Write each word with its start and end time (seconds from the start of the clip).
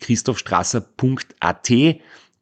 www.christophstrasser.at. 0.00 1.70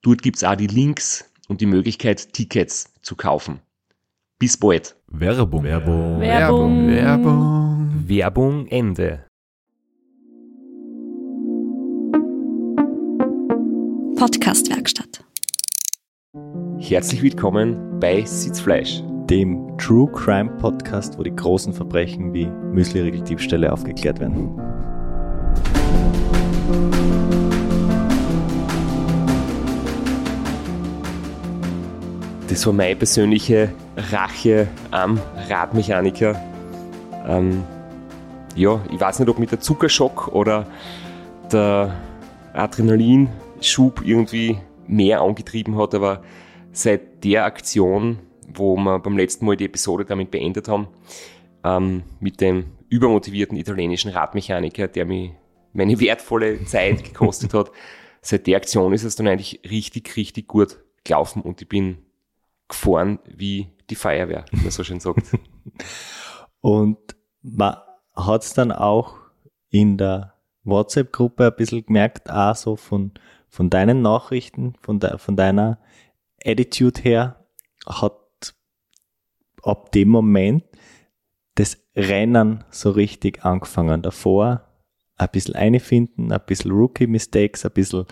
Dort 0.02 0.22
gibt's 0.22 0.44
auch 0.44 0.54
die 0.56 0.66
Links 0.66 1.30
und 1.48 1.60
die 1.60 1.66
Möglichkeit, 1.66 2.32
Tickets 2.32 2.92
zu 3.02 3.16
kaufen. 3.16 3.60
Bis 4.38 4.56
bald. 4.56 4.96
Werbung. 5.09 5.65
Werbung. 5.65 6.20
Werbung. 6.20 6.88
Werbung. 6.88 8.04
Werbung 8.06 8.66
Ende. 8.68 9.24
Podcastwerkstatt. 14.16 15.24
Herzlich 16.78 17.22
willkommen 17.22 17.98
bei 18.00 18.24
Sitzfleisch. 18.24 19.02
dem 19.28 19.76
True 19.76 20.10
Crime 20.12 20.56
Podcast, 20.59 21.18
wo 21.18 21.22
die 21.22 21.34
großen 21.34 21.74
Verbrechen 21.74 22.32
wie 22.32 22.46
Müsli-Riegel-Diebstähle 22.46 23.70
aufgeklärt 23.70 24.20
werden. 24.20 24.59
Das 32.49 32.65
war 32.65 32.73
meine 32.73 32.96
persönliche 32.96 33.74
Rache 34.10 34.68
am 34.91 35.21
Radmechaniker. 35.51 36.43
Ähm, 37.27 37.63
ja, 38.57 38.82
ich 38.90 38.99
weiß 38.99 39.18
nicht, 39.18 39.29
ob 39.29 39.38
mit 39.38 39.52
der 39.52 39.60
Zuckerschock 39.60 40.29
oder 40.29 40.66
der 41.52 41.95
Adrenalinschub 42.55 44.01
irgendwie 44.02 44.59
mehr 44.87 45.21
angetrieben 45.21 45.77
hat, 45.77 45.95
aber 45.95 46.23
seit 46.73 47.23
der 47.23 47.45
Aktion, 47.45 48.18
wo 48.46 48.77
wir 48.77 48.99
beim 48.99 49.18
letzten 49.18 49.45
Mal 49.45 49.57
die 49.57 49.66
Episode 49.66 50.07
damit 50.07 50.30
beendet 50.30 50.68
haben, 50.68 50.88
ähm, 51.65 52.02
mit 52.18 52.40
dem 52.40 52.65
übermotivierten 52.88 53.59
italienischen 53.59 54.10
Radmechaniker, 54.10 54.88
der 54.88 55.05
mir 55.05 55.33
meine 55.74 56.01
wertvolle 56.01 56.65
Zeit 56.65 57.05
gekostet 57.05 57.52
hat, 57.52 57.71
seit 58.23 58.46
der 58.46 58.57
Aktion 58.57 58.95
ist 58.95 59.05
es 59.05 59.16
dann 59.16 59.29
eigentlich 59.29 59.60
richtig, 59.71 60.16
richtig 60.16 60.49
gut 60.49 60.79
gelaufen 61.05 61.43
und 61.43 61.60
ich 61.60 61.68
bin 61.68 61.99
gefahren 62.69 63.19
wie 63.27 63.69
die 63.91 63.95
Feuerwehr, 63.95 64.44
wie 64.50 64.62
man 64.62 64.71
so 64.71 64.84
schön 64.84 65.00
sagt. 65.00 65.27
Und 66.61 66.99
man 67.43 67.77
hat 68.15 68.43
es 68.43 68.53
dann 68.55 68.73
auch 68.73 69.15
in 69.71 69.97
der 69.97 70.34
WhatsApp-Gruppe 70.65 71.47
ein 71.47 71.57
bisschen 71.57 71.87
gemerkt, 71.87 72.31
auch 72.31 72.55
so 72.55 72.77
von, 72.77 73.12
von 73.49 73.71
deinen 73.71 74.03
Nachrichten, 74.03 74.75
von, 74.81 75.01
de, 75.01 75.19
von 75.19 75.37
deiner 75.37 75.78
Attitude 76.45 77.01
her, 77.01 77.47
hat 77.87 78.55
ab 79.62 79.93
dem 79.93 80.09
Moment 80.09 80.65
das 81.55 81.78
Rennen 81.97 82.65
so 82.71 82.91
richtig 82.91 83.45
angefangen. 83.45 84.03
Davor 84.03 84.65
ein 85.17 85.28
bisschen 85.33 85.57
einfinden, 85.57 86.33
ein 86.33 86.41
bisschen 86.47 86.71
Rookie-Mistakes, 86.71 87.65
ein 87.65 87.73
bisschen 87.73 88.07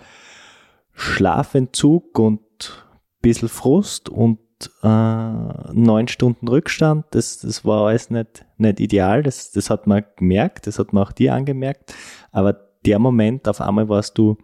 Schlafentzug 0.92 2.18
und 2.18 2.42
ein 2.42 3.20
bisschen 3.22 3.48
Frust 3.48 4.08
und 4.08 4.40
äh, 4.82 5.72
neun 5.72 6.08
Stunden 6.08 6.48
Rückstand. 6.48 7.06
Das, 7.10 7.38
das 7.38 7.64
war 7.64 7.86
alles 7.88 8.10
nicht, 8.10 8.44
nicht 8.56 8.80
ideal. 8.80 9.22
Das, 9.22 9.50
das 9.50 9.70
hat 9.70 9.86
man 9.86 10.04
gemerkt, 10.16 10.66
das 10.66 10.78
hat 10.78 10.92
man 10.92 11.04
auch 11.04 11.12
dir 11.12 11.34
angemerkt. 11.34 11.94
Aber 12.32 12.52
der 12.84 12.98
Moment, 12.98 13.48
auf 13.48 13.60
einmal 13.60 13.88
warst 13.88 14.18
du 14.18 14.36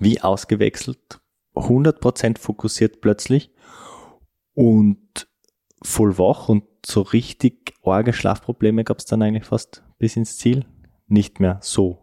wie 0.00 0.20
ausgewechselt, 0.20 1.20
100% 1.54 2.38
fokussiert 2.38 3.00
plötzlich 3.00 3.50
und 4.54 5.28
voll 5.82 6.18
wach 6.18 6.48
und 6.48 6.64
so 6.84 7.02
richtig 7.02 7.74
arge 7.82 8.12
Schlafprobleme 8.12 8.84
gab 8.84 8.98
es 8.98 9.04
dann 9.04 9.22
eigentlich 9.22 9.44
fast 9.44 9.84
bis 9.98 10.16
ins 10.16 10.36
Ziel. 10.36 10.64
Nicht 11.06 11.40
mehr 11.40 11.58
so. 11.62 11.98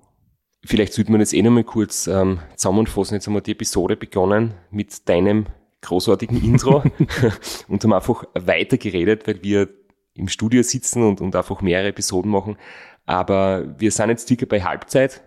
Vielleicht 0.63 0.93
sollte 0.93 1.11
man 1.11 1.19
das 1.19 1.33
eh 1.33 1.41
nochmal 1.41 1.63
kurz 1.63 2.07
ähm, 2.07 2.39
zusammenfassen. 2.55 3.15
Jetzt 3.15 3.27
haben 3.27 3.35
wir 3.35 3.41
die 3.41 3.51
Episode 3.51 3.95
begonnen 3.95 4.55
mit 4.71 5.07
deinem 5.07 5.45
großartigen 5.85 6.43
Intro 6.43 6.83
und 7.67 7.83
haben 7.83 7.93
einfach 7.93 8.25
weitergeredet, 8.33 9.27
weil 9.27 9.41
wir 9.43 9.69
im 10.13 10.27
Studio 10.27 10.63
sitzen 10.63 11.03
und, 11.03 11.21
und 11.21 11.35
einfach 11.35 11.61
mehrere 11.61 11.89
Episoden 11.89 12.31
machen. 12.31 12.57
Aber 13.05 13.79
wir 13.79 13.91
sind 13.91 14.09
jetzt 14.09 14.27
circa 14.27 14.45
bei 14.45 14.63
Halbzeit 14.63 15.21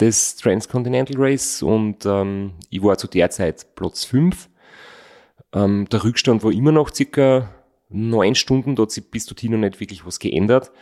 des 0.00 0.36
Transcontinental 0.36 1.16
Race 1.18 1.62
und 1.62 2.04
ähm, 2.04 2.54
ich 2.70 2.82
war 2.82 2.98
zu 2.98 3.06
der 3.06 3.30
Zeit 3.30 3.74
Platz 3.76 4.04
5. 4.04 4.48
Ähm, 5.52 5.88
der 5.90 6.04
Rückstand 6.04 6.42
war 6.42 6.50
immer 6.50 6.72
noch 6.72 6.92
circa 6.92 7.50
neun 7.88 8.34
Stunden, 8.34 8.74
da 8.74 8.82
hat 8.82 8.90
sich 8.90 9.08
bis 9.08 9.26
dorthin 9.26 9.52
noch 9.52 9.58
nicht 9.58 9.78
wirklich 9.78 10.04
was 10.04 10.18
geändert. 10.18 10.72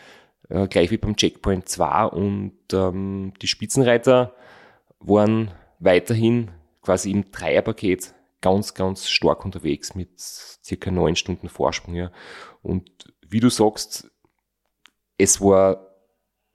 Äh, 0.49 0.67
gleich 0.69 0.91
wie 0.91 0.97
beim 0.97 1.17
Checkpoint 1.17 1.69
2 1.69 2.05
und 2.07 2.57
ähm, 2.73 3.35
die 3.41 3.47
Spitzenreiter 3.47 4.35
waren 4.99 5.51
weiterhin 5.79 6.51
quasi 6.81 7.11
im 7.11 7.31
Dreierpaket 7.31 8.15
ganz, 8.43 8.75
ganz 8.75 9.09
stark 9.09 9.45
unterwegs 9.45 9.95
mit 9.95 10.11
circa 10.19 10.91
neun 10.91 11.17
Stunden 11.17 11.49
Vorsprung. 11.49 11.95
Ja. 11.95 12.13
Und 12.61 12.91
wie 13.27 13.41
du 13.41 13.49
sagst, 13.49 14.11
es 15.17 15.41
war 15.41 15.89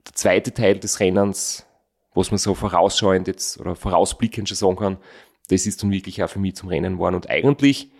der 0.06 0.14
zweite 0.14 0.54
Teil 0.54 0.78
des 0.78 1.00
Rennens, 1.00 1.66
was 2.14 2.30
man 2.30 2.38
so 2.38 2.54
vorausschauend 2.54 3.26
jetzt 3.26 3.58
oder 3.58 3.74
vorausblickend 3.74 4.48
schon 4.48 4.56
sagen 4.56 4.76
kann, 4.76 4.98
das 5.48 5.66
ist 5.66 5.82
dann 5.82 5.90
wirklich 5.90 6.22
auch 6.22 6.30
für 6.30 6.38
mich 6.38 6.56
zum 6.56 6.68
Rennen 6.68 6.94
geworden. 6.94 7.14
Und 7.14 7.28
eigentlich 7.28 7.90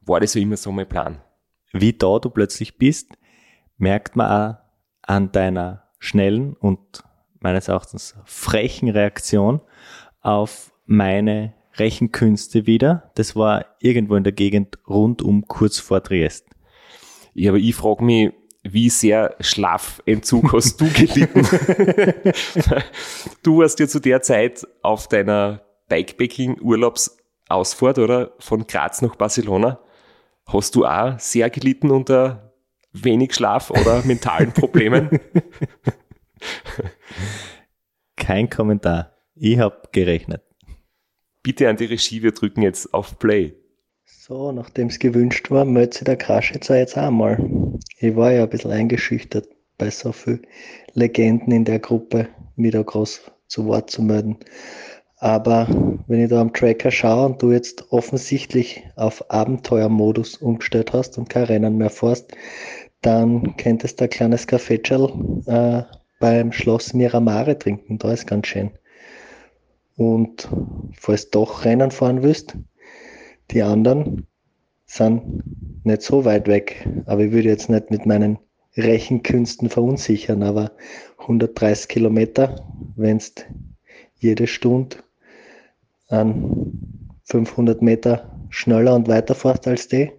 war 0.00 0.20
das 0.20 0.34
ja 0.34 0.40
immer 0.40 0.56
so 0.56 0.72
mein 0.72 0.88
Plan. 0.88 1.22
Wie 1.72 1.92
da 1.92 2.18
du 2.18 2.30
plötzlich 2.30 2.78
bist, 2.78 3.12
merkt 3.76 4.16
man 4.16 4.30
auch 4.30 4.58
an 5.02 5.32
deiner 5.32 5.90
schnellen 5.98 6.54
und 6.54 7.02
meines 7.40 7.68
Erachtens 7.68 8.16
frechen 8.24 8.88
Reaktion 8.88 9.60
auf 10.20 10.72
meine 10.86 11.52
Rechenkünste 11.76 12.66
wieder. 12.66 13.12
Das 13.14 13.36
war 13.36 13.66
irgendwo 13.80 14.16
in 14.16 14.24
der 14.24 14.32
Gegend 14.32 14.78
rund 14.88 15.22
um 15.22 15.46
kurz 15.46 15.78
vor 15.78 16.02
Triest. 16.02 16.46
Ja, 17.34 17.50
aber 17.50 17.58
ich 17.58 17.74
frage 17.74 18.02
mich, 18.04 18.32
wie 18.62 18.88
sehr 18.88 19.34
Schlafentzug 19.40 20.52
hast 20.52 20.80
du 20.80 20.88
gelitten? 20.88 21.42
du 23.42 23.58
warst 23.58 23.78
ja 23.78 23.86
zu 23.86 24.00
der 24.00 24.22
Zeit 24.22 24.66
auf 24.82 25.08
deiner 25.08 25.60
Bikepacking-Urlaubsausfahrt, 25.88 27.98
oder? 27.98 28.32
Von 28.38 28.66
Graz 28.66 29.02
nach 29.02 29.16
Barcelona. 29.16 29.80
Hast 30.46 30.74
du 30.74 30.86
auch 30.86 31.18
sehr 31.18 31.50
gelitten 31.50 31.90
unter 31.90 32.54
wenig 32.92 33.34
Schlaf 33.34 33.70
oder 33.70 34.02
mentalen 34.04 34.52
Problemen? 34.52 35.10
Kein 38.16 38.48
Kommentar. 38.48 39.12
Ich 39.34 39.58
habe 39.58 39.82
gerechnet. 39.92 40.43
Bitte 41.44 41.68
an 41.68 41.76
die 41.76 41.84
Regie, 41.84 42.22
wir 42.22 42.32
drücken 42.32 42.62
jetzt 42.62 42.94
auf 42.94 43.18
Play. 43.18 43.52
So, 44.06 44.50
nachdem 44.50 44.86
es 44.86 44.98
gewünscht 44.98 45.50
war, 45.50 45.66
meldet 45.66 45.92
sich 45.92 46.04
der 46.04 46.16
Kraschitzer 46.16 46.78
jetzt 46.78 46.96
auch 46.96 47.10
mal. 47.10 47.38
Ich 47.98 48.16
war 48.16 48.32
ja 48.32 48.44
ein 48.44 48.48
bisschen 48.48 48.70
eingeschüchtert 48.70 49.46
bei 49.76 49.90
so 49.90 50.12
vielen 50.12 50.46
Legenden 50.94 51.52
in 51.52 51.66
der 51.66 51.80
Gruppe, 51.80 52.28
da 52.56 52.82
groß 52.82 53.30
zu 53.46 53.66
Wort 53.66 53.90
zu 53.90 54.00
melden. 54.00 54.38
Aber 55.18 55.68
wenn 56.06 56.22
ich 56.22 56.30
da 56.30 56.40
am 56.40 56.54
Tracker 56.54 56.90
schaue 56.90 57.26
und 57.26 57.42
du 57.42 57.52
jetzt 57.52 57.92
offensichtlich 57.92 58.82
auf 58.96 59.30
Abenteuermodus 59.30 60.38
umgestellt 60.38 60.94
hast 60.94 61.18
und 61.18 61.28
kein 61.28 61.44
Rennen 61.44 61.76
mehr 61.76 61.90
fährst, 61.90 62.32
dann 63.02 63.54
könntest 63.58 64.00
du 64.00 64.04
ein 64.04 64.10
kleines 64.10 64.46
Kaffeetschal 64.46 65.12
äh, 65.44 65.82
beim 66.20 66.52
Schloss 66.52 66.94
Miramare 66.94 67.58
trinken. 67.58 67.98
Da 67.98 68.14
ist 68.14 68.26
ganz 68.26 68.46
schön. 68.46 68.70
Und 69.96 70.48
falls 70.98 71.30
doch 71.30 71.64
Rennen 71.64 71.90
fahren 71.90 72.22
willst, 72.22 72.56
die 73.50 73.62
anderen 73.62 74.26
sind 74.86 75.42
nicht 75.84 76.02
so 76.02 76.24
weit 76.24 76.48
weg. 76.48 76.88
Aber 77.06 77.22
ich 77.22 77.32
würde 77.32 77.48
jetzt 77.48 77.68
nicht 77.68 77.90
mit 77.90 78.06
meinen 78.06 78.38
Rechenkünsten 78.76 79.68
verunsichern, 79.70 80.42
aber 80.42 80.72
130 81.18 81.88
Kilometer, 81.88 82.66
wenn 82.96 83.18
du 83.18 83.24
jede 84.18 84.46
Stunde 84.46 84.96
an 86.08 87.10
500 87.24 87.82
Meter 87.82 88.30
schneller 88.50 88.94
und 88.94 89.08
weiter 89.08 89.34
fährst 89.34 89.66
als 89.66 89.88
die, 89.88 90.10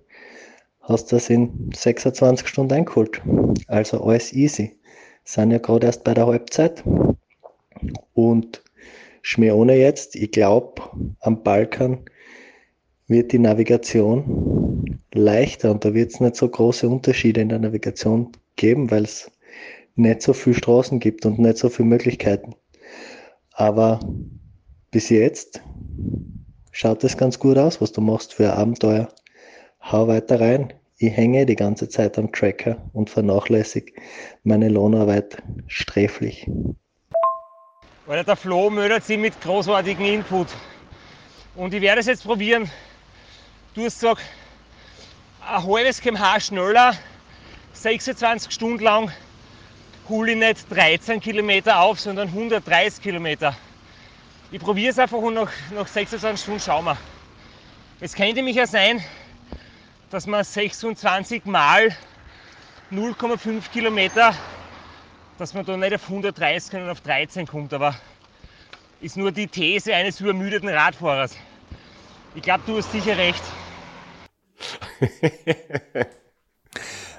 hast 0.81 1.12
du 1.12 1.16
das 1.18 1.30
in 1.30 1.72
26 1.75 2.48
Stunden 2.48 2.74
eingeholt. 2.74 3.22
Also 3.68 4.04
alles 4.04 4.33
easy. 4.33 4.77
Sind 5.24 5.51
ja 5.51 5.57
gerade 5.57 5.88
erst 5.88 6.04
bei 6.04 6.13
der 6.13 6.27
Halbzeit. 6.27 6.83
Und 8.13 8.62
Schmäh 9.27 9.50
ohne 9.50 9.75
jetzt, 9.75 10.16
ich 10.16 10.30
glaube, 10.30 10.83
am 11.19 11.42
Balkan 11.42 12.06
wird 13.07 13.31
die 13.31 13.39
Navigation 13.39 15.00
leichter 15.16 15.72
und 15.72 15.83
da 15.83 15.95
wird 15.95 16.12
es 16.12 16.19
nicht 16.19 16.36
so 16.36 16.48
große 16.48 16.88
Unterschiede 16.88 17.42
in 17.42 17.50
der 17.50 17.57
Navigation 17.57 18.33
geben, 18.56 18.92
weil 18.92 19.04
es 19.04 19.31
nicht 19.95 20.22
so 20.22 20.33
viele 20.33 20.56
Straßen 20.56 21.00
gibt 21.00 21.25
und 21.25 21.39
nicht 21.39 21.57
so 21.57 21.69
viele 21.69 21.89
Möglichkeiten. 21.89 22.54
Aber 23.51 24.00
bis 24.92 25.10
jetzt 25.10 25.63
schaut 26.72 27.04
es 27.04 27.18
ganz 27.18 27.39
gut 27.39 27.57
aus, 27.57 27.81
was 27.81 27.94
du 27.94 28.01
machst 28.01 28.31
für 28.31 28.54
ein 28.54 28.60
Abenteuer. 28.60 29.10
Hau 29.81 30.07
weiter 30.07 30.39
rein. 30.39 30.72
Ich 31.00 31.18
hänge 31.18 31.48
die 31.48 31.56
ganze 31.56 31.89
Zeit 31.89 32.19
am 32.19 32.31
Tracker 32.31 32.92
und 32.94 33.10
vernachlässige 33.10 33.92
meine 34.44 34.69
Lohnarbeit 34.69 35.42
sträflich. 35.66 36.48
Weil 38.07 38.24
der 38.24 38.36
Flo 38.36 38.69
mödert 38.69 39.04
sie 39.04 39.18
mit 39.18 39.42
großartigem 39.42 40.06
Input. 40.06 40.48
Und 41.56 41.74
ich 41.74 41.81
werde 41.81 42.02
es 42.02 42.06
jetzt 42.06 42.24
probieren. 42.24 42.69
Du 43.74 43.84
hast 43.84 44.00
gesagt, 44.00 44.22
ein 45.42 45.63
halbes 45.63 46.02
kmh 46.02 46.40
schneller, 46.40 46.96
26 47.74 48.52
Stunden 48.52 48.84
lang, 48.84 49.12
hole 50.07 50.34
ich 50.34 50.38
nicht 50.38 50.72
13 50.72 51.19
Kilometer 51.19 51.80
auf, 51.80 52.00
sondern 52.00 52.28
130 52.28 53.02
Kilometer. 53.02 53.57
Ich 54.51 54.60
probiere 54.60 54.92
es 54.92 55.00
einfach 55.00 55.18
und 55.18 55.34
nach, 55.34 55.51
nach 55.74 55.88
26 55.88 56.44
Stunden 56.44 56.60
schauen 56.60 56.86
wir. 56.86 56.98
Es 58.01 58.13
könnte 58.13 58.44
mich 58.44 58.56
ja 58.56 58.68
sein, 58.68 59.04
dass 60.12 60.28
man 60.28 60.44
26 60.44 61.46
mal 61.46 61.96
0,5 62.92 63.63
Kilometer, 63.74 64.36
dass 65.38 65.54
man 65.54 65.66
da 65.66 65.78
nicht 65.78 65.94
auf 65.94 66.10
130, 66.10 66.72
sondern 66.72 66.90
auf 66.90 67.02
13 67.02 67.48
kommt. 67.48 67.74
Aber 67.74 67.96
ist 69.02 69.18
nur 69.18 69.32
die 69.32 69.48
These 69.48 69.94
eines 69.94 70.20
übermüdeten 70.22 70.70
Radfahrers. 70.70 71.36
Ich 72.34 72.42
glaube, 72.42 72.64
du 72.66 72.78
hast 72.78 72.92
sicher 72.92 73.18
recht. 73.18 73.44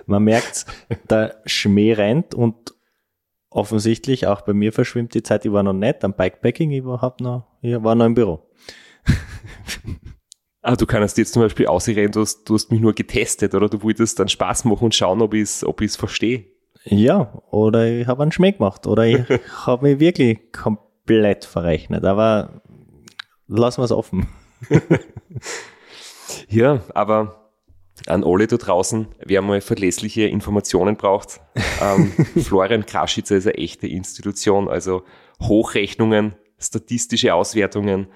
Man 0.07 0.23
merkt, 0.25 0.67
der 1.11 1.43
Schmäh 1.47 1.93
rennt 1.95 2.35
und 2.35 2.75
offensichtlich 3.51 4.27
auch 4.27 4.43
bei 4.43 4.53
mir 4.53 4.73
verschwimmt 4.73 5.15
die 5.15 5.23
Zeit. 5.23 5.45
Ich 5.45 5.53
war 5.53 5.63
noch 5.63 5.73
nicht 5.73 6.05
am 6.05 6.15
Bikepacking, 6.15 6.71
ich 6.71 6.85
war, 6.85 7.15
noch, 7.21 7.47
ich 7.61 7.83
war 7.83 7.95
noch 7.95 8.07
im 8.07 8.15
Büro. 8.15 8.49
Ah, 10.63 10.75
du 10.75 10.85
kannst 10.85 11.17
jetzt 11.17 11.33
zum 11.33 11.43
Beispiel 11.43 11.69
ausreden, 11.69 12.11
du 12.11 12.23
hast, 12.23 12.43
du 12.43 12.55
hast 12.55 12.73
mich 12.73 12.81
nur 12.81 12.93
getestet 12.93 13.55
oder 13.55 13.69
du 13.69 13.85
wolltest 13.85 14.19
dann 14.19 14.29
Spaß 14.29 14.65
machen 14.65 14.87
und 14.87 14.97
schauen, 14.97 15.23
ob 15.23 15.33
ich 15.33 15.43
es 15.43 15.63
ob 15.63 15.81
ich's 15.81 15.95
verstehe. 15.95 16.56
Ja, 16.89 17.43
oder 17.51 17.87
ich 17.87 18.07
habe 18.07 18.23
einen 18.23 18.33
Schmäh 18.33 18.53
gemacht 18.53 18.87
oder 18.87 19.05
ich 19.05 19.23
habe 19.67 19.89
mich 19.89 20.01
wirklich 20.01 20.53
komplett 20.53 21.45
verrechnet. 21.45 22.05
Aber 22.05 22.63
lassen 23.49 23.81
wir 23.81 23.85
es 23.85 23.93
offen. 23.93 24.29
Ja, 26.49 26.81
aber 26.95 27.53
an 28.07 28.25
alle 28.25 28.47
da 28.47 28.57
draußen, 28.57 29.09
wer 29.25 29.43
mal 29.43 29.61
verlässliche 29.61 30.23
Informationen 30.23 30.97
braucht, 30.97 31.41
ähm, 31.83 32.13
Florian 32.43 32.87
Kraschitzer 32.87 33.37
ist 33.37 33.47
eine 33.47 33.57
echte 33.57 33.87
Institution, 33.87 34.69
also 34.69 35.05
Hochrechnungen, 35.43 36.35
statistische 36.59 37.35
Auswertungen, 37.35 38.09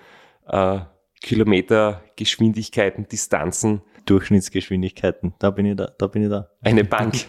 äh, 0.47 0.81
Kilometergeschwindigkeiten, 1.23 3.09
Distanzen, 3.09 3.83
Durchschnittsgeschwindigkeiten, 4.07 5.35
da 5.39 5.51
bin 5.51 5.67
ich 5.67 5.77
da, 5.77 5.93
da 5.99 6.07
bin 6.07 6.23
ich 6.23 6.31
da. 6.31 6.49
eine 6.63 6.85
Bank. 6.85 7.27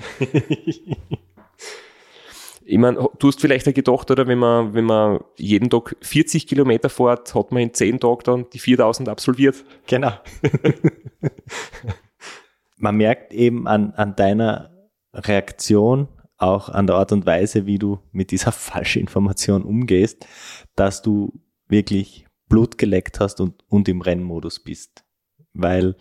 Ich 2.72 2.78
meine, 2.78 3.10
du 3.20 3.28
hast 3.28 3.42
vielleicht 3.42 3.68
auch 3.68 3.74
gedacht, 3.74 4.10
oder 4.12 4.28
wenn 4.28 4.40
man, 4.40 4.74
wenn 4.74 4.86
man 4.86 5.20
jeden 5.36 5.70
Tag 5.70 5.94
40 6.00 6.48
Kilometer 6.48 6.88
fährt, 6.88 7.36
hat 7.36 7.52
man 7.52 7.64
in 7.64 7.74
10 7.74 8.00
Tagen 8.00 8.22
dann 8.24 8.50
die 8.54 8.60
4000 8.60 9.10
absolviert. 9.10 9.66
Genau. 9.88 10.14
Man 12.78 12.96
merkt 12.96 13.34
eben 13.34 13.68
an, 13.68 13.92
an 13.92 14.16
deiner 14.16 14.72
Reaktion, 15.14 16.08
auch 16.38 16.70
an 16.70 16.88
der 16.88 16.96
Art 16.96 17.12
und 17.12 17.26
Weise, 17.26 17.66
wie 17.66 17.78
du 17.78 18.00
mit 18.14 18.32
dieser 18.32 18.52
falschen 18.54 19.02
Information 19.02 19.64
umgehst, 19.64 20.26
dass 20.78 21.02
du 21.02 21.42
wirklich 21.68 22.26
Blut 22.48 22.78
geleckt 22.78 23.20
hast 23.20 23.42
und, 23.42 23.66
und 23.68 23.90
im 23.90 24.00
Rennmodus 24.00 24.64
bist. 24.64 25.04
Weil 25.52 25.98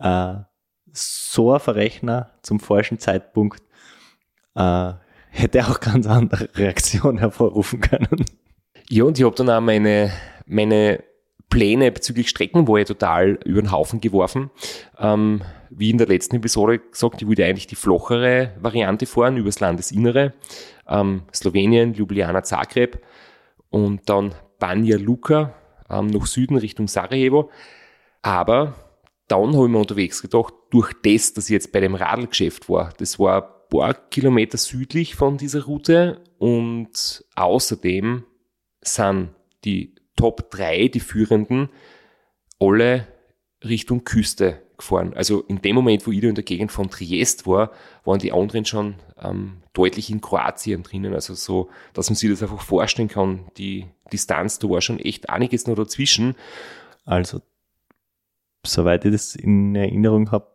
äh, 0.00 0.34
so 0.92 1.54
ein 1.54 1.60
Verrechner 1.60 2.34
zum 2.42 2.60
falschen 2.60 2.98
Zeitpunkt 2.98 3.62
äh, 4.54 4.92
hätte 5.34 5.66
auch 5.66 5.80
ganz 5.80 6.06
andere 6.06 6.48
Reaktionen 6.54 7.18
hervorrufen 7.18 7.80
können. 7.80 8.24
Ja, 8.88 9.04
und 9.04 9.18
ich 9.18 9.24
habe 9.24 9.34
dann 9.34 9.50
auch 9.50 9.60
meine, 9.60 10.12
meine 10.46 11.02
Pläne 11.50 11.90
bezüglich 11.90 12.28
Streckenwahl 12.28 12.84
total 12.84 13.38
über 13.44 13.60
den 13.60 13.72
Haufen 13.72 14.00
geworfen. 14.00 14.50
Ähm, 14.98 15.42
wie 15.70 15.90
in 15.90 15.98
der 15.98 16.06
letzten 16.06 16.36
Episode 16.36 16.78
gesagt, 16.78 17.20
ich 17.20 17.28
wollte 17.28 17.44
eigentlich 17.44 17.66
die 17.66 17.74
flochere 17.74 18.52
Variante 18.60 19.06
fahren 19.06 19.36
übers 19.36 19.60
Landesinnere. 19.60 20.34
Ähm, 20.88 21.22
Slowenien, 21.34 21.94
Ljubljana, 21.94 22.42
Zagreb 22.42 23.00
und 23.70 24.08
dann 24.08 24.34
Banja 24.58 24.96
Luka 24.98 25.54
ähm, 25.90 26.06
nach 26.08 26.26
Süden 26.26 26.56
Richtung 26.56 26.86
Sarajevo. 26.86 27.50
Aber 28.22 28.74
dann 29.28 29.54
habe 29.54 29.66
ich 29.66 29.70
mir 29.72 29.78
unterwegs 29.78 30.22
gedacht, 30.22 30.54
durch 30.70 30.92
das, 31.02 31.34
dass 31.34 31.46
ich 31.46 31.54
jetzt 31.54 31.72
bei 31.72 31.80
dem 31.80 31.94
Radlgeschäft 31.94 32.68
war, 32.68 32.92
das 32.98 33.18
war 33.18 33.63
paar 33.74 33.94
Kilometer 33.94 34.56
südlich 34.56 35.16
von 35.16 35.36
dieser 35.36 35.64
Route 35.64 36.20
und 36.38 37.24
außerdem 37.34 38.24
sind 38.80 39.30
die 39.64 39.94
Top 40.16 40.50
3, 40.50 40.88
die 40.88 41.00
führenden, 41.00 41.68
alle 42.60 43.08
Richtung 43.64 44.04
Küste 44.04 44.62
gefahren. 44.76 45.12
Also 45.14 45.40
in 45.42 45.60
dem 45.60 45.74
Moment, 45.74 46.06
wo 46.06 46.12
ich 46.12 46.22
in 46.22 46.34
der 46.34 46.44
Gegend 46.44 46.70
von 46.70 46.88
Triest 46.88 47.46
war, 47.46 47.72
waren 48.04 48.20
die 48.20 48.32
anderen 48.32 48.64
schon 48.64 48.94
ähm, 49.20 49.62
deutlich 49.72 50.10
in 50.10 50.20
Kroatien 50.20 50.82
drinnen. 50.82 51.14
Also 51.14 51.34
so, 51.34 51.68
dass 51.94 52.10
man 52.10 52.16
sich 52.16 52.30
das 52.30 52.42
einfach 52.42 52.60
vorstellen 52.60 53.08
kann, 53.08 53.46
die 53.56 53.86
Distanz, 54.12 54.58
da 54.58 54.68
war 54.68 54.80
schon 54.80 55.00
echt 55.00 55.30
einiges 55.30 55.66
noch 55.66 55.74
dazwischen. 55.74 56.36
Also, 57.04 57.40
soweit 58.64 59.04
ich 59.04 59.12
das 59.12 59.34
in 59.34 59.74
Erinnerung 59.74 60.30
habe, 60.30 60.54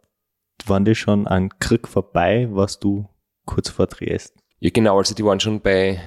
waren 0.65 0.85
die 0.85 0.95
schon 0.95 1.27
an 1.27 1.49
Krieg 1.59 1.87
vorbei, 1.87 2.47
was 2.51 2.79
du 2.79 3.07
kurz 3.49 3.69
vor 3.69 3.87
Triest. 3.87 4.35
Ja 4.59 4.69
genau, 4.71 4.97
also 4.97 5.15
die 5.15 5.25
waren 5.25 5.39
schon 5.39 5.59
bei, 5.61 5.99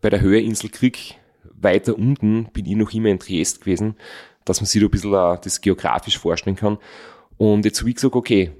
bei 0.00 0.10
der 0.10 0.20
Höheinsel 0.20 0.68
Krieg 0.68 1.14
weiter 1.54 1.96
unten, 1.96 2.50
bin 2.52 2.66
ich 2.66 2.76
noch 2.76 2.92
immer 2.92 3.08
in 3.08 3.18
Triest 3.18 3.60
gewesen, 3.60 3.96
dass 4.44 4.60
man 4.60 4.66
sich 4.66 4.80
da 4.80 4.86
ein 4.86 4.90
bisschen 4.90 5.14
äh, 5.14 5.38
das 5.42 5.62
geografisch 5.62 6.18
vorstellen 6.18 6.56
kann. 6.56 6.78
Und 7.38 7.64
jetzt 7.64 7.80
habe 7.80 7.88
ich 7.88 7.96
gesagt, 7.96 8.14
okay, 8.14 8.52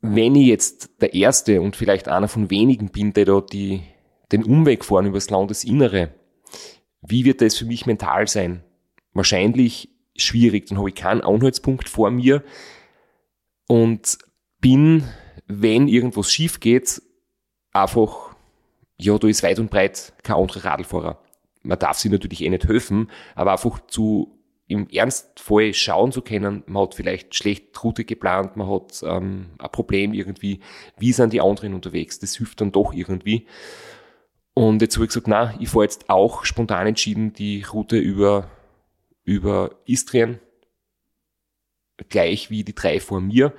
wenn 0.00 0.34
ich 0.34 0.46
jetzt 0.46 1.00
der 1.00 1.14
Erste 1.14 1.60
und 1.62 1.74
vielleicht 1.74 2.08
einer 2.08 2.28
von 2.28 2.50
wenigen 2.50 2.90
bin, 2.90 3.14
der 3.14 3.24
da 3.24 3.40
die, 3.40 3.80
den 4.30 4.44
Umweg 4.44 4.84
fahren 4.84 5.06
übers 5.06 5.30
Landesinnere, 5.30 6.10
wie 7.00 7.24
wird 7.24 7.40
das 7.40 7.56
für 7.56 7.64
mich 7.64 7.86
mental 7.86 8.28
sein? 8.28 8.62
Wahrscheinlich 9.14 9.88
schwierig, 10.16 10.66
dann 10.66 10.78
habe 10.78 10.90
ich 10.90 10.94
keinen 10.94 11.22
Anhaltspunkt 11.22 11.88
vor 11.88 12.10
mir 12.10 12.44
und 13.68 14.18
bin, 14.60 15.04
wenn 15.46 15.88
irgendwas 15.88 16.30
schief 16.30 16.60
geht, 16.60 17.00
einfach, 17.82 18.34
ja, 18.98 19.18
da 19.18 19.28
ist 19.28 19.42
weit 19.42 19.58
und 19.58 19.70
breit 19.70 20.12
kein 20.22 20.36
anderer 20.36 20.64
Radlfahrer. 20.64 21.18
Man 21.62 21.78
darf 21.78 21.98
sich 21.98 22.10
natürlich 22.10 22.42
eh 22.42 22.50
nicht 22.50 22.66
helfen, 22.66 23.10
aber 23.34 23.52
einfach 23.52 23.80
zu 23.86 24.38
im 24.68 24.86
Ernstfall 24.90 25.72
schauen 25.72 26.12
zu 26.12 26.20
können, 26.20 26.62
man 26.66 26.82
hat 26.82 26.94
vielleicht 26.94 27.34
schlecht 27.34 27.82
Route 27.82 28.04
geplant, 28.04 28.56
man 28.56 28.68
hat 28.68 29.02
ähm, 29.02 29.46
ein 29.58 29.72
Problem 29.72 30.12
irgendwie, 30.12 30.60
wie 30.98 31.12
sind 31.12 31.32
die 31.32 31.40
anderen 31.40 31.72
unterwegs, 31.72 32.18
das 32.18 32.36
hilft 32.36 32.60
dann 32.60 32.70
doch 32.70 32.92
irgendwie. 32.92 33.46
Und 34.52 34.82
jetzt 34.82 34.96
habe 34.96 35.04
ich 35.04 35.08
gesagt, 35.08 35.26
na, 35.26 35.54
ich 35.58 35.70
fahre 35.70 35.84
jetzt 35.84 36.10
auch 36.10 36.44
spontan 36.44 36.86
entschieden 36.86 37.32
die 37.32 37.62
Route 37.62 37.96
über, 37.96 38.50
über 39.24 39.70
Istrien, 39.86 40.38
gleich 42.10 42.50
wie 42.50 42.62
die 42.62 42.74
drei 42.74 43.00
vor 43.00 43.20
mir. 43.20 43.54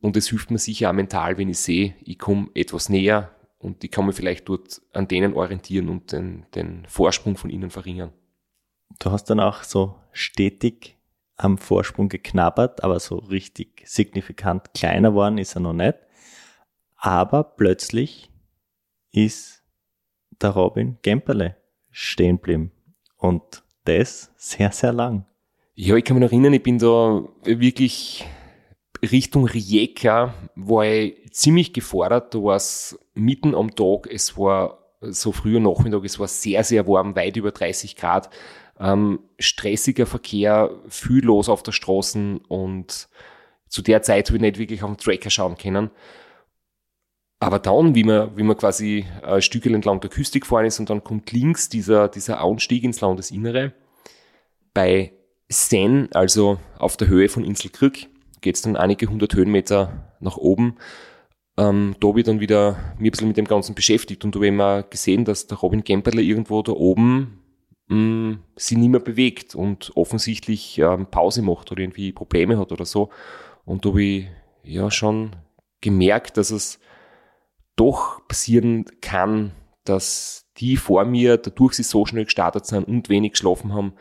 Und 0.00 0.16
es 0.16 0.28
hilft 0.28 0.50
mir 0.50 0.58
sicher 0.58 0.88
auch 0.88 0.94
mental, 0.94 1.36
wenn 1.36 1.48
ich 1.48 1.58
sehe, 1.58 1.94
ich 2.02 2.18
komme 2.18 2.48
etwas 2.54 2.88
näher 2.88 3.34
und 3.58 3.82
ich 3.84 3.90
kann 3.90 4.06
mich 4.06 4.16
vielleicht 4.16 4.48
dort 4.48 4.82
an 4.92 5.08
denen 5.08 5.34
orientieren 5.34 5.88
und 5.88 6.12
den, 6.12 6.46
den 6.54 6.86
Vorsprung 6.86 7.36
von 7.36 7.50
ihnen 7.50 7.70
verringern. 7.70 8.12
du 8.98 9.10
hast 9.10 9.24
dann 9.24 9.40
auch 9.40 9.62
so 9.62 9.96
stetig 10.12 10.96
am 11.36 11.58
Vorsprung 11.58 12.08
geknabbert, 12.08 12.82
aber 12.82 12.98
so 12.98 13.16
richtig 13.16 13.82
signifikant 13.86 14.72
kleiner 14.74 15.14
worden 15.14 15.38
ist 15.38 15.54
er 15.54 15.60
noch 15.60 15.74
nicht. 15.74 15.96
Aber 16.96 17.44
plötzlich 17.44 18.30
ist 19.12 19.62
der 20.40 20.50
Robin 20.50 20.98
Gemperle 21.02 21.56
stehen 21.90 22.36
geblieben. 22.36 22.72
Und 23.16 23.64
das 23.84 24.32
sehr, 24.36 24.72
sehr 24.72 24.92
lang. 24.92 25.26
Ja, 25.74 25.94
ich 25.96 26.04
kann 26.04 26.18
mich 26.18 26.24
erinnern, 26.24 26.54
ich 26.54 26.62
bin 26.62 26.78
da 26.78 27.22
wirklich 27.44 28.24
Richtung 29.06 29.46
Rijeka, 29.46 30.34
war 30.54 30.84
ich 30.84 31.32
ziemlich 31.32 31.72
gefordert. 31.72 32.34
Da 32.34 32.42
war 32.42 32.56
es 32.56 32.98
mitten 33.14 33.54
am 33.54 33.74
Tag, 33.74 34.06
es 34.10 34.36
war 34.36 34.78
so 35.00 35.32
früher 35.32 35.60
Nachmittag, 35.60 36.04
es 36.04 36.18
war 36.18 36.28
sehr, 36.28 36.64
sehr 36.64 36.86
warm, 36.86 37.16
weit 37.16 37.36
über 37.36 37.50
30 37.50 37.96
Grad. 37.96 38.30
Ähm, 38.78 39.20
stressiger 39.38 40.06
Verkehr, 40.06 40.70
viel 40.88 41.24
los 41.24 41.48
auf 41.48 41.62
der 41.62 41.72
Straße 41.72 42.40
und 42.48 43.08
zu 43.68 43.82
der 43.82 44.02
Zeit 44.02 44.28
habe 44.28 44.36
ich 44.36 44.42
nicht 44.42 44.58
wirklich 44.58 44.82
auf 44.82 44.90
den 44.90 44.98
Tracker 44.98 45.30
schauen 45.30 45.56
können. 45.56 45.90
Aber 47.38 47.58
dann, 47.58 47.94
wie 47.94 48.04
man, 48.04 48.36
wie 48.36 48.42
man 48.42 48.56
quasi 48.56 49.04
ein 49.22 49.42
Stück 49.42 49.66
entlang 49.66 50.00
der 50.00 50.10
Küste 50.10 50.40
gefahren 50.40 50.64
ist 50.64 50.80
und 50.80 50.88
dann 50.88 51.04
kommt 51.04 51.32
links 51.32 51.68
dieser, 51.68 52.08
dieser 52.08 52.40
Anstieg 52.40 52.84
ins 52.84 53.00
Landesinnere, 53.00 53.72
bei 54.72 55.12
Sen, 55.48 56.08
also 56.12 56.58
auf 56.78 56.96
der 56.96 57.08
Höhe 57.08 57.28
von 57.28 57.44
Insel 57.44 57.70
Krück, 57.70 58.06
geht 58.46 58.54
es 58.54 58.62
dann 58.62 58.76
einige 58.76 59.08
hundert 59.08 59.34
Höhenmeter 59.34 60.14
nach 60.20 60.36
oben. 60.36 60.76
Ähm, 61.58 61.96
da 61.98 62.06
habe 62.06 62.20
ich 62.20 62.26
dann 62.26 62.38
wieder 62.38 62.76
mich 62.96 63.08
ein 63.08 63.10
bisschen 63.10 63.26
mit 63.26 63.36
dem 63.36 63.48
Ganzen 63.48 63.74
beschäftigt 63.74 64.24
und 64.24 64.36
habe 64.36 64.52
mal 64.52 64.84
gesehen, 64.84 65.24
dass 65.24 65.48
der 65.48 65.58
Robin 65.58 65.82
Gemperle 65.82 66.22
irgendwo 66.22 66.62
da 66.62 66.70
oben 66.70 67.42
mh, 67.88 67.96
mm, 67.96 68.38
sich 68.54 68.78
nicht 68.78 68.90
mehr 68.90 69.00
bewegt 69.00 69.56
und 69.56 69.90
offensichtlich 69.96 70.78
ähm, 70.78 71.06
Pause 71.06 71.42
macht 71.42 71.72
oder 71.72 71.80
irgendwie 71.80 72.12
Probleme 72.12 72.56
hat 72.56 72.70
oder 72.70 72.84
so. 72.84 73.10
Und 73.64 73.84
da 73.84 73.88
habe 73.88 74.02
ich 74.04 74.28
ja 74.62 74.92
schon 74.92 75.34
gemerkt, 75.80 76.36
dass 76.36 76.52
es 76.52 76.78
doch 77.74 78.28
passieren 78.28 78.84
kann, 79.00 79.50
dass 79.82 80.46
die 80.58 80.76
vor 80.76 81.04
mir, 81.04 81.36
dadurch 81.36 81.74
sie 81.74 81.82
so 81.82 82.06
schnell 82.06 82.26
gestartet 82.26 82.64
sind 82.64 82.86
und 82.86 83.08
wenig 83.08 83.32
geschlafen 83.32 83.74
haben, 83.74 83.94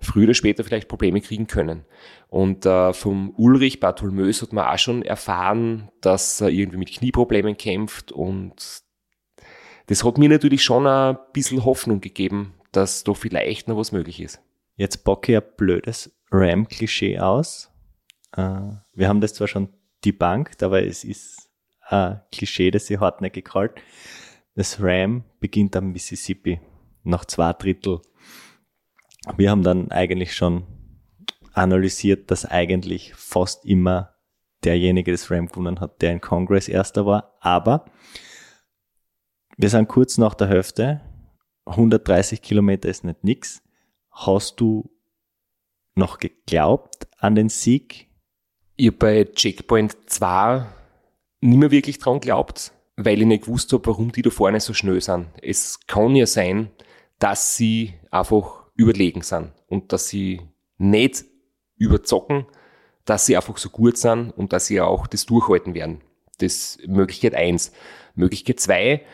früher 0.00 0.24
oder 0.24 0.34
später 0.34 0.64
vielleicht 0.64 0.88
Probleme 0.88 1.20
kriegen 1.20 1.46
können. 1.46 1.84
Und 2.28 2.66
äh, 2.66 2.92
vom 2.92 3.34
Ulrich 3.36 3.80
Bartholmös 3.80 4.42
hat 4.42 4.52
man 4.52 4.66
auch 4.66 4.78
schon 4.78 5.02
erfahren, 5.02 5.90
dass 6.00 6.40
er 6.40 6.48
irgendwie 6.48 6.78
mit 6.78 6.92
Knieproblemen 6.92 7.56
kämpft 7.56 8.12
und 8.12 8.82
das 9.86 10.04
hat 10.04 10.18
mir 10.18 10.28
natürlich 10.28 10.62
schon 10.62 10.86
ein 10.86 11.18
bisschen 11.32 11.64
Hoffnung 11.64 12.00
gegeben, 12.00 12.54
dass 12.70 13.02
da 13.02 13.12
vielleicht 13.12 13.66
noch 13.66 13.76
was 13.76 13.90
möglich 13.90 14.20
ist. 14.20 14.40
Jetzt 14.76 15.02
bocke 15.04 15.32
ich 15.32 15.38
ein 15.38 15.44
blödes 15.56 16.16
Ram-Klischee 16.30 17.18
aus. 17.18 17.72
Äh, 18.36 18.60
wir 18.94 19.08
haben 19.08 19.20
das 19.20 19.34
zwar 19.34 19.48
schon 19.48 19.68
debunked, 20.04 20.62
aber 20.62 20.84
es 20.84 21.02
ist 21.02 21.50
ein 21.88 22.20
Klischee, 22.30 22.70
das 22.70 22.88
ich 22.88 23.00
hartnäckig 23.00 23.52
halte. 23.52 23.82
Das 24.54 24.80
Ram 24.80 25.24
beginnt 25.40 25.74
am 25.74 25.90
Mississippi, 25.90 26.60
nach 27.02 27.24
zwei 27.24 27.52
Drittel 27.52 28.00
wir 29.36 29.50
haben 29.50 29.62
dann 29.62 29.90
eigentlich 29.90 30.34
schon 30.34 30.64
analysiert, 31.52 32.30
dass 32.30 32.46
eigentlich 32.46 33.14
fast 33.14 33.64
immer 33.64 34.14
derjenige 34.64 35.12
das 35.12 35.30
Ram 35.30 35.48
gewonnen 35.48 35.80
hat, 35.80 36.02
der 36.02 36.12
in 36.12 36.20
Congress 36.20 36.68
erster 36.68 37.06
war. 37.06 37.36
Aber 37.40 37.86
wir 39.56 39.68
sind 39.68 39.88
kurz 39.88 40.18
nach 40.18 40.34
der 40.34 40.48
Hälfte. 40.48 41.00
130 41.66 42.42
Kilometer 42.42 42.88
ist 42.88 43.04
nicht 43.04 43.24
nix. 43.24 43.62
Hast 44.10 44.60
du 44.60 44.90
noch 45.94 46.18
geglaubt 46.18 47.08
an 47.18 47.34
den 47.34 47.48
Sieg? 47.48 48.08
Ich 48.76 48.88
habe 48.88 48.96
bei 48.96 49.24
Checkpoint 49.24 49.96
2 50.06 50.66
nicht 51.42 51.58
mehr 51.58 51.70
wirklich 51.70 51.98
dran 51.98 52.20
geglaubt, 52.20 52.72
weil 52.96 53.20
ich 53.20 53.26
nicht 53.26 53.44
gewusst 53.44 53.72
habe, 53.72 53.86
warum 53.86 54.12
die 54.12 54.22
da 54.22 54.30
vorne 54.30 54.60
so 54.60 54.72
schnell 54.72 55.00
sind. 55.00 55.28
Es 55.42 55.80
kann 55.86 56.16
ja 56.16 56.26
sein, 56.26 56.70
dass 57.18 57.56
sie 57.56 57.94
einfach 58.10 58.59
überlegen 58.80 59.22
sind 59.22 59.52
und 59.68 59.92
dass 59.92 60.08
sie 60.08 60.40
nicht 60.78 61.24
überzocken, 61.76 62.46
dass 63.04 63.26
sie 63.26 63.36
einfach 63.36 63.58
so 63.58 63.68
gut 63.68 63.96
sind 63.96 64.30
und 64.30 64.52
dass 64.52 64.66
sie 64.66 64.80
auch 64.80 65.06
das 65.06 65.26
durchhalten 65.26 65.74
werden. 65.74 66.00
Das 66.38 66.76
ist 66.76 66.88
Möglichkeit 66.88 67.34
eins. 67.34 67.72
Möglichkeit 68.14 68.58
zwei, 68.60 69.04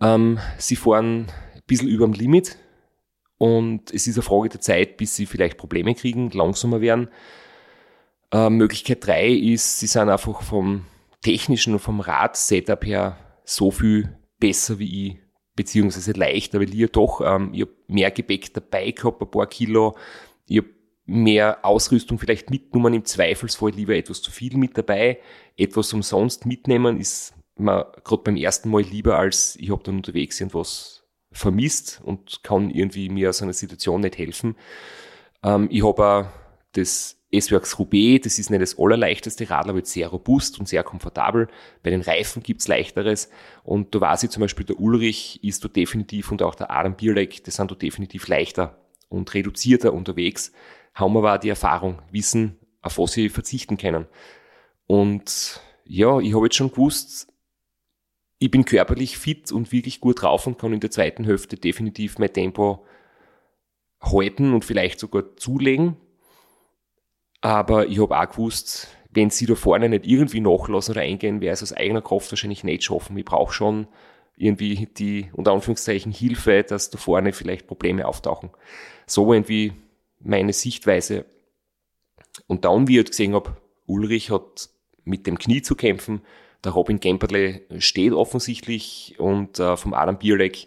ähm, 0.00 0.38
sie 0.58 0.76
fahren 0.76 1.26
ein 1.54 1.62
bisschen 1.66 1.88
über 1.88 2.04
dem 2.06 2.12
Limit 2.12 2.58
und 3.38 3.92
es 3.92 4.06
ist 4.06 4.16
eine 4.16 4.22
Frage 4.22 4.48
der 4.48 4.60
Zeit, 4.60 4.96
bis 4.96 5.16
sie 5.16 5.26
vielleicht 5.26 5.56
Probleme 5.56 5.94
kriegen, 5.94 6.30
langsamer 6.30 6.80
werden. 6.80 7.08
Ähm, 8.32 8.56
Möglichkeit 8.56 9.06
drei 9.06 9.28
ist, 9.28 9.78
sie 9.78 9.86
sind 9.86 10.08
einfach 10.08 10.42
vom 10.42 10.86
technischen 11.22 11.74
und 11.74 11.80
vom 11.80 12.00
Rad-Setup 12.00 12.84
her 12.84 13.16
so 13.44 13.70
viel 13.70 14.16
besser 14.38 14.78
wie 14.78 15.08
ich 15.08 15.23
beziehungsweise 15.56 16.12
leichter, 16.12 16.60
weil 16.60 16.68
ich 16.68 16.74
ja 16.74 16.86
doch, 16.88 17.20
ähm, 17.20 17.50
ich 17.52 17.62
habe 17.62 17.72
mehr 17.88 18.10
Gepäck 18.10 18.52
dabei 18.54 18.90
gehabt, 18.90 19.22
ein 19.22 19.30
paar 19.30 19.46
Kilo, 19.46 19.96
ich 20.46 20.58
habe 20.58 20.68
mehr 21.06 21.64
Ausrüstung 21.64 22.18
vielleicht 22.18 22.50
mitgenommen, 22.50 22.94
im 22.94 23.04
Zweifelsfall 23.04 23.70
lieber 23.70 23.94
etwas 23.94 24.22
zu 24.22 24.30
viel 24.30 24.56
mit 24.56 24.76
dabei, 24.76 25.18
etwas 25.56 25.92
umsonst 25.92 26.46
mitnehmen 26.46 26.98
ist 26.98 27.34
mir 27.56 27.92
gerade 28.02 28.22
beim 28.22 28.36
ersten 28.36 28.70
Mal 28.70 28.82
lieber, 28.82 29.18
als 29.18 29.56
ich 29.56 29.70
habe 29.70 29.82
dann 29.84 29.96
unterwegs 29.96 30.40
irgendwas 30.40 31.04
vermisst 31.30 32.00
und 32.04 32.42
kann 32.42 32.70
irgendwie 32.70 33.08
mir 33.08 33.30
aus 33.30 33.42
einer 33.42 33.52
Situation 33.52 34.00
nicht 34.00 34.18
helfen. 34.18 34.56
Ähm, 35.42 35.68
ich 35.70 35.84
habe 35.84 36.28
das 36.76 37.18
S-Works 37.32 37.78
Roubaix, 37.78 38.22
das 38.24 38.38
ist 38.38 38.50
nicht 38.50 38.62
das 38.62 38.78
allerleichteste 38.78 39.48
Radl, 39.50 39.70
aber 39.70 39.84
sehr 39.84 40.08
robust 40.08 40.60
und 40.60 40.68
sehr 40.68 40.84
komfortabel. 40.84 41.48
Bei 41.82 41.90
den 41.90 42.00
Reifen 42.00 42.42
gibt's 42.42 42.68
leichteres. 42.68 43.28
Und 43.64 43.94
da 43.94 44.00
weiß 44.00 44.22
ich 44.24 44.30
zum 44.30 44.40
Beispiel, 44.42 44.66
der 44.66 44.78
Ulrich 44.78 45.42
ist 45.42 45.64
da 45.64 45.68
definitiv 45.68 46.30
und 46.30 46.42
auch 46.42 46.54
der 46.54 46.70
Adam 46.70 46.96
Bierleck, 46.96 47.42
das 47.44 47.56
sind 47.56 47.70
da 47.70 47.74
definitiv 47.74 48.28
leichter 48.28 48.78
und 49.08 49.34
reduzierter 49.34 49.92
unterwegs. 49.92 50.52
Haben 50.94 51.16
auch 51.16 51.38
die 51.38 51.48
Erfahrung, 51.48 52.02
wissen, 52.10 52.58
auf 52.82 52.98
was 52.98 53.12
sie 53.12 53.28
verzichten 53.28 53.76
können. 53.76 54.06
Und 54.86 55.60
ja, 55.84 56.20
ich 56.20 56.34
habe 56.34 56.46
jetzt 56.46 56.56
schon 56.56 56.70
gewusst, 56.70 57.28
ich 58.38 58.50
bin 58.50 58.64
körperlich 58.64 59.18
fit 59.18 59.50
und 59.52 59.72
wirklich 59.72 60.00
gut 60.00 60.22
drauf 60.22 60.46
und 60.46 60.58
kann 60.58 60.72
in 60.72 60.80
der 60.80 60.90
zweiten 60.90 61.24
Hälfte 61.24 61.56
definitiv 61.56 62.18
mein 62.18 62.32
Tempo 62.32 62.84
halten 64.00 64.52
und 64.52 64.64
vielleicht 64.64 65.00
sogar 65.00 65.36
zulegen. 65.36 65.96
Aber 67.44 67.88
ich 67.88 68.00
habe 68.00 68.18
auch 68.18 68.30
gewusst, 68.30 68.88
wenn 69.10 69.28
sie 69.28 69.44
da 69.44 69.54
vorne 69.54 69.90
nicht 69.90 70.06
irgendwie 70.06 70.40
nachlassen 70.40 70.92
oder 70.92 71.02
eingehen, 71.02 71.42
wäre 71.42 71.52
es 71.52 71.62
aus 71.62 71.74
eigener 71.74 72.00
Kraft 72.00 72.32
wahrscheinlich 72.32 72.64
nicht 72.64 72.84
schaffen. 72.84 73.18
Ich 73.18 73.26
brauche 73.26 73.52
schon 73.52 73.86
irgendwie 74.34 74.86
die, 74.86 75.30
unter 75.34 75.52
Anführungszeichen, 75.52 76.10
Hilfe, 76.10 76.62
dass 76.62 76.88
da 76.88 76.96
vorne 76.96 77.34
vielleicht 77.34 77.66
Probleme 77.66 78.08
auftauchen. 78.08 78.48
So 79.06 79.30
irgendwie 79.30 79.74
meine 80.20 80.54
Sichtweise. 80.54 81.26
Und 82.46 82.64
dann, 82.64 82.88
wie 82.88 82.92
ich 82.92 82.98
halt 83.00 83.10
gesehen 83.10 83.34
habe, 83.34 83.58
Ulrich 83.84 84.30
hat 84.30 84.70
mit 85.04 85.26
dem 85.26 85.38
Knie 85.38 85.60
zu 85.60 85.74
kämpfen, 85.74 86.22
der 86.64 86.72
Robin 86.72 86.98
Gemperle 86.98 87.60
steht 87.78 88.14
offensichtlich 88.14 89.16
und 89.18 89.58
äh, 89.58 89.76
vom 89.76 89.92
Adam 89.92 90.16
Bierleck 90.16 90.66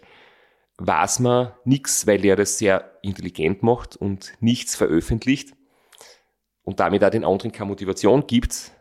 weiß 0.76 1.18
man 1.18 1.50
nichts, 1.64 2.06
weil 2.06 2.24
er 2.24 2.36
das 2.36 2.56
sehr 2.56 2.98
intelligent 3.02 3.64
macht 3.64 3.96
und 3.96 4.32
nichts 4.38 4.76
veröffentlicht 4.76 5.57
und 6.68 6.80
damit 6.80 7.02
auch 7.02 7.08
den 7.08 7.24
anderen 7.24 7.50
keine 7.50 7.68
Motivation 7.68 8.26
gibt. 8.26 8.72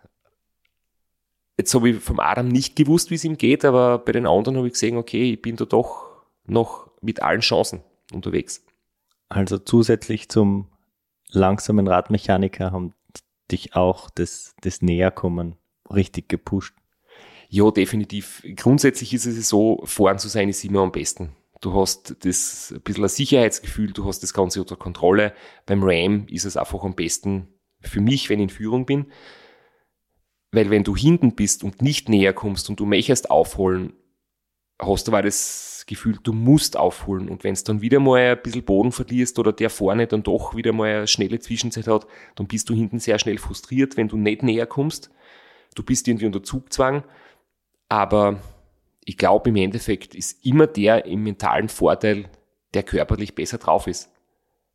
Jetzt 1.57 1.73
habe 1.73 1.89
ich 1.89 2.03
vom 2.03 2.19
Adam 2.19 2.49
nicht 2.49 2.75
gewusst, 2.75 3.11
wie 3.11 3.15
es 3.15 3.23
ihm 3.23 3.37
geht, 3.37 3.63
aber 3.63 3.99
bei 3.99 4.11
den 4.11 4.27
anderen 4.27 4.57
habe 4.57 4.67
ich 4.67 4.73
gesehen, 4.73 4.97
okay, 4.97 5.31
ich 5.31 5.41
bin 5.41 5.55
da 5.55 5.63
doch 5.63 6.25
noch 6.45 6.91
mit 6.99 7.21
allen 7.21 7.39
Chancen 7.39 7.79
unterwegs. 8.11 8.65
Also 9.29 9.57
zusätzlich 9.57 10.27
zum 10.27 10.67
langsamen 11.29 11.87
Radmechaniker 11.87 12.73
haben 12.73 12.93
dich 13.49 13.73
auch 13.73 14.09
das, 14.09 14.53
das 14.59 14.81
Näherkommen 14.81 15.55
richtig 15.89 16.27
gepusht. 16.27 16.75
Ja, 17.47 17.71
definitiv. 17.71 18.43
Grundsätzlich 18.57 19.13
ist 19.13 19.25
es 19.25 19.47
so, 19.47 19.81
fahren 19.85 20.19
zu 20.19 20.27
sein 20.27 20.49
ist 20.49 20.61
immer 20.65 20.81
am 20.81 20.91
besten. 20.91 21.37
Du 21.61 21.73
hast 21.73 22.17
das 22.25 22.73
ein 22.75 22.81
bisschen 22.81 23.05
ein 23.05 23.09
Sicherheitsgefühl, 23.09 23.93
du 23.93 24.03
hast 24.03 24.23
das 24.23 24.33
Ganze 24.33 24.59
unter 24.59 24.75
Kontrolle. 24.75 25.33
Beim 25.65 25.79
Ram 25.83 26.27
ist 26.27 26.43
es 26.43 26.57
einfach 26.57 26.83
am 26.83 26.95
besten, 26.95 27.47
für 27.81 28.01
mich, 28.01 28.29
wenn 28.29 28.39
ich 28.39 28.43
in 28.43 28.49
Führung 28.49 28.85
bin. 28.85 29.07
Weil 30.51 30.69
wenn 30.69 30.83
du 30.83 30.95
hinten 30.95 31.35
bist 31.35 31.63
und 31.63 31.81
nicht 31.81 32.09
näher 32.09 32.33
kommst 32.33 32.69
und 32.69 32.79
du 32.79 32.85
möchtest 32.85 33.29
aufholen, 33.29 33.93
hast 34.79 35.07
du 35.07 35.11
aber 35.11 35.21
das 35.21 35.83
Gefühl, 35.87 36.17
du 36.21 36.33
musst 36.33 36.77
aufholen. 36.77 37.29
Und 37.29 37.43
wenn 37.43 37.53
es 37.53 37.63
dann 37.63 37.81
wieder 37.81 37.99
mal 37.99 38.19
ein 38.19 38.41
bisschen 38.41 38.63
Boden 38.63 38.91
verlierst 38.91 39.39
oder 39.39 39.51
der 39.51 39.69
vorne 39.69 40.07
dann 40.07 40.23
doch 40.23 40.55
wieder 40.55 40.73
mal 40.73 40.97
eine 40.97 41.07
schnelle 41.07 41.39
Zwischenzeit 41.39 41.87
hat, 41.87 42.07
dann 42.35 42.47
bist 42.47 42.69
du 42.69 42.73
hinten 42.73 42.99
sehr 42.99 43.19
schnell 43.19 43.37
frustriert, 43.37 43.97
wenn 43.97 44.07
du 44.07 44.17
nicht 44.17 44.43
näher 44.43 44.67
kommst. 44.67 45.11
Du 45.75 45.83
bist 45.83 46.07
irgendwie 46.07 46.25
unter 46.25 46.43
Zugzwang. 46.43 47.03
Aber 47.89 48.39
ich 49.05 49.17
glaube, 49.17 49.49
im 49.49 49.55
Endeffekt 49.55 50.15
ist 50.15 50.45
immer 50.45 50.67
der 50.67 51.05
im 51.05 51.23
mentalen 51.23 51.69
Vorteil, 51.69 52.29
der 52.73 52.83
körperlich 52.83 53.35
besser 53.35 53.57
drauf 53.57 53.87
ist. 53.87 54.11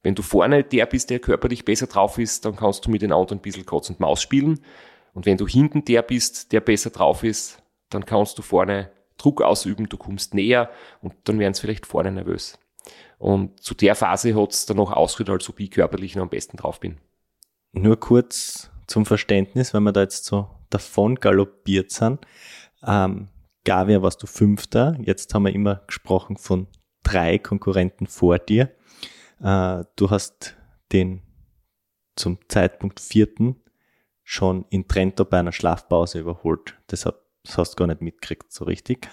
Wenn 0.02 0.14
du 0.14 0.22
vorne 0.22 0.64
der 0.64 0.86
bist, 0.86 1.10
der 1.10 1.20
körperlich 1.20 1.64
besser 1.64 1.86
drauf 1.86 2.18
ist, 2.18 2.44
dann 2.44 2.56
kannst 2.56 2.86
du 2.86 2.90
mit 2.90 3.02
den 3.02 3.12
anderen 3.12 3.38
ein 3.38 3.42
bisschen 3.42 3.66
Katz 3.66 3.88
und 3.88 4.00
Maus 4.00 4.20
spielen. 4.20 4.60
Und 5.14 5.26
wenn 5.26 5.36
du 5.36 5.46
hinten 5.46 5.84
der 5.84 6.02
bist, 6.02 6.52
der 6.52 6.60
besser 6.60 6.90
drauf 6.90 7.22
ist, 7.22 7.62
dann 7.90 8.04
kannst 8.04 8.38
du 8.38 8.42
vorne 8.42 8.90
Druck 9.18 9.42
ausüben, 9.42 9.88
du 9.88 9.96
kommst 9.96 10.34
näher 10.34 10.70
und 11.00 11.14
dann 11.24 11.38
werden 11.38 11.54
sie 11.54 11.60
vielleicht 11.60 11.86
vorne 11.86 12.10
nervös. 12.10 12.58
Und 13.18 13.62
zu 13.62 13.74
der 13.74 13.94
Phase 13.94 14.34
hat 14.34 14.52
es 14.52 14.66
dann 14.66 14.78
noch 14.78 14.90
ausgehört, 14.90 15.30
als 15.30 15.48
ob 15.48 15.60
ich 15.60 15.70
körperlich 15.70 16.16
noch 16.16 16.22
am 16.22 16.30
besten 16.30 16.56
drauf 16.56 16.80
bin. 16.80 16.98
Nur 17.70 18.00
kurz 18.00 18.70
zum 18.88 19.06
Verständnis, 19.06 19.72
wenn 19.72 19.84
wir 19.84 19.92
da 19.92 20.00
jetzt 20.00 20.24
so 20.24 20.50
davon 20.70 21.14
galoppiert 21.16 21.92
sind. 21.92 22.20
Ähm, 22.84 23.28
Gavia 23.64 24.02
warst 24.02 24.22
du 24.22 24.26
Fünfter, 24.26 24.96
jetzt 25.00 25.32
haben 25.34 25.44
wir 25.44 25.54
immer 25.54 25.82
gesprochen 25.86 26.36
von 26.36 26.66
drei 27.04 27.38
Konkurrenten 27.38 28.08
vor 28.08 28.38
dir. 28.38 28.70
Äh, 29.42 29.84
du 29.96 30.10
hast 30.10 30.56
den 30.92 31.22
zum 32.16 32.38
Zeitpunkt 32.48 33.00
vierten 33.00 33.62
schon 34.22 34.64
in 34.70 34.86
Trento 34.86 35.24
bei 35.24 35.38
einer 35.38 35.52
Schlafpause 35.52 36.20
überholt. 36.20 36.78
Deshalb 36.90 37.22
das 37.44 37.58
hast 37.58 37.72
du 37.72 37.76
gar 37.76 37.86
nicht 37.88 38.00
mitgekriegt, 38.00 38.52
so 38.52 38.64
richtig. 38.64 39.08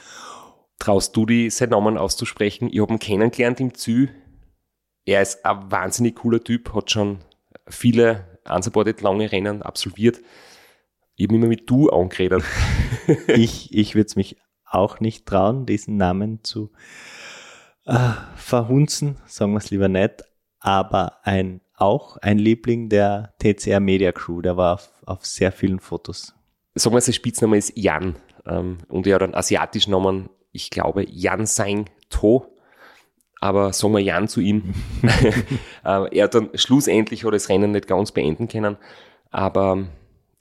Traust 0.78 1.16
du 1.16 1.26
die, 1.26 1.50
seinen 1.50 1.72
Namen 1.72 1.98
auszusprechen? 1.98 2.70
Ich 2.72 2.80
habe 2.80 2.94
ihn 2.94 3.00
kennengelernt 3.00 3.60
im 3.60 3.74
Zü. 3.74 4.08
Er 5.06 5.22
ist 5.22 5.44
ein 5.46 5.72
wahnsinnig 5.72 6.16
cooler 6.16 6.44
Typ, 6.44 6.74
hat 6.74 6.92
schon 6.92 7.20
viele 7.68 8.40
unsupported 8.48 9.02
lange 9.02 9.32
Rennen 9.32 9.62
absolviert. 9.62 10.20
Ich 11.16 11.26
habe 11.26 11.36
immer 11.36 11.48
mit 11.48 11.70
du 11.70 11.90
angeredet. 11.90 12.44
ich 13.28 13.74
ich 13.74 13.96
würde 13.96 14.08
es 14.08 14.16
mich 14.16 14.38
auch 14.64 15.00
nicht 15.00 15.26
trauen, 15.26 15.66
diesen 15.66 15.98
Namen 15.98 16.44
zu 16.44 16.72
äh, 17.90 18.14
verhunzen, 18.36 19.18
sagen 19.26 19.54
wir 19.54 19.58
es 19.58 19.72
lieber 19.72 19.88
nicht. 19.88 20.24
Aber 20.60 21.18
ein 21.24 21.62
auch 21.76 22.18
ein 22.18 22.38
Liebling 22.38 22.90
der 22.90 23.34
TCR 23.40 23.80
Media 23.80 24.12
Crew, 24.12 24.42
der 24.42 24.58
war 24.58 24.74
auf, 24.74 24.92
auf 25.06 25.26
sehr 25.26 25.54
vielen 25.54 25.80
Fotos 25.80 26.34
sagen 26.80 26.96
wir, 26.96 27.02
sein 27.02 27.14
Spitzname 27.14 27.58
ist 27.58 27.74
Jan. 27.76 28.16
Ähm, 28.46 28.80
und 28.88 29.06
er 29.08 29.16
hat 29.16 29.24
einen 29.24 29.36
asiatischen 29.36 29.92
Namen, 29.92 30.30
ich 30.52 30.70
glaube, 30.70 31.06
Jan 31.08 31.46
Sang 31.46 31.86
To. 32.10 32.46
Aber 33.42 33.72
sagen 33.72 33.94
wir 33.94 34.02
Jan 34.02 34.28
zu 34.28 34.42
ihm. 34.42 34.74
äh, 35.04 36.18
er 36.18 36.24
hat 36.24 36.36
dann 36.36 36.50
schlussendlich 36.56 37.24
hat 37.24 37.34
das 37.34 37.50
Rennen 37.50 37.72
nicht 37.72 37.88
ganz 37.88 38.12
beenden 38.12 38.48
können. 38.48 38.78
Aber 39.32 39.86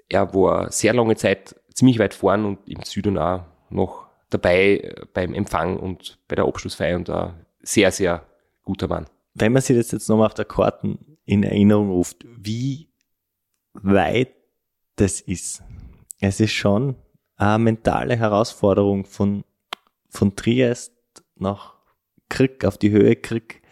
er 0.08 0.34
war 0.34 0.72
sehr 0.72 0.94
lange 0.94 1.16
Zeit 1.16 1.54
ziemlich 1.72 1.98
weit 1.98 2.14
vorn 2.14 2.44
und 2.44 2.68
im 2.68 2.82
Süden 2.82 3.18
auch 3.18 3.44
noch 3.70 4.07
dabei 4.30 4.78
äh, 4.78 5.06
beim 5.12 5.34
Empfang 5.34 5.78
und 5.78 6.18
bei 6.28 6.36
der 6.36 6.46
Abschlussfeier 6.46 6.96
und 6.96 7.10
ein 7.10 7.34
sehr, 7.60 7.90
sehr 7.92 8.26
guter 8.62 8.88
Mann. 8.88 9.06
Wenn 9.34 9.52
man 9.52 9.62
sich 9.62 9.76
das 9.76 9.90
jetzt 9.90 10.08
nochmal 10.08 10.26
auf 10.26 10.34
der 10.34 10.44
Karten 10.44 11.18
in 11.24 11.42
Erinnerung 11.42 11.90
ruft, 11.90 12.24
wie 12.24 12.88
weit 13.74 14.34
das 14.96 15.20
ist, 15.20 15.62
es 16.20 16.40
ist 16.40 16.52
schon 16.52 16.96
eine 17.36 17.62
mentale 17.62 18.16
Herausforderung 18.16 19.04
von, 19.04 19.44
von 20.10 20.34
Triest 20.34 20.92
nach 21.36 21.74
Krieg, 22.28 22.64
auf 22.64 22.78
die 22.78 22.90
Höhe 22.90 23.16
Krieg, 23.16 23.62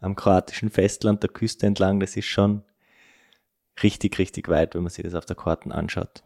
am 0.00 0.16
kroatischen 0.16 0.70
Festland 0.70 1.22
der 1.22 1.30
Küste 1.30 1.66
entlang. 1.66 2.00
Das 2.00 2.16
ist 2.16 2.26
schon 2.26 2.62
richtig, 3.82 4.18
richtig 4.18 4.48
weit, 4.48 4.74
wenn 4.74 4.82
man 4.82 4.90
sich 4.90 5.04
das 5.04 5.14
auf 5.14 5.26
der 5.26 5.36
Karten 5.36 5.72
anschaut. 5.72 6.22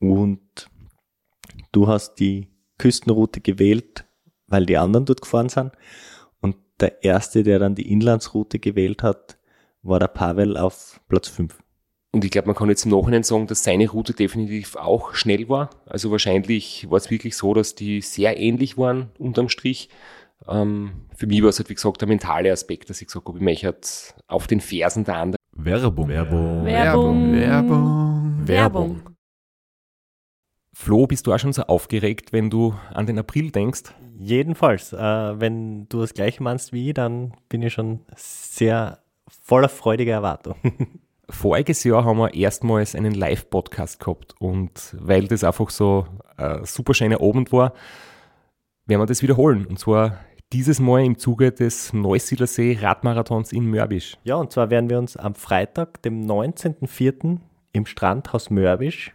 Und 0.00 0.68
du 1.74 1.88
hast 1.88 2.16
die 2.16 2.48
Küstenroute 2.78 3.40
gewählt, 3.40 4.04
weil 4.46 4.66
die 4.66 4.76
anderen 4.76 5.06
dort 5.06 5.22
gefahren 5.22 5.48
sind. 5.48 5.72
Und 6.40 6.56
der 6.80 7.02
erste, 7.04 7.42
der 7.42 7.58
dann 7.58 7.74
die 7.74 7.90
Inlandsroute 7.90 8.58
gewählt 8.58 9.02
hat, 9.02 9.38
war 9.82 9.98
der 9.98 10.08
Pavel 10.08 10.56
auf 10.56 11.00
Platz 11.08 11.28
5. 11.28 11.58
Und 12.12 12.24
ich 12.24 12.30
glaube, 12.30 12.46
man 12.46 12.56
kann 12.56 12.68
jetzt 12.68 12.84
im 12.84 12.92
Nachhinein 12.92 13.24
sagen, 13.24 13.48
dass 13.48 13.64
seine 13.64 13.90
Route 13.90 14.12
definitiv 14.12 14.76
auch 14.76 15.14
schnell 15.14 15.48
war. 15.48 15.70
Also 15.84 16.12
wahrscheinlich 16.12 16.88
war 16.88 16.98
es 16.98 17.10
wirklich 17.10 17.36
so, 17.36 17.54
dass 17.54 17.74
die 17.74 18.00
sehr 18.00 18.38
ähnlich 18.38 18.78
waren 18.78 19.10
unterm 19.18 19.48
Strich. 19.48 19.88
Ähm, 20.46 21.06
für 21.16 21.26
mich 21.26 21.42
war 21.42 21.48
es 21.48 21.58
halt, 21.58 21.70
wie 21.70 21.74
gesagt, 21.74 22.00
der 22.00 22.08
mentale 22.08 22.52
Aspekt, 22.52 22.88
dass 22.88 23.00
ich 23.00 23.08
gesagt 23.08 23.26
habe, 23.26 23.38
ich 23.38 23.44
möchte 23.44 23.66
halt 23.66 24.14
auf 24.28 24.46
den 24.46 24.60
Fersen 24.60 25.04
der 25.04 25.16
anderen. 25.16 25.36
Werbung. 25.56 26.08
Werbung. 26.08 26.64
Werbung. 26.64 27.32
Werbung. 27.32 28.46
Werbung. 28.46 29.13
Flo, 30.76 31.06
bist 31.06 31.26
du 31.26 31.32
auch 31.32 31.38
schon 31.38 31.52
so 31.52 31.62
aufgeregt, 31.62 32.32
wenn 32.32 32.50
du 32.50 32.74
an 32.92 33.06
den 33.06 33.16
April 33.16 33.52
denkst? 33.52 33.94
Jedenfalls. 34.18 34.92
Äh, 34.92 34.98
wenn 34.98 35.88
du 35.88 36.00
das 36.00 36.14
gleiche 36.14 36.42
meinst 36.42 36.72
wie 36.72 36.88
ich, 36.88 36.94
dann 36.94 37.32
bin 37.48 37.62
ich 37.62 37.72
schon 37.72 38.00
sehr 38.16 38.98
voller 39.28 39.68
freudiger 39.68 40.14
Erwartung. 40.14 40.56
Voriges 41.30 41.84
Jahr 41.84 42.04
haben 42.04 42.18
wir 42.18 42.34
erstmals 42.34 42.96
einen 42.96 43.14
Live-Podcast 43.14 44.00
gehabt 44.00 44.34
und 44.40 44.96
weil 44.98 45.28
das 45.28 45.44
einfach 45.44 45.70
so 45.70 46.06
ein 46.36 46.64
super 46.64 46.92
schöner 46.92 47.22
Abend 47.22 47.52
war, 47.52 47.72
werden 48.84 49.00
wir 49.00 49.06
das 49.06 49.22
wiederholen. 49.22 49.66
Und 49.66 49.78
zwar 49.78 50.18
dieses 50.52 50.80
Mal 50.80 51.04
im 51.04 51.18
Zuge 51.18 51.52
des 51.52 51.92
Neusiedlersee 51.92 52.78
Radmarathons 52.80 53.52
in 53.52 53.70
Mörbisch. 53.70 54.18
Ja, 54.24 54.34
und 54.34 54.52
zwar 54.52 54.70
werden 54.70 54.90
wir 54.90 54.98
uns 54.98 55.16
am 55.16 55.36
Freitag, 55.36 56.02
dem 56.02 56.26
19.04. 56.26 57.38
im 57.72 57.86
Strandhaus 57.86 58.50
Mörbisch 58.50 59.14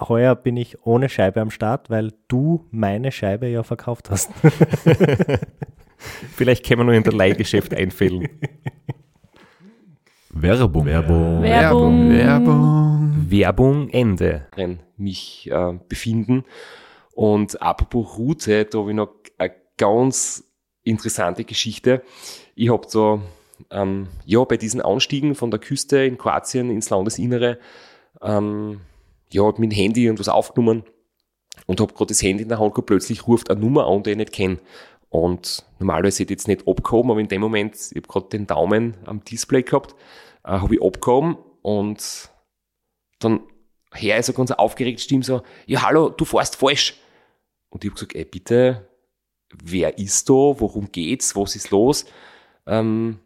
Heuer 0.00 0.34
bin 0.36 0.56
ich 0.56 0.86
ohne 0.86 1.08
Scheibe 1.08 1.40
am 1.40 1.50
Start, 1.50 1.90
weil 1.90 2.12
du 2.28 2.66
meine 2.70 3.10
Scheibe 3.10 3.48
ja 3.48 3.62
verkauft 3.62 4.10
hast. 4.10 4.30
Vielleicht 6.36 6.64
können 6.64 6.80
wir 6.80 6.84
nur 6.84 6.94
in 6.94 7.02
der 7.02 7.12
Leihgeschäft 7.12 7.74
einfällen. 7.74 8.28
Werbung. 10.30 10.86
Werbung. 10.86 11.42
Werbung. 11.42 12.10
Werbung. 12.10 13.26
Werbung 13.28 13.88
Ende. 13.88 14.46
Mich 14.96 15.50
äh, 15.50 15.78
befinden. 15.88 16.44
Und 17.12 17.60
apropos 17.60 18.16
Route, 18.16 18.64
da 18.66 18.78
habe 18.78 18.90
ich 18.90 18.96
noch 18.96 19.10
eine 19.36 19.52
ganz 19.76 20.44
interessante 20.84 21.44
Geschichte. 21.44 22.02
Ich 22.54 22.70
habe 22.70 22.86
so, 22.88 23.20
ähm, 23.70 24.06
ja, 24.24 24.44
bei 24.44 24.56
diesen 24.56 24.80
Anstiegen 24.80 25.34
von 25.34 25.50
der 25.50 25.58
Küste 25.58 25.98
in 26.04 26.18
Kroatien 26.18 26.70
ins 26.70 26.90
Landesinnere, 26.90 27.58
ähm, 28.22 28.80
ja, 29.32 29.44
mit 29.58 29.58
dem 29.58 29.70
Handy 29.70 30.04
irgendwas 30.04 30.28
aufgenommen 30.28 30.84
und 31.66 31.80
habe 31.80 31.92
gerade 31.92 32.08
das 32.08 32.22
Handy 32.22 32.42
in 32.42 32.48
der 32.48 32.58
Hand 32.58 32.74
gehabt, 32.74 32.86
plötzlich 32.86 33.26
ruft 33.26 33.50
eine 33.50 33.60
Nummer 33.60 33.86
an, 33.86 34.02
die 34.02 34.10
ich 34.10 34.16
nicht 34.16 34.32
kenne. 34.32 34.58
Und 35.10 35.64
normalerweise 35.78 36.22
hätte 36.22 36.32
ich 36.32 36.40
jetzt 36.40 36.48
nicht 36.48 36.68
abgehoben, 36.68 37.10
aber 37.10 37.20
in 37.20 37.28
dem 37.28 37.40
Moment, 37.40 37.74
ich 37.74 37.96
habe 37.96 38.08
gerade 38.08 38.28
den 38.28 38.46
Daumen 38.46 38.96
am 39.06 39.24
Display 39.24 39.62
gehabt, 39.62 39.94
äh, 40.44 40.50
habe 40.50 40.74
ich 40.74 40.82
abgehoben 40.82 41.38
und 41.62 42.30
dann 43.20 43.40
her 43.94 44.18
ist 44.18 44.28
eine 44.28 44.36
ganz 44.36 44.50
aufgeregte 44.50 45.02
Stimme 45.02 45.24
so, 45.24 45.42
ja 45.66 45.82
hallo, 45.82 46.10
du 46.10 46.24
fährst 46.24 46.56
falsch. 46.56 46.98
Und 47.70 47.84
ich 47.84 47.90
habe 47.90 47.94
gesagt, 47.94 48.14
ey 48.14 48.24
bitte, 48.24 48.88
wer 49.62 49.98
ist 49.98 50.28
da, 50.28 50.32
worum 50.32 50.92
geht's, 50.92 51.34
was 51.36 51.56
ist 51.56 51.70
los? 51.70 52.04
Ähm, 52.66 53.18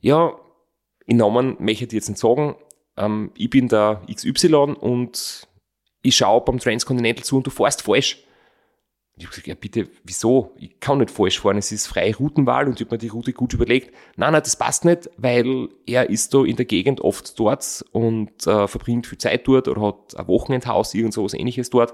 ja, 0.00 0.34
in 1.06 1.18
Namen 1.18 1.56
möchte 1.58 1.84
ich 1.84 1.92
jetzt 1.92 2.08
nicht 2.08 2.18
sagen, 2.18 2.56
ähm, 3.00 3.32
ich 3.36 3.50
bin 3.50 3.68
der 3.68 4.02
XY 4.12 4.76
und 4.80 5.48
ich 6.02 6.16
schaue 6.16 6.42
beim 6.42 6.58
Transcontinental 6.58 7.24
zu 7.24 7.38
und 7.38 7.46
du 7.46 7.50
fährst 7.50 7.82
falsch. 7.82 8.24
Ich 9.16 9.26
habe 9.26 9.30
gesagt, 9.30 9.48
ja 9.48 9.54
bitte, 9.54 9.88
wieso? 10.02 10.54
Ich 10.58 10.80
kann 10.80 10.98
nicht 10.98 11.10
falsch 11.10 11.40
fahren, 11.40 11.58
es 11.58 11.72
ist 11.72 11.86
freie 11.86 12.16
Routenwahl 12.16 12.66
und 12.66 12.80
ich 12.80 12.86
habe 12.86 12.94
mir 12.94 12.98
die 12.98 13.08
Route 13.08 13.34
gut 13.34 13.52
überlegt. 13.52 13.94
Nein, 14.16 14.32
nein, 14.32 14.42
das 14.42 14.56
passt 14.56 14.86
nicht, 14.86 15.10
weil 15.18 15.68
er 15.86 16.08
ist 16.08 16.32
da 16.32 16.42
in 16.42 16.56
der 16.56 16.64
Gegend 16.64 17.02
oft 17.02 17.38
dort 17.38 17.84
und 17.92 18.46
äh, 18.46 18.66
verbringt 18.66 19.06
viel 19.06 19.18
Zeit 19.18 19.46
dort 19.46 19.68
oder 19.68 19.82
hat 19.82 20.18
ein 20.18 20.26
Wochenendhaus, 20.26 20.94
irgend 20.94 21.12
so 21.12 21.28
ähnliches 21.28 21.68
dort. 21.68 21.92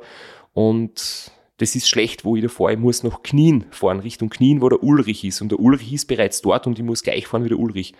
Und 0.52 1.32
das 1.58 1.74
ist 1.74 1.88
schlecht, 1.88 2.24
wo 2.24 2.36
ich 2.36 2.42
da 2.42 2.48
fahre. 2.48 2.74
Ich 2.74 2.78
muss 2.78 3.02
nach 3.02 3.22
Knien 3.22 3.64
fahren, 3.70 4.00
Richtung 4.00 4.30
Knien, 4.30 4.60
wo 4.60 4.68
der 4.68 4.82
Ulrich 4.82 5.24
ist. 5.24 5.40
Und 5.40 5.50
der 5.50 5.58
Ulrich 5.58 5.92
ist 5.92 6.06
bereits 6.06 6.42
dort 6.42 6.66
und 6.66 6.78
ich 6.78 6.84
muss 6.84 7.02
gleich 7.02 7.26
fahren 7.26 7.44
wie 7.44 7.48
der 7.48 7.58
Ulrich. 7.58 7.94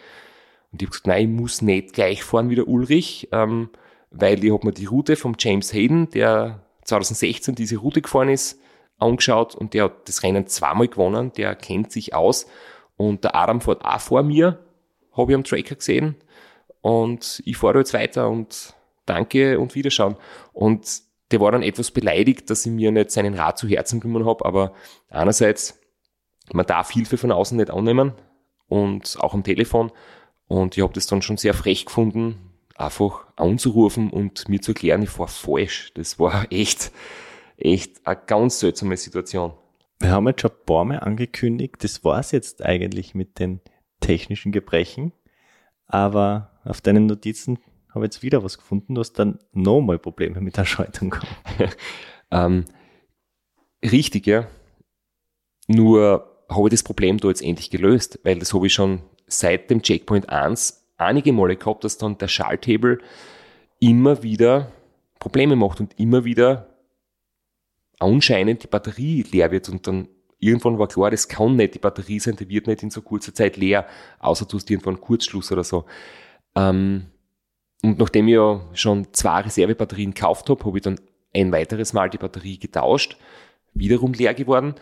Und 0.76 0.82
ich 0.82 0.88
habe 0.88 0.90
gesagt, 0.90 1.06
nein, 1.06 1.30
ich 1.30 1.40
muss 1.40 1.62
nicht 1.62 1.94
gleich 1.94 2.22
fahren 2.22 2.50
wie 2.50 2.54
der 2.54 2.68
Ulrich, 2.68 3.30
ähm, 3.32 3.70
weil 4.10 4.44
ich 4.44 4.52
habe 4.52 4.66
mir 4.66 4.74
die 4.74 4.84
Route 4.84 5.16
vom 5.16 5.34
James 5.38 5.72
Hayden, 5.72 6.10
der 6.10 6.60
2016 6.84 7.54
diese 7.54 7.78
Route 7.78 8.02
gefahren 8.02 8.28
ist, 8.28 8.60
angeschaut 8.98 9.54
und 9.54 9.72
der 9.72 9.84
hat 9.84 10.06
das 10.06 10.22
Rennen 10.22 10.46
zweimal 10.48 10.88
gewonnen, 10.88 11.32
der 11.32 11.54
kennt 11.54 11.92
sich 11.92 12.14
aus. 12.14 12.46
Und 12.98 13.24
der 13.24 13.34
Adam 13.34 13.62
fährt 13.62 13.86
auch 13.86 14.00
vor 14.00 14.22
mir, 14.22 14.66
habe 15.12 15.32
ich 15.32 15.36
am 15.36 15.44
Tracker 15.44 15.76
gesehen. 15.76 16.16
Und 16.82 17.40
ich 17.46 17.56
fahre 17.56 17.78
jetzt 17.78 17.94
weiter 17.94 18.28
und 18.28 18.74
danke 19.06 19.58
und 19.58 19.74
Wiederschauen. 19.74 20.16
Und 20.52 21.00
der 21.30 21.40
war 21.40 21.52
dann 21.52 21.62
etwas 21.62 21.90
beleidigt, 21.90 22.50
dass 22.50 22.66
ich 22.66 22.72
mir 22.72 22.92
nicht 22.92 23.12
seinen 23.12 23.32
Rat 23.32 23.56
zu 23.56 23.66
Herzen 23.66 24.00
genommen 24.00 24.26
habe, 24.26 24.44
aber 24.44 24.74
einerseits, 25.08 25.80
man 26.52 26.66
darf 26.66 26.90
Hilfe 26.90 27.16
von 27.16 27.32
außen 27.32 27.56
nicht 27.56 27.70
annehmen 27.70 28.12
und 28.68 29.16
auch 29.20 29.32
am 29.32 29.42
Telefon. 29.42 29.90
Und 30.48 30.76
ich 30.76 30.82
habe 30.82 30.92
das 30.92 31.06
dann 31.06 31.22
schon 31.22 31.36
sehr 31.36 31.54
frech 31.54 31.86
gefunden, 31.86 32.52
einfach 32.76 33.26
anzurufen 33.36 34.10
und 34.10 34.48
mir 34.48 34.60
zu 34.60 34.72
erklären, 34.72 35.02
ich 35.02 35.18
war 35.18 35.28
falsch. 35.28 35.92
Das 35.94 36.18
war 36.18 36.46
echt, 36.50 36.92
echt 37.56 38.06
eine 38.06 38.20
ganz 38.26 38.60
seltsame 38.60 38.96
Situation. 38.96 39.52
Wir 39.98 40.10
haben 40.10 40.28
jetzt 40.28 40.42
schon 40.42 40.50
ein 40.50 40.66
paar 40.66 40.84
Mal 40.84 40.98
angekündigt, 40.98 41.76
das 41.80 42.04
war's 42.04 42.30
jetzt 42.30 42.62
eigentlich 42.62 43.14
mit 43.14 43.38
den 43.38 43.60
technischen 44.00 44.52
Gebrechen. 44.52 45.12
Aber 45.86 46.60
auf 46.64 46.80
deinen 46.80 47.06
Notizen 47.06 47.58
habe 47.90 48.04
ich 48.04 48.12
jetzt 48.12 48.22
wieder 48.22 48.44
was 48.44 48.58
gefunden. 48.58 48.94
Du 48.94 49.00
hast 49.00 49.14
dann 49.14 49.38
nochmal 49.52 49.98
Probleme 49.98 50.40
mit 50.40 50.56
der 50.56 50.64
Schaltung 50.64 51.10
gehabt. 51.10 51.28
ähm, 52.30 52.64
richtig, 53.82 54.26
ja. 54.26 54.48
Nur 55.66 56.44
habe 56.48 56.68
ich 56.68 56.72
das 56.72 56.82
Problem 56.82 57.18
da 57.18 57.28
jetzt 57.28 57.42
endlich 57.42 57.70
gelöst, 57.70 58.20
weil 58.22 58.38
das 58.38 58.52
habe 58.52 58.66
ich 58.66 58.74
schon 58.74 59.02
seit 59.26 59.70
dem 59.70 59.82
Checkpoint 59.82 60.28
1 60.28 60.84
einige 60.96 61.32
Male 61.32 61.56
gehabt, 61.56 61.84
dass 61.84 61.98
dann 61.98 62.18
der 62.18 62.28
Schalthebel 62.28 63.00
immer 63.80 64.22
wieder 64.22 64.72
Probleme 65.18 65.56
macht 65.56 65.80
und 65.80 65.98
immer 65.98 66.24
wieder 66.24 66.68
anscheinend 67.98 68.62
die 68.62 68.68
Batterie 68.68 69.24
leer 69.30 69.50
wird 69.50 69.68
und 69.68 69.86
dann 69.86 70.08
irgendwann 70.38 70.78
war 70.78 70.88
klar, 70.88 71.10
das 71.10 71.28
kann 71.28 71.56
nicht 71.56 71.74
die 71.74 71.78
Batterie 71.78 72.20
sein, 72.20 72.36
die 72.36 72.48
wird 72.48 72.66
nicht 72.66 72.82
in 72.82 72.90
so 72.90 73.02
kurzer 73.02 73.34
Zeit 73.34 73.56
leer, 73.56 73.86
außer 74.18 74.44
du 74.44 74.56
hast 74.56 74.70
irgendwann 74.70 74.94
einen 74.94 75.02
Kurzschluss 75.02 75.50
oder 75.50 75.64
so. 75.64 75.86
Ähm, 76.54 77.06
und 77.82 77.98
nachdem 77.98 78.28
ich 78.28 78.34
ja 78.34 78.60
schon 78.74 79.12
zwei 79.12 79.40
Reservebatterien 79.40 80.14
gekauft 80.14 80.48
habe, 80.48 80.64
habe 80.64 80.78
ich 80.78 80.82
dann 80.82 81.00
ein 81.34 81.52
weiteres 81.52 81.92
Mal 81.92 82.10
die 82.10 82.18
Batterie 82.18 82.58
getauscht, 82.58 83.16
wiederum 83.74 84.12
leer 84.12 84.34
geworden. 84.34 84.74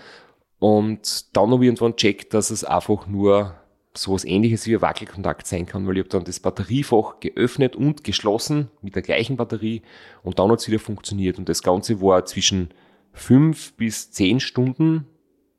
Und 0.58 1.36
dann 1.36 1.50
habe 1.50 1.64
ich 1.64 1.68
irgendwann 1.68 1.96
checkt, 1.96 2.32
dass 2.32 2.50
es 2.50 2.64
einfach 2.64 3.06
nur 3.06 3.54
sowas 3.96 4.24
ähnliches 4.24 4.66
wie 4.66 4.74
ein 4.74 4.82
Wackelkontakt 4.82 5.46
sein 5.46 5.66
kann, 5.66 5.86
weil 5.86 5.96
ich 5.96 6.00
habe 6.00 6.08
dann 6.08 6.24
das 6.24 6.40
Batteriefach 6.40 7.20
geöffnet 7.20 7.76
und 7.76 8.04
geschlossen 8.04 8.70
mit 8.82 8.96
der 8.96 9.02
gleichen 9.02 9.36
Batterie 9.36 9.82
und 10.22 10.38
dann 10.38 10.50
hat 10.50 10.60
es 10.60 10.68
wieder 10.68 10.78
funktioniert. 10.78 11.38
Und 11.38 11.48
das 11.48 11.62
Ganze 11.62 12.00
war 12.00 12.24
zwischen 12.24 12.70
fünf 13.12 13.74
bis 13.74 14.10
zehn 14.10 14.40
Stunden 14.40 15.06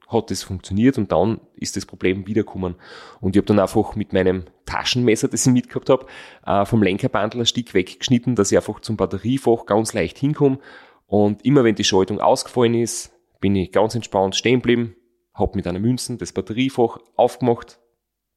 hat 0.08 0.30
es 0.32 0.44
funktioniert 0.44 0.98
und 0.98 1.12
dann 1.12 1.40
ist 1.56 1.76
das 1.76 1.86
Problem 1.86 2.28
wiedergekommen. 2.28 2.76
Und 3.22 3.36
ich 3.36 3.40
habe 3.40 3.48
dann 3.48 3.60
einfach 3.60 3.96
mit 3.96 4.14
meinem 4.14 4.46
Taschenmesser, 4.66 5.28
das 5.28 5.46
ich 5.46 5.52
mitgehabt 5.52 5.90
habe, 5.90 6.06
äh, 6.46 6.66
vom 6.66 6.84
Lenkerbandel 6.84 7.42
ein 7.42 7.46
Stück 7.46 7.74
weggeschnitten, 7.74 8.36
dass 8.36 8.52
ich 8.52 8.58
einfach 8.58 8.80
zum 8.82 8.98
Batteriefach 8.98 9.66
ganz 9.66 9.94
leicht 9.94 10.18
hinkomme. 10.18 10.60
Und 11.08 11.44
immer 11.46 11.64
wenn 11.64 11.76
die 11.76 11.84
Schaltung 11.84 12.20
ausgefallen 12.20 12.76
ist, 12.76 13.14
bin 13.40 13.56
ich 13.56 13.72
ganz 13.72 13.96
entspannt 13.96 14.36
stehen 14.36 14.60
geblieben, 14.60 14.96
habe 15.34 15.56
mit 15.56 15.68
einer 15.68 15.80
Münzen 15.80 16.18
das 16.18 16.34
Batteriefach 16.34 16.98
aufgemacht, 17.16 17.80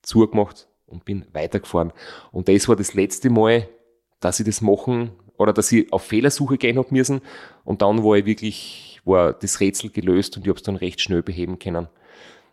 zugemacht 0.02 0.68
und 0.87 1.04
bin 1.04 1.26
weitergefahren. 1.32 1.92
Und 2.32 2.48
das 2.48 2.68
war 2.68 2.76
das 2.76 2.94
letzte 2.94 3.30
Mal, 3.30 3.68
dass 4.20 4.40
ich 4.40 4.46
das 4.46 4.61
machen 4.61 5.12
oder 5.37 5.52
dass 5.52 5.70
ich 5.72 5.92
auf 5.92 6.02
Fehlersuche 6.02 6.58
gehen 6.58 6.78
habe 6.78 6.88
müssen. 6.90 7.20
Und 7.64 7.82
dann 7.82 8.02
war 8.02 8.16
ich 8.16 8.26
wirklich, 8.26 9.00
war 9.04 9.32
das 9.32 9.61
Rätsel 9.61 9.90
gelöst 9.90 10.37
und 10.37 10.42
ich 10.42 10.48
habe 10.48 10.58
es 10.58 10.64
dann 10.64 10.76
recht 10.76 11.00
schnell 11.00 11.22
beheben 11.22 11.58
können. 11.58 11.88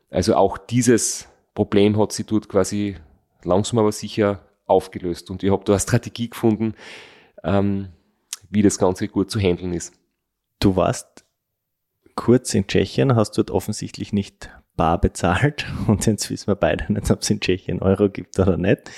Also 0.09 0.35
auch 0.35 0.57
dieses 0.57 1.27
Problem 1.53 1.97
hat 1.97 2.11
sich 2.11 2.25
dort 2.25 2.47
quasi 2.47 2.97
langsam 3.43 3.79
aber 3.79 3.91
sicher 3.91 4.41
aufgelöst. 4.65 5.29
Und 5.31 5.43
ich 5.43 5.51
habe 5.51 5.63
da 5.63 5.73
eine 5.73 5.79
Strategie 5.79 6.29
gefunden, 6.29 6.75
ähm, 7.43 7.89
wie 8.49 8.61
das 8.61 8.77
Ganze 8.77 9.07
gut 9.07 9.31
zu 9.31 9.39
handeln 9.39 9.73
ist. 9.73 9.93
Du 10.59 10.75
warst 10.75 11.25
kurz 12.15 12.53
in 12.53 12.67
Tschechien, 12.67 13.15
hast 13.15 13.37
dort 13.37 13.51
offensichtlich 13.51 14.13
nicht 14.13 14.49
bar 14.75 14.99
bezahlt 14.99 15.65
und 15.87 16.05
jetzt 16.05 16.29
wissen 16.29 16.47
wir 16.47 16.55
beide 16.55 16.91
nicht, 16.91 17.09
ob 17.11 17.21
es 17.21 17.29
in 17.29 17.39
Tschechien 17.39 17.81
Euro 17.81 18.09
gibt 18.09 18.37
oder 18.39 18.57
nicht. 18.57 18.91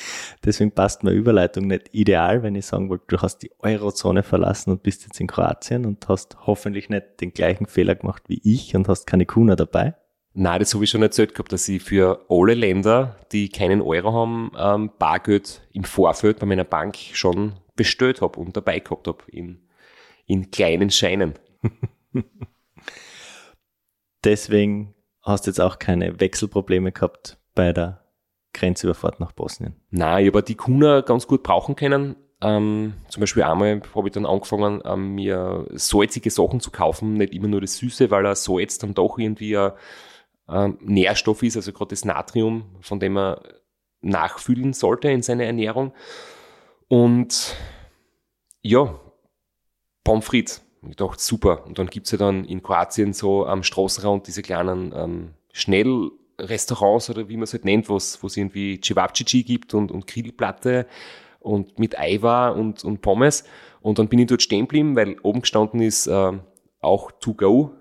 Deswegen 0.44 0.72
passt 0.72 1.04
meine 1.04 1.16
Überleitung 1.16 1.68
nicht 1.68 1.90
ideal, 1.94 2.44
wenn 2.44 2.56
ich 2.56 2.66
sagen 2.66 2.90
wollte, 2.90 3.06
du 3.08 3.18
hast 3.22 3.40
die 3.40 3.52
Eurozone 3.60 4.24
verlassen 4.24 4.72
und 4.72 4.84
bist 4.84 5.04
jetzt 5.04 5.20
in 5.20 5.28
Kroatien 5.28 5.86
und 5.86 6.08
hast 6.08 6.38
hoffentlich 6.46 6.90
nicht 6.90 7.22
den 7.22 7.34
gleichen 7.34 7.66
Fehler 7.66 7.96
gemacht 7.96 8.24
wie 8.28 8.42
ich 8.44 8.76
und 8.76 8.88
hast 8.88 9.08
keine 9.08 9.26
Kuna 9.26 9.56
dabei. 9.56 9.96
Nein, 10.40 10.60
das 10.60 10.74
habe 10.76 10.84
ich 10.84 10.92
schon 10.92 11.02
erzählt 11.02 11.34
gehabt, 11.34 11.52
dass 11.52 11.68
ich 11.68 11.82
für 11.82 12.26
alle 12.30 12.54
Länder, 12.54 13.18
die 13.32 13.50
keinen 13.50 13.82
Euro 13.82 14.14
haben, 14.14 14.52
ähm, 14.56 14.92
Bargeld 15.00 15.68
im 15.74 15.84
Vorfeld 15.84 16.38
bei 16.40 16.46
meiner 16.46 16.64
Bank 16.64 16.96
schon 17.14 17.54
bestellt 17.76 18.22
habe 18.22 18.40
und 18.40 18.56
dabei 18.56 18.80
gehabt 18.80 19.08
habe 19.08 19.24
in, 19.32 19.68
in 20.28 20.52
kleinen 20.52 20.92
Scheinen. 20.92 21.34
Deswegen 24.24 24.94
hast 25.28 25.48
jetzt 25.48 25.60
auch 25.60 25.80
keine 25.80 26.20
Wechselprobleme 26.20 26.92
gehabt 26.92 27.38
bei 27.54 27.74
der 27.74 28.02
Grenzüberfahrt 28.54 29.20
nach 29.20 29.34
Bosnien. 29.34 29.76
Nein, 29.90 30.26
ich 30.26 30.32
habe 30.32 30.44
die 30.44 30.56
Kuna 30.56 31.02
ganz 31.02 31.28
gut 31.28 31.44
brauchen 31.44 31.76
können. 31.76 32.16
Ähm, 32.42 32.94
zum 33.10 33.22
Beispiel 33.22 33.44
einmal 33.44 33.82
habe 33.96 34.08
ich 34.08 34.14
dann 34.14 34.26
angefangen, 34.26 34.82
ähm, 34.86 35.16
mir 35.16 35.68
salzige 35.72 36.30
Sachen 36.30 36.60
zu 36.60 36.72
kaufen, 36.72 37.16
nicht 37.16 37.34
immer 37.34 37.48
nur 37.48 37.62
das 37.62 37.78
Süße, 37.78 38.12
weil 38.12 38.26
er 38.26 38.36
Salz 38.36 38.78
dann 38.78 38.94
doch 38.94 39.18
irgendwie 39.18 39.58
ein 39.58 39.72
ähm, 40.48 40.78
Nährstoff 40.82 41.44
ist, 41.44 41.56
also 41.56 41.74
gerade 41.74 41.90
das 41.90 42.06
Natrium, 42.06 42.66
von 42.82 43.00
dem 43.00 43.14
man 43.14 43.38
nachfüllen 44.02 44.74
sollte 44.74 45.10
in 45.10 45.24
seiner 45.24 45.46
Ernährung. 45.46 45.94
Und 46.88 47.56
ja, 48.62 49.00
Pommes 50.04 50.26
frites 50.26 50.67
Ich 50.88 50.96
dachte, 50.96 51.22
super. 51.22 51.66
Und 51.66 51.80
dann 51.80 51.88
gibt's 51.88 52.12
ja 52.12 52.18
dann 52.18 52.46
in 52.46 52.62
Kroatien 52.62 53.14
so 53.14 53.46
am 53.46 53.64
Straßenrand 53.64 54.28
diese 54.28 54.42
kleinen 54.42 54.94
ähm, 54.96 55.30
Schnellrestaurants 55.52 57.10
oder 57.10 57.30
wie 57.30 57.36
man 57.36 57.44
es 57.44 57.54
halt 57.54 57.66
nennt, 57.66 57.90
wo 57.90 57.96
es 57.96 58.20
irgendwie 58.36 58.80
Cevapcici 58.84 59.44
gibt 59.44 59.74
und, 59.74 59.92
und 59.92 60.08
Grillplatte 60.08 60.86
und 61.40 61.80
mit 61.80 62.00
Eiwa 62.00 62.50
und, 62.50 62.84
und 62.84 63.02
Pommes. 63.02 63.44
Und 63.82 64.00
dann 64.00 64.08
bin 64.08 64.20
ich 64.20 64.28
dort 64.28 64.42
stehen 64.42 64.66
geblieben, 64.66 64.96
weil 64.96 65.18
oben 65.24 65.42
gestanden 65.42 65.82
ist 65.82 66.08
äh, 66.08 66.34
auch 66.82 67.12
to 67.20 67.34
go, 67.34 67.72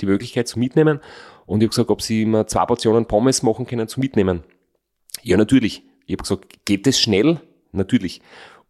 die 0.00 0.06
Möglichkeit 0.06 0.48
zu 0.48 0.58
mitnehmen. 0.58 1.00
Und 1.46 1.60
ich 1.60 1.66
habe 1.66 1.70
gesagt, 1.70 1.90
ob 1.90 2.02
sie 2.02 2.24
mir 2.24 2.46
zwei 2.46 2.66
Portionen 2.66 3.06
Pommes 3.06 3.42
machen 3.42 3.66
können 3.66 3.88
zu 3.88 4.00
mitnehmen. 4.00 4.42
Ja, 5.22 5.36
natürlich. 5.36 5.82
Ich 6.06 6.14
habe 6.14 6.22
gesagt, 6.22 6.64
geht 6.64 6.86
das 6.86 7.00
schnell? 7.00 7.40
Natürlich. 7.72 8.20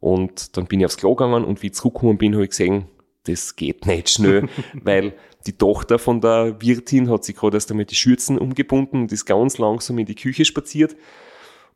Und 0.01 0.57
dann 0.57 0.66
bin 0.66 0.81
ich 0.81 0.87
aufs 0.87 0.97
Klo 0.97 1.14
gegangen 1.14 1.45
und 1.45 1.62
wie 1.62 1.68
ich 1.68 1.75
zurückgekommen 1.75 2.18
bin, 2.18 2.35
habe 2.35 2.45
ich 2.45 2.51
gesehen, 2.51 2.87
das 3.25 3.57
geht 3.57 3.87
nicht 3.87 4.11
schnell, 4.11 4.49
weil 4.75 5.15
die 5.47 5.57
Tochter 5.57 5.99
von 5.99 6.21
der 6.21 6.61
Wirtin 6.61 7.11
hat 7.11 7.25
sich 7.25 7.37
gerade 7.37 7.57
erst 7.57 7.71
einmal 7.71 7.87
die 7.87 7.95
Schürzen 7.95 8.39
umgebunden 8.39 9.03
und 9.03 9.13
ist 9.13 9.27
ganz 9.27 9.59
langsam 9.59 9.99
in 9.99 10.07
die 10.07 10.15
Küche 10.15 10.45
spaziert. 10.45 10.97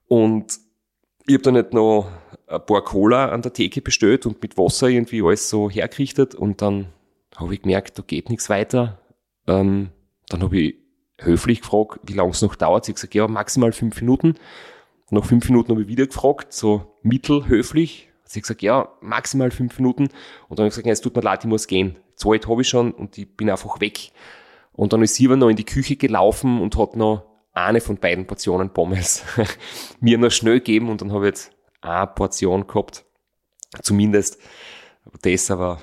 Und 0.08 0.58
ich 1.26 1.34
habe 1.34 1.42
dann 1.42 1.54
nicht 1.54 1.72
noch 1.72 2.08
ein 2.46 2.64
paar 2.64 2.84
Cola 2.84 3.30
an 3.30 3.42
der 3.42 3.52
Theke 3.52 3.80
bestellt 3.80 4.26
und 4.26 4.40
mit 4.40 4.56
Wasser 4.56 4.88
irgendwie 4.88 5.22
alles 5.22 5.48
so 5.48 5.68
hergerichtet 5.68 6.34
und 6.34 6.62
dann 6.62 6.92
habe 7.34 7.54
ich 7.54 7.62
gemerkt, 7.62 7.98
da 7.98 8.02
geht 8.06 8.30
nichts 8.30 8.48
weiter. 8.48 9.00
Ähm, 9.46 9.90
dann 10.28 10.42
habe 10.42 10.58
ich 10.58 10.76
höflich 11.18 11.62
gefragt, 11.62 12.00
wie 12.04 12.12
lange 12.12 12.30
es 12.30 12.42
noch 12.42 12.54
dauert. 12.54 12.84
Sie 12.84 12.92
hat 12.92 12.96
gesagt, 12.96 13.14
ja, 13.14 13.26
maximal 13.26 13.72
fünf 13.72 14.00
Minuten. 14.00 14.34
Nach 15.10 15.24
fünf 15.24 15.48
Minuten 15.48 15.70
habe 15.72 15.82
ich 15.82 15.88
wieder 15.88 16.06
gefragt, 16.06 16.52
so 16.52 16.98
mittelhöflich. 17.02 18.08
Sie 18.26 18.40
hat 18.40 18.44
gesagt, 18.44 18.62
ja, 18.62 18.88
maximal 19.00 19.50
fünf 19.50 19.78
Minuten. 19.78 20.04
Und 20.48 20.58
dann 20.58 20.64
habe 20.64 20.68
ich 20.68 20.72
gesagt, 20.72 20.86
ja, 20.86 20.92
es 20.92 21.00
tut 21.00 21.14
mir 21.14 21.22
leid, 21.22 21.44
ich 21.44 21.48
muss 21.48 21.66
gehen. 21.66 21.96
Zeit 22.16 22.48
habe 22.48 22.62
ich 22.62 22.68
schon 22.68 22.92
und 22.92 23.16
ich 23.16 23.36
bin 23.36 23.48
einfach 23.48 23.80
weg. 23.80 24.10
Und 24.72 24.92
dann 24.92 25.02
ist 25.02 25.14
sie 25.14 25.26
aber 25.26 25.36
noch 25.36 25.48
in 25.48 25.56
die 25.56 25.64
Küche 25.64 25.96
gelaufen 25.96 26.60
und 26.60 26.76
hat 26.76 26.96
noch 26.96 27.24
eine 27.52 27.80
von 27.80 27.96
beiden 27.96 28.26
Portionen 28.26 28.70
Pommes 28.70 29.24
mir 30.00 30.18
noch 30.18 30.30
schnell 30.30 30.58
gegeben 30.58 30.90
und 30.90 31.00
dann 31.00 31.12
habe 31.12 31.26
ich 31.26 31.30
jetzt 31.30 31.52
eine 31.80 32.06
Portion 32.06 32.66
gehabt. 32.66 33.04
Zumindest. 33.82 34.38
Das 35.22 35.50
aber, 35.50 35.80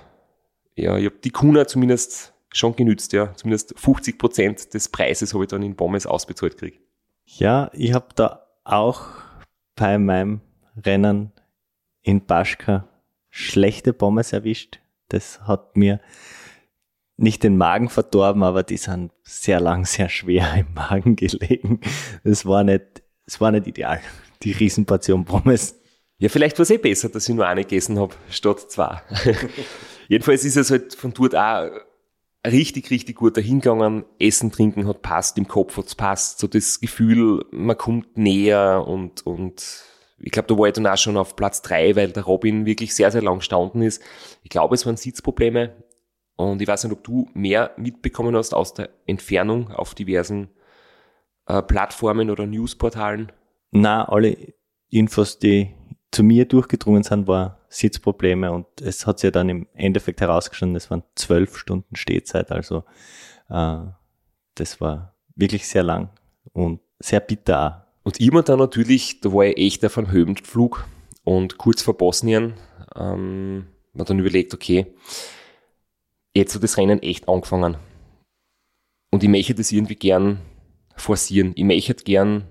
ja, 0.76 0.98
ich 0.98 1.06
habe 1.06 1.16
die 1.24 1.32
Kuna 1.32 1.66
zumindest 1.68 2.34
schon 2.52 2.76
genützt, 2.76 3.14
ja. 3.14 3.34
Zumindest 3.34 3.74
50 3.80 4.20
Prozent 4.20 4.74
des 4.74 4.90
Preises 4.90 5.34
habe 5.34 5.46
ich 5.46 5.50
dann 5.50 5.64
in 5.64 5.76
Pommes 5.76 6.06
ausbezahlt 6.06 6.54
gekriegt. 6.54 6.82
Ja, 7.26 7.72
ich 7.74 7.94
habe 7.94 8.10
da 8.16 8.46
auch 8.64 9.08
bei 9.76 9.98
meinem 9.98 10.42
Rennen 10.86 11.32
in 12.04 12.26
Baschka 12.26 12.88
schlechte 13.30 13.94
Pommes 13.94 14.34
erwischt. 14.34 14.80
Das 15.10 15.42
hat 15.48 15.76
mir 15.76 16.00
nicht 17.18 17.44
den 17.44 17.58
Magen 17.58 17.90
verdorben, 17.90 18.44
aber 18.44 18.64
die 18.64 18.78
sind 18.78 19.12
sehr 19.24 19.60
lang, 19.60 19.86
sehr 19.86 20.10
schwer 20.10 20.54
im 20.56 20.74
Magen 20.74 21.16
gelegen. 21.16 21.80
Das 22.24 22.46
war 22.46 22.64
nicht, 22.64 23.04
das 23.26 23.42
war 23.42 23.52
nicht 23.52 23.68
ideal, 23.68 24.02
die 24.44 24.52
Riesenportion 24.52 25.26
Pommes. 25.26 25.80
Ja, 26.20 26.30
vielleicht 26.30 26.58
war 26.58 26.64
es 26.64 26.70
eh 26.70 26.78
besser, 26.78 27.10
dass 27.10 27.28
ich 27.28 27.36
nur 27.36 27.48
eine 27.48 27.64
gegessen 27.64 28.00
habe, 28.00 28.14
statt 28.30 28.72
zwei. 28.72 29.02
Jedenfalls 30.08 30.46
ist 30.46 30.58
es 30.58 30.70
halt 30.72 30.94
von 30.94 31.14
dort 31.14 31.36
auch 31.36 31.70
richtig, 32.46 32.92
richtig 32.92 33.16
gut 33.16 33.38
dahingegangen. 33.38 34.06
Essen, 34.20 34.52
Trinken 34.52 34.88
hat 34.88 35.02
passt, 35.02 35.38
im 35.38 35.48
Kopf 35.48 35.78
hat's 35.78 35.96
passt. 35.96 36.40
So 36.40 36.48
das 36.48 36.80
Gefühl, 36.80 37.46
man 37.52 37.78
kommt 37.78 38.18
näher 38.18 38.86
und, 38.88 39.26
und 39.26 39.86
ich 40.24 40.32
glaube, 40.32 40.48
da 40.48 40.58
war 40.58 40.68
ich 40.68 40.74
dann 40.74 40.88
auch 40.88 40.98
schon 40.98 41.18
auf 41.18 41.36
Platz 41.36 41.62
drei, 41.62 41.96
weil 41.96 42.12
der 42.12 42.24
Robin 42.24 42.66
wirklich 42.66 42.96
sehr, 42.96 43.12
sehr 43.12 43.22
lang 43.22 43.40
gestanden 43.40 43.82
ist. 43.82 44.02
Ich 44.42 44.50
glaube, 44.50 44.76
es 44.76 44.86
waren 44.86 44.96
Sitzprobleme. 44.96 45.76
Und 46.36 46.62
ich 46.62 46.68
weiß 46.68 46.86
nicht, 46.86 46.94
ob 46.94 47.04
du 47.04 47.30
mehr 47.34 47.72
mitbekommen 47.78 48.36
hast 48.36 48.54
aus 48.54 48.74
der 48.74 48.90
Entfernung 49.06 49.72
auf 49.72 49.94
diversen 49.94 50.50
äh, 51.46 51.62
Plattformen 51.62 52.32
oder 52.32 52.48
Newsportalen. 52.48 53.32
Na, 53.72 54.08
alle 54.08 54.38
Infos, 54.90 55.40
die 55.40 55.76
zu 56.12 56.24
mir 56.24 56.46
durchgedrungen 56.46 57.04
sind, 57.04 57.28
war 57.28 57.60
Sitzprobleme 57.68 58.52
und 58.52 58.66
es 58.82 59.06
hat 59.06 59.20
sich 59.20 59.32
dann 59.32 59.50
im 59.50 59.68
Endeffekt 59.74 60.22
herausgestellt, 60.22 60.76
es 60.76 60.90
waren 60.92 61.04
zwölf 61.16 61.58
Stunden 61.58 61.96
Stehzeit, 61.96 62.52
also 62.52 62.84
äh, 63.50 63.80
das 64.56 64.80
war 64.80 65.16
wirklich 65.36 65.68
sehr 65.68 65.82
lang 65.82 66.10
und 66.54 66.82
sehr 67.00 67.20
bitter 67.20 67.78
auch. 67.78 67.83
Und 68.04 68.20
immer 68.20 68.44
dann 68.44 68.60
natürlich, 68.60 69.22
da 69.22 69.32
war 69.32 69.46
ich 69.46 69.58
echt 69.58 69.86
auf 69.86 69.98
einem 69.98 70.12
Höhenflug 70.12 70.86
und 71.24 71.58
kurz 71.58 71.82
vor 71.82 71.98
Bosnien 71.98 72.54
ähm, 72.96 73.68
man 73.94 74.06
dann 74.06 74.20
überlegt, 74.20 74.54
okay, 74.54 74.88
jetzt 76.34 76.56
hat 76.56 76.64
das 76.64 76.78
Rennen 76.78 77.02
echt 77.02 77.30
angefangen. 77.30 77.78
Und 79.12 79.24
ich 79.24 79.30
möchte 79.30 79.56
das 79.56 79.72
irgendwie 79.72 79.96
gern 79.96 80.42
forcieren. 80.96 81.54
Ich 81.56 81.64
möchte 81.64 81.94
gern 81.96 82.48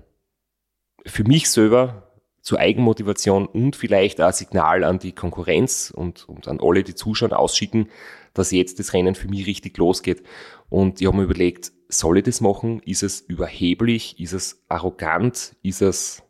für 1.05 1.23
mich 1.23 1.49
selber 1.49 2.13
zur 2.41 2.59
Eigenmotivation 2.59 3.45
und 3.45 3.75
vielleicht 3.75 4.19
auch 4.21 4.27
ein 4.27 4.33
Signal 4.33 4.83
an 4.83 4.99
die 4.99 5.13
Konkurrenz 5.13 5.93
und, 5.95 6.27
und 6.27 6.47
an 6.47 6.59
alle, 6.61 6.83
die 6.83 6.95
zuschauen, 6.95 7.31
ausschicken, 7.31 7.89
dass 8.33 8.51
jetzt 8.51 8.79
das 8.79 8.93
Rennen 8.93 9.15
für 9.15 9.27
mich 9.27 9.45
richtig 9.47 9.77
losgeht. 9.77 10.23
Und 10.69 10.99
ich 10.99 11.07
habe 11.07 11.17
mir 11.17 11.23
überlegt, 11.23 11.71
soll 11.99 12.17
ich 12.17 12.23
das 12.23 12.41
machen? 12.41 12.81
Ist 12.85 13.03
es 13.03 13.21
überheblich? 13.21 14.19
Ist 14.19 14.33
es 14.33 14.63
arrogant? 14.69 15.55
Ist 15.61 15.81
es 15.81 16.23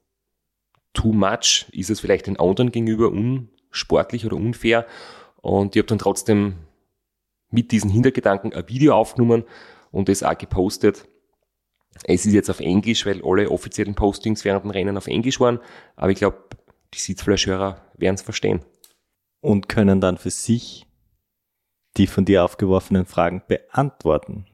too 0.94 1.12
much? 1.12 1.66
Ist 1.72 1.90
es 1.90 2.00
vielleicht 2.00 2.28
den 2.28 2.40
anderen 2.40 2.72
gegenüber 2.72 3.10
unsportlich 3.10 4.26
oder 4.26 4.36
unfair? 4.36 4.86
Und 5.42 5.76
ich 5.76 5.80
habe 5.80 5.88
dann 5.88 6.00
trotzdem 6.00 6.56
mit 7.50 7.72
diesen 7.72 7.90
Hintergedanken 7.90 8.54
ein 8.54 8.68
Video 8.68 8.96
aufgenommen 8.96 9.44
und 9.92 10.10
das 10.10 10.24
auch 10.24 10.38
gepostet. 10.38 11.08
Es 12.04 12.26
ist 12.26 12.34
jetzt 12.34 12.50
auf 12.50 12.60
Englisch, 12.60 13.06
weil 13.06 13.22
alle 13.24 13.52
offiziellen 13.52 13.94
Postings 13.94 14.44
während 14.46 14.64
dem 14.64 14.72
Rennen 14.72 14.98
auf 14.98 15.08
Englisch 15.08 15.40
waren. 15.40 15.60
Aber 15.96 16.12
ich 16.12 16.18
glaube, 16.18 16.38
die 16.94 17.00
Sitzfleischhörer 17.00 17.82
werden 17.98 18.16
es 18.16 18.22
verstehen. 18.22 18.62
Und 19.42 19.70
können 19.70 20.02
dann 20.02 20.18
für 20.18 20.32
sich 20.32 20.88
die 21.98 22.08
von 22.08 22.26
dir 22.26 22.44
aufgeworfenen 22.44 23.06
Fragen 23.06 23.44
beantworten. 23.48 24.46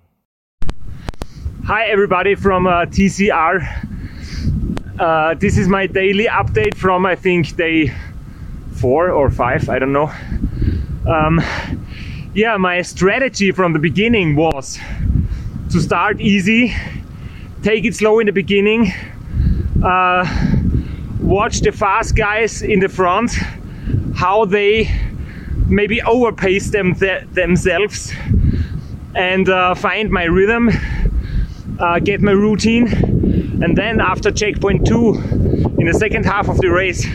Hi 1.69 1.85
everybody 1.85 2.33
from 2.33 2.65
uh, 2.65 2.85
TCR. 2.87 3.61
Uh, 4.99 5.35
this 5.35 5.55
is 5.55 5.67
my 5.67 5.85
daily 5.85 6.25
update 6.25 6.73
from 6.73 7.05
I 7.05 7.15
think 7.15 7.55
day 7.57 7.93
four 8.77 9.11
or 9.11 9.29
five, 9.29 9.69
I 9.69 9.77
don't 9.77 9.93
know. 9.93 10.11
Um, 11.07 11.39
yeah, 12.33 12.57
my 12.57 12.81
strategy 12.81 13.51
from 13.51 13.73
the 13.73 13.77
beginning 13.77 14.35
was 14.35 14.79
to 15.69 15.79
start 15.79 16.19
easy 16.19 16.73
take 17.61 17.85
it 17.85 17.93
slow 17.93 18.17
in 18.17 18.25
the 18.25 18.31
beginning. 18.33 18.91
Uh, 19.83 20.25
watch 21.21 21.59
the 21.59 21.71
fast 21.71 22.15
guys 22.15 22.63
in 22.63 22.79
the 22.79 22.89
front, 22.89 23.31
how 24.15 24.43
they 24.43 24.89
maybe 25.67 25.99
overpace 25.99 26.71
them 26.71 26.95
th- 26.95 27.27
themselves, 27.33 28.11
and 29.13 29.49
uh, 29.49 29.75
find 29.75 30.09
my 30.09 30.23
rhythm, 30.23 30.71
uh, 31.79 31.99
get 31.99 32.21
my 32.21 32.31
routine, 32.31 32.87
and 33.63 33.77
then 33.77 33.99
after 33.99 34.31
checkpoint 34.31 34.85
two, 34.85 35.15
in 35.79 35.85
the 35.85 35.93
second 35.97 36.25
half 36.25 36.49
of 36.49 36.57
the 36.57 36.69
race, 36.69 37.05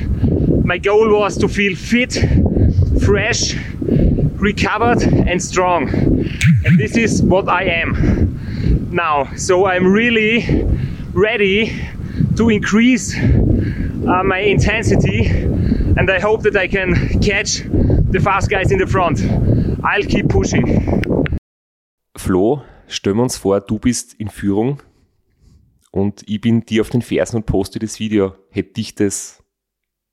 my 0.65 0.79
goal 0.79 1.13
was 1.13 1.37
to 1.39 1.49
feel 1.49 1.77
fit, 1.77 2.15
fresh, 3.05 3.55
recovered, 4.37 5.03
and 5.03 5.43
strong. 5.43 5.89
And 6.65 6.79
this 6.79 6.97
is 6.97 7.23
what 7.23 7.49
I 7.49 7.65
am 7.65 8.89
now. 8.91 9.35
So 9.37 9.67
I'm 9.67 9.87
really 9.87 10.67
ready 11.13 11.79
to 12.37 12.49
increase 12.49 13.15
uh, 13.17 14.23
my 14.25 14.39
intensity 14.39 15.27
and 15.97 16.11
I 16.11 16.19
hope 16.19 16.43
that 16.43 16.57
I 16.57 16.67
can 16.67 16.95
catch 17.21 17.63
the 17.63 18.21
fast 18.23 18.51
guys 18.51 18.73
in 18.73 18.79
the 18.79 18.87
front. 18.87 19.21
I'll 19.85 20.03
keep 20.03 20.29
pushing. 20.29 21.39
Flo, 22.17 22.65
stellen 22.89 23.17
wir 23.17 23.23
uns 23.23 23.37
vor, 23.37 23.61
du 23.61 23.79
bist 23.79 24.15
in 24.15 24.29
Führung 24.29 24.83
und 25.91 26.23
ich 26.29 26.41
bin 26.41 26.65
dir 26.65 26.83
auf 26.83 26.91
den 26.91 27.03
Fersen 27.03 27.37
und 27.37 27.47
poste 27.47 27.79
das 27.79 28.01
Video. 28.01 28.35
Hätte 28.51 28.75
dich 28.75 28.95
das 28.95 29.43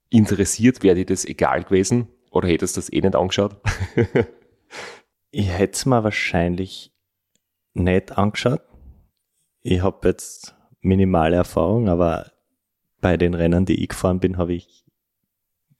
interessiert, 0.10 0.84
wäre 0.84 0.96
dir 0.96 1.06
das 1.06 1.26
egal 1.26 1.64
gewesen 1.64 2.08
oder 2.32 2.48
hättest 2.48 2.78
du 2.78 2.80
das 2.80 2.92
eh 2.92 3.02
nicht 3.02 3.16
angeschaut? 3.16 3.58
ich 5.32 5.50
hätte 5.50 5.74
es 5.74 5.86
mir 5.86 6.04
wahrscheinlich 6.04 6.94
nicht 7.74 8.18
angeschaut, 8.18 8.62
ich 9.64 9.82
habe 9.82 10.08
jetzt 10.08 10.56
minimale 10.82 11.36
Erfahrung, 11.36 11.88
aber 11.88 12.32
bei 13.00 13.18
den 13.18 13.34
Rennen, 13.34 13.66
die 13.66 13.82
ich 13.82 13.90
gefahren 13.90 14.20
bin, 14.20 14.38
habe 14.38 14.54
ich 14.54 14.86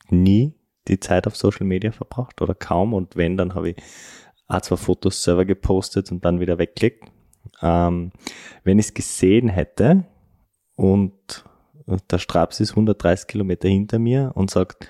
nie 0.10 0.54
die 0.88 1.00
Zeit 1.00 1.28
auf 1.28 1.36
Social 1.36 1.66
Media 1.66 1.92
verbracht 1.92 2.42
oder 2.42 2.54
kaum. 2.54 2.94
Und 2.94 3.16
wenn, 3.16 3.38
dann 3.38 3.56
habe 3.56 3.72
ich 3.72 3.76
auch 4.52 4.62
zwei 4.62 4.78
Fotos 4.78 5.24
selber 5.24 5.46
gepostet 5.46 6.12
und 6.12 6.24
dann 6.26 6.40
wieder 6.40 6.58
weggelegt. 6.58 7.06
Ähm, 7.62 8.12
wenn 8.64 8.80
ich 8.80 8.88
es 8.88 8.94
gesehen 8.94 9.50
hätte 9.50 10.06
und 10.76 11.44
der 12.10 12.20
Straps 12.20 12.60
ist 12.60 12.72
130 12.72 13.28
Kilometer 13.28 13.68
hinter 13.68 14.00
mir 14.00 14.32
und 14.36 14.50
sagt, 14.52 14.88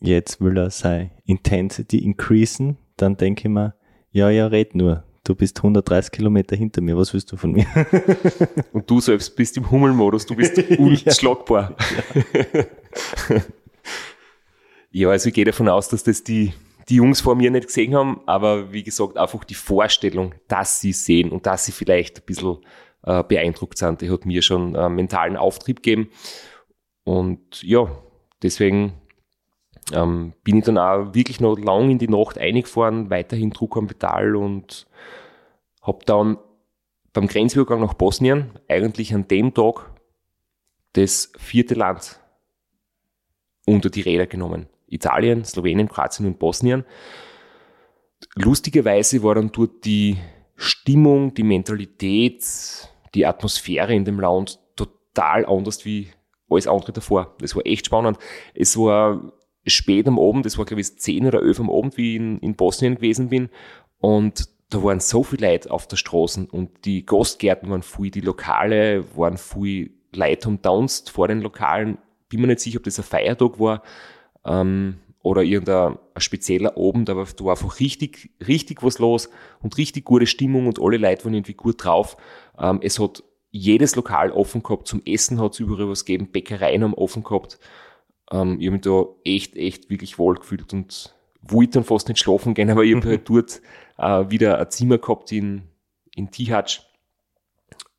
jetzt 0.00 0.40
will 0.40 0.56
er 0.58 0.70
seine 0.70 1.10
Intensity 1.24 1.98
increasen, 1.98 2.76
dann 2.96 3.16
denke 3.16 3.48
ich 3.48 3.48
mir, 3.48 3.74
Ja, 4.10 4.30
ja, 4.30 4.46
red 4.46 4.74
nur. 4.74 5.04
Du 5.24 5.34
bist 5.34 5.58
130 5.58 6.12
Kilometer 6.12 6.54
hinter 6.54 6.80
mir. 6.80 6.96
Was 6.96 7.12
willst 7.12 7.32
du 7.32 7.36
von 7.36 7.50
mir? 7.50 7.66
Und 8.72 8.88
du 8.88 9.00
selbst 9.00 9.34
bist 9.34 9.56
im 9.56 9.68
Hummelmodus, 9.68 10.24
du 10.24 10.36
bist 10.36 10.56
unschlagbar. 10.78 11.74
Ja. 13.28 13.40
ja, 14.92 15.08
also 15.08 15.28
ich 15.28 15.34
gehe 15.34 15.44
davon 15.44 15.68
aus, 15.68 15.88
dass 15.88 16.04
das 16.04 16.22
die, 16.22 16.52
die 16.88 16.96
Jungs 16.96 17.20
vor 17.20 17.34
mir 17.34 17.50
nicht 17.50 17.66
gesehen 17.66 17.94
haben, 17.94 18.20
aber 18.26 18.72
wie 18.72 18.82
gesagt, 18.82 19.16
einfach 19.16 19.44
die 19.44 19.54
Vorstellung, 19.54 20.34
dass 20.48 20.80
sie 20.80 20.92
sehen 20.92 21.30
und 21.30 21.46
dass 21.46 21.64
sie 21.64 21.72
vielleicht 21.72 22.18
ein 22.18 22.26
bisschen 22.26 22.58
äh, 23.02 23.22
beeindruckt 23.24 23.78
sind, 23.78 24.00
die 24.00 24.10
hat 24.10 24.24
mir 24.24 24.42
schon 24.42 24.74
äh, 24.74 24.88
mentalen 24.88 25.36
Auftrieb 25.36 25.82
gegeben. 25.82 26.10
Und 27.04 27.62
ja, 27.62 27.88
deswegen 28.42 28.94
ähm, 29.92 30.32
bin 30.44 30.58
ich 30.58 30.64
dann 30.64 30.78
auch 30.78 31.14
wirklich 31.14 31.40
noch 31.40 31.56
lang 31.56 31.90
in 31.90 31.98
die 31.98 32.08
Nacht 32.08 32.38
eingefahren, 32.38 33.10
weiterhin 33.10 33.50
Druck 33.50 33.76
am 33.76 33.86
Pedal 33.86 34.36
und 34.36 34.86
habe 35.82 36.04
dann 36.04 36.38
beim 37.12 37.28
Grenzübergang 37.28 37.80
nach 37.80 37.94
Bosnien 37.94 38.50
eigentlich 38.68 39.14
an 39.14 39.28
dem 39.28 39.54
Tag 39.54 39.90
das 40.92 41.32
vierte 41.38 41.74
Land 41.74 42.20
unter 43.66 43.90
die 43.90 44.00
Räder 44.00 44.26
genommen. 44.26 44.66
Italien, 44.88 45.44
Slowenien, 45.44 45.88
Kroatien 45.88 46.26
und 46.26 46.38
Bosnien. 46.38 46.84
Lustigerweise 48.34 49.22
war 49.22 49.34
dann 49.34 49.52
dort 49.52 49.84
die 49.84 50.16
Stimmung, 50.56 51.34
die 51.34 51.42
Mentalität, 51.42 52.44
die 53.14 53.26
Atmosphäre 53.26 53.94
in 53.94 54.04
dem 54.04 54.20
Land 54.20 54.58
total 54.76 55.44
anders 55.46 55.84
wie 55.84 56.08
alles 56.48 56.66
andere 56.66 56.92
davor. 56.92 57.36
Das 57.40 57.54
war 57.54 57.66
echt 57.66 57.86
spannend. 57.86 58.18
Es 58.54 58.76
war 58.76 59.32
spät 59.66 60.06
am 60.06 60.18
Abend, 60.18 60.46
das 60.46 60.58
war 60.58 60.64
glaube 60.64 60.80
ich 60.80 60.98
10 60.98 61.26
oder 61.26 61.42
11 61.42 61.60
am 61.60 61.70
Abend, 61.70 61.96
wie 61.96 62.12
ich 62.12 62.16
in, 62.16 62.38
in 62.38 62.54
Bosnien 62.54 62.96
gewesen 62.96 63.28
bin. 63.28 63.50
Und 63.98 64.48
da 64.70 64.82
waren 64.82 65.00
so 65.00 65.22
viele 65.22 65.48
Leute 65.48 65.70
auf 65.70 65.86
der 65.86 65.96
Straße 65.96 66.48
und 66.50 66.84
die 66.84 67.04
Gastgärten 67.04 67.70
waren 67.70 67.82
voll, 67.82 68.10
die 68.10 68.20
Lokale 68.20 69.04
waren 69.16 69.36
voll, 69.36 69.90
Leute 70.12 70.48
umtanzt 70.48 71.10
vor 71.10 71.28
den 71.28 71.40
Lokalen. 71.40 71.98
Bin 72.28 72.40
mir 72.40 72.48
nicht 72.48 72.60
sicher, 72.60 72.78
ob 72.78 72.84
das 72.84 72.98
ein 72.98 73.04
Feiertag 73.04 73.60
war 73.60 73.82
ähm, 74.46 74.98
oder 75.22 75.42
irgendein 75.42 75.98
ein 76.14 76.20
spezieller 76.20 76.76
Abend, 76.76 77.10
aber 77.10 77.24
da 77.24 77.44
war 77.44 77.52
einfach 77.52 77.80
richtig, 77.80 78.30
richtig 78.46 78.82
was 78.82 78.98
los 78.98 79.28
und 79.60 79.76
richtig 79.76 80.04
gute 80.04 80.26
Stimmung 80.26 80.66
und 80.68 80.80
alle 80.80 80.96
Leute 80.98 81.24
waren 81.24 81.34
irgendwie 81.34 81.54
gut 81.54 81.84
drauf. 81.84 82.16
Ähm, 82.58 82.78
es 82.82 82.98
hat 82.98 83.22
jedes 83.50 83.96
Lokal 83.96 84.30
offen 84.30 84.62
gehabt, 84.62 84.86
zum 84.86 85.02
Essen 85.04 85.40
hat 85.40 85.54
es 85.54 85.60
überall 85.60 85.88
was 85.88 86.04
gegeben, 86.04 86.30
Bäckereien 86.30 86.84
haben 86.84 86.94
offen 86.94 87.24
gehabt. 87.24 87.58
Ähm, 88.30 88.58
ich 88.60 88.66
habe 88.66 88.76
mich 88.76 88.82
da 88.82 89.04
echt, 89.24 89.56
echt 89.56 89.90
wirklich 89.90 90.18
wohl 90.18 90.36
gefühlt 90.36 90.72
und 90.72 91.14
wollte 91.42 91.72
dann 91.72 91.84
fast 91.84 92.08
nicht 92.08 92.20
schlafen 92.20 92.54
gehen, 92.54 92.70
aber 92.70 92.84
ich 92.84 92.94
habe 92.94 93.08
halt 93.08 93.28
dort 93.28 93.60
äh, 93.98 94.30
wieder 94.30 94.58
ein 94.58 94.70
Zimmer 94.70 94.98
gehabt 94.98 95.32
in, 95.32 95.62
in 96.14 96.30
Tihatsch 96.30 96.82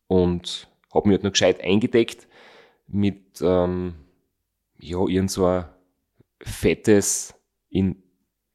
und 0.07 0.69
habe 0.93 1.09
mich 1.09 1.15
halt 1.15 1.23
noch 1.23 1.31
gescheit 1.31 1.61
eingedeckt 1.61 2.27
mit 2.87 3.41
ähm, 3.41 3.95
ja, 4.79 5.05
irgend 5.05 5.31
so 5.31 5.45
ein 5.45 5.65
fettes, 6.41 7.33
in 7.69 8.03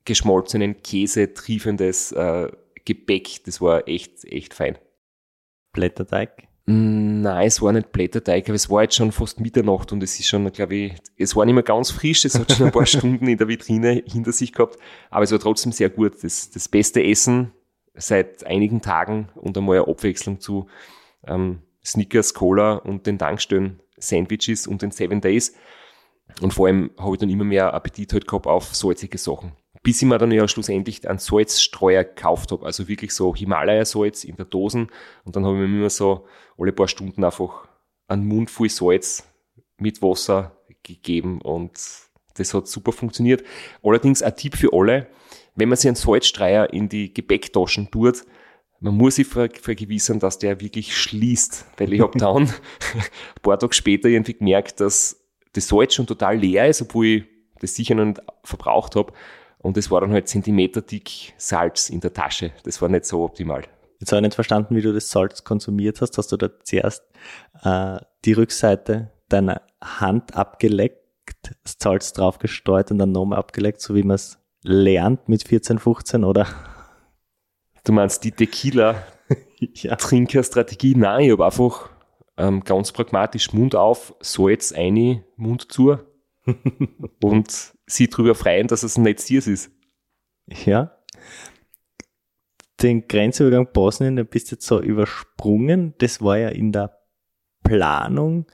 geschmolzenen 0.04 0.82
Käse 0.82 1.32
triefendes 1.32 2.12
äh, 2.12 2.50
Gebäck. 2.84 3.44
Das 3.44 3.60
war 3.60 3.86
echt, 3.88 4.24
echt 4.24 4.54
fein. 4.54 4.78
Blätterteig? 5.72 6.48
Nein, 6.64 7.46
es 7.46 7.60
war 7.60 7.72
nicht 7.72 7.90
Blätterteig, 7.90 8.44
aber 8.44 8.54
es 8.54 8.70
war 8.70 8.82
jetzt 8.82 8.94
schon 8.94 9.10
fast 9.10 9.40
Mitternacht 9.40 9.90
und 9.90 10.02
es 10.02 10.18
ist 10.20 10.28
schon, 10.28 10.50
glaube 10.52 10.74
ich, 10.76 10.94
es 11.16 11.34
war 11.34 11.44
nicht 11.44 11.54
mehr 11.54 11.64
ganz 11.64 11.90
frisch, 11.90 12.24
es 12.24 12.38
hat 12.38 12.52
schon 12.52 12.66
ein 12.66 12.72
paar 12.72 12.86
Stunden 12.86 13.26
in 13.26 13.36
der 13.36 13.48
Vitrine 13.48 14.02
hinter 14.06 14.30
sich 14.30 14.52
gehabt, 14.52 14.78
aber 15.10 15.24
es 15.24 15.32
war 15.32 15.40
trotzdem 15.40 15.72
sehr 15.72 15.90
gut. 15.90 16.22
Das, 16.22 16.50
das 16.50 16.68
beste 16.68 17.02
Essen 17.02 17.52
seit 17.94 18.46
einigen 18.46 18.80
Tagen 18.80 19.28
und 19.34 19.58
einmal 19.58 19.78
eine 19.78 19.88
Abwechslung 19.88 20.38
zu 20.38 20.68
ähm, 21.26 21.62
Snickers, 21.84 22.32
Cola 22.32 22.74
und 22.74 23.06
den 23.06 23.18
Tankstellen, 23.18 23.80
Sandwiches 23.98 24.68
und 24.68 24.82
den 24.82 24.92
Seven 24.92 25.20
Days. 25.20 25.54
Und 26.40 26.54
vor 26.54 26.66
allem 26.66 26.90
habe 26.98 27.14
ich 27.14 27.20
dann 27.20 27.30
immer 27.30 27.44
mehr 27.44 27.72
Appetit 27.74 28.12
halt 28.12 28.26
gehabt 28.26 28.46
auf 28.46 28.74
salzige 28.74 29.18
Sachen. 29.18 29.52
Bis 29.82 30.00
ich 30.00 30.08
mir 30.08 30.18
dann 30.18 30.30
ja 30.30 30.46
schlussendlich 30.46 31.08
einen 31.08 31.18
Salzstreuer 31.18 32.04
gekauft 32.04 32.52
habe, 32.52 32.64
also 32.64 32.86
wirklich 32.88 33.12
so 33.12 33.34
Himalaya-Salz 33.34 34.24
in 34.24 34.36
der 34.36 34.44
Dosen. 34.44 34.88
Und 35.24 35.34
dann 35.34 35.44
habe 35.44 35.56
ich 35.56 35.68
mir 35.68 35.78
immer 35.78 35.90
so 35.90 36.26
alle 36.56 36.72
paar 36.72 36.88
Stunden 36.88 37.24
einfach 37.24 37.66
einen 38.06 38.26
Mund 38.26 38.50
voll 38.50 38.68
Salz 38.68 39.24
mit 39.78 40.00
Wasser 40.02 40.56
gegeben. 40.82 41.40
Und 41.40 41.72
das 42.34 42.54
hat 42.54 42.68
super 42.68 42.92
funktioniert. 42.92 43.42
Allerdings 43.82 44.22
ein 44.22 44.36
Tipp 44.36 44.56
für 44.56 44.72
alle, 44.72 45.08
wenn 45.56 45.68
man 45.68 45.76
sich 45.76 45.88
einen 45.88 45.96
Salzstreuer 45.96 46.72
in 46.72 46.88
die 46.88 47.12
Gepäcktaschen 47.12 47.90
tut, 47.90 48.24
man 48.82 48.96
muss 48.96 49.14
sich 49.14 49.28
vergewissern, 49.28 50.18
dass 50.18 50.38
der 50.38 50.60
wirklich 50.60 50.96
schließt, 50.96 51.66
weil 51.76 51.92
ich 51.92 52.00
habe 52.00 52.18
dann 52.18 52.48
ein 52.94 53.42
paar 53.42 53.58
Tage 53.58 53.74
später 53.74 54.08
irgendwie 54.08 54.34
gemerkt, 54.34 54.80
dass 54.80 55.21
das 55.52 55.68
Salz 55.68 55.94
schon 55.94 56.06
total 56.06 56.38
leer 56.38 56.68
ist, 56.68 56.82
obwohl 56.82 57.06
ich 57.06 57.24
das 57.60 57.74
sicher 57.74 57.94
noch 57.94 58.04
nicht 58.04 58.20
verbraucht 58.44 58.96
habe. 58.96 59.12
Und 59.58 59.76
es 59.76 59.90
war 59.90 60.00
dann 60.00 60.12
halt 60.12 60.28
zentimeterdick 60.28 61.34
Salz 61.36 61.88
in 61.88 62.00
der 62.00 62.12
Tasche. 62.12 62.50
Das 62.64 62.82
war 62.82 62.88
nicht 62.88 63.04
so 63.04 63.22
optimal. 63.22 63.62
Jetzt 64.00 64.10
habe 64.10 64.18
ich 64.18 64.24
nicht 64.24 64.34
verstanden, 64.34 64.74
wie 64.74 64.82
du 64.82 64.92
das 64.92 65.10
Salz 65.10 65.44
konsumiert 65.44 66.00
hast. 66.00 66.18
Hast 66.18 66.32
du 66.32 66.36
da 66.36 66.50
zuerst 66.64 67.04
äh, 67.62 68.00
die 68.24 68.32
Rückseite 68.32 69.12
deiner 69.28 69.62
Hand 69.80 70.34
abgeleckt, 70.34 70.98
das 71.62 71.76
Salz 71.78 72.12
draufgestreut 72.12 72.90
und 72.90 72.98
dann 72.98 73.12
nochmal 73.12 73.38
abgeleckt, 73.38 73.80
so 73.80 73.94
wie 73.94 74.02
man 74.02 74.16
es 74.16 74.40
lernt 74.64 75.28
mit 75.28 75.46
14, 75.46 75.78
15 75.78 76.24
oder? 76.24 76.48
Du 77.84 77.92
meinst 77.92 78.24
die 78.24 78.32
Tequila-Trinkerstrategie? 78.32 80.92
ja. 80.94 80.98
Nein, 80.98 81.26
ich 81.26 81.30
habe 81.30 81.44
einfach 81.44 81.91
ähm, 82.36 82.64
ganz 82.64 82.92
pragmatisch 82.92 83.52
Mund 83.52 83.74
auf, 83.74 84.14
Salz 84.20 84.72
eine, 84.72 85.24
Mund 85.36 85.70
zu 85.72 85.98
und 87.22 87.74
sie 87.86 88.08
drüber 88.08 88.34
freuen, 88.34 88.66
dass 88.66 88.82
es 88.82 88.96
ein 88.96 89.02
Netziers 89.02 89.46
ist. 89.46 89.70
Ja. 90.64 90.98
Den 92.80 93.06
Grenzübergang 93.06 93.68
Bosnien, 93.72 94.16
den 94.16 94.26
bist 94.26 94.50
du 94.50 94.56
jetzt 94.56 94.66
so 94.66 94.80
übersprungen. 94.80 95.94
Das 95.98 96.20
war 96.20 96.38
ja 96.38 96.48
in 96.48 96.72
der 96.72 96.98
Planung 97.62 98.46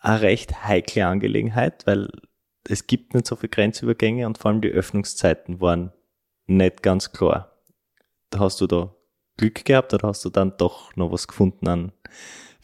eine 0.00 0.20
recht 0.22 0.64
heikle 0.64 1.06
Angelegenheit, 1.06 1.86
weil 1.86 2.10
es 2.68 2.86
gibt 2.86 3.14
nicht 3.14 3.26
so 3.26 3.36
viele 3.36 3.50
Grenzübergänge 3.50 4.26
und 4.26 4.38
vor 4.38 4.50
allem 4.50 4.60
die 4.60 4.70
Öffnungszeiten 4.70 5.60
waren 5.60 5.92
nicht 6.46 6.82
ganz 6.82 7.12
klar. 7.12 7.62
Da 8.30 8.40
hast 8.40 8.60
du 8.60 8.66
da 8.66 8.94
Glück 9.36 9.64
gehabt 9.64 9.94
oder 9.94 10.08
hast 10.08 10.24
du 10.24 10.30
dann 10.30 10.56
doch 10.56 10.94
noch 10.96 11.12
was 11.12 11.28
gefunden 11.28 11.68
an 11.68 11.92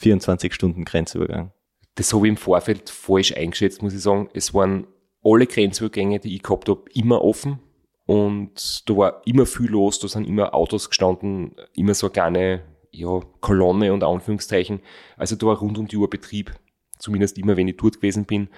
24 0.01 0.53
Stunden 0.55 0.85
Grenzübergang? 0.85 1.53
Das 1.95 2.13
habe 2.15 2.27
ich 2.27 2.31
im 2.31 2.37
Vorfeld 2.37 2.89
falsch 2.89 3.37
eingeschätzt, 3.37 3.83
muss 3.83 3.95
ich 3.95 4.01
sagen. 4.01 4.29
Es 4.33 4.55
waren 4.55 4.87
alle 5.23 5.47
Grenzübergänge, 5.47 6.21
die 6.21 6.35
ich 6.35 6.43
gehabt 6.43 6.69
habe, 6.69 6.85
immer 6.95 7.23
offen. 7.23 7.61
Und 8.07 8.89
da 8.89 8.97
war 8.97 9.23
immer 9.27 9.47
viel 9.47 9.71
los, 9.71 10.01
da 10.01 10.09
sind 10.09 10.27
immer 10.27 10.55
Autos 10.55 10.89
gestanden, 10.89 11.55
immer 11.75 11.95
so 11.95 12.07
eine 12.07 12.13
kleine 12.13 12.63
ja, 12.91 13.21
Kolonne 13.41 13.93
und 13.93 14.03
Anführungszeichen. 14.03 14.81
Also 15.17 15.37
da 15.37 15.47
war 15.47 15.59
rund 15.59 15.79
um 15.79 15.87
die 15.87 15.97
Uhr 15.97 16.11
Betrieb, 16.11 16.53
zumindest 16.99 17.39
immer, 17.39 17.57
wenn 17.57 17.69
ich 17.69 17.77
dort 17.77 17.97
gewesen 17.97 18.25
bin. 18.25 18.49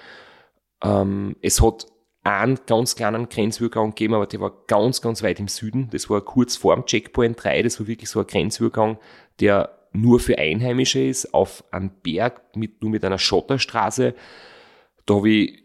Ähm, 0.81 1.35
es 1.41 1.61
hat 1.61 1.85
einen 2.23 2.57
ganz 2.65 2.95
kleinen 2.95 3.29
Grenzübergang 3.29 3.89
gegeben, 3.89 4.13
aber 4.13 4.25
der 4.25 4.39
war 4.39 4.53
ganz, 4.67 5.01
ganz 5.01 5.21
weit 5.21 5.39
im 5.39 5.49
Süden. 5.49 5.89
Das 5.91 6.09
war 6.09 6.21
kurz 6.21 6.55
vor 6.55 6.73
dem 6.73 6.85
Checkpoint 6.85 7.43
3, 7.43 7.61
das 7.63 7.79
war 7.79 7.87
wirklich 7.87 8.09
so 8.09 8.21
ein 8.21 8.27
Grenzübergang, 8.27 8.97
der 9.39 9.82
nur 9.93 10.19
für 10.19 10.37
Einheimische 10.37 10.99
ist, 10.99 11.33
auf 11.33 11.63
einem 11.71 11.91
Berg, 12.01 12.55
mit, 12.55 12.81
nur 12.81 12.91
mit 12.91 13.05
einer 13.05 13.19
Schotterstraße. 13.19 14.15
Da 15.05 15.15
habe 15.15 15.29
ich 15.29 15.63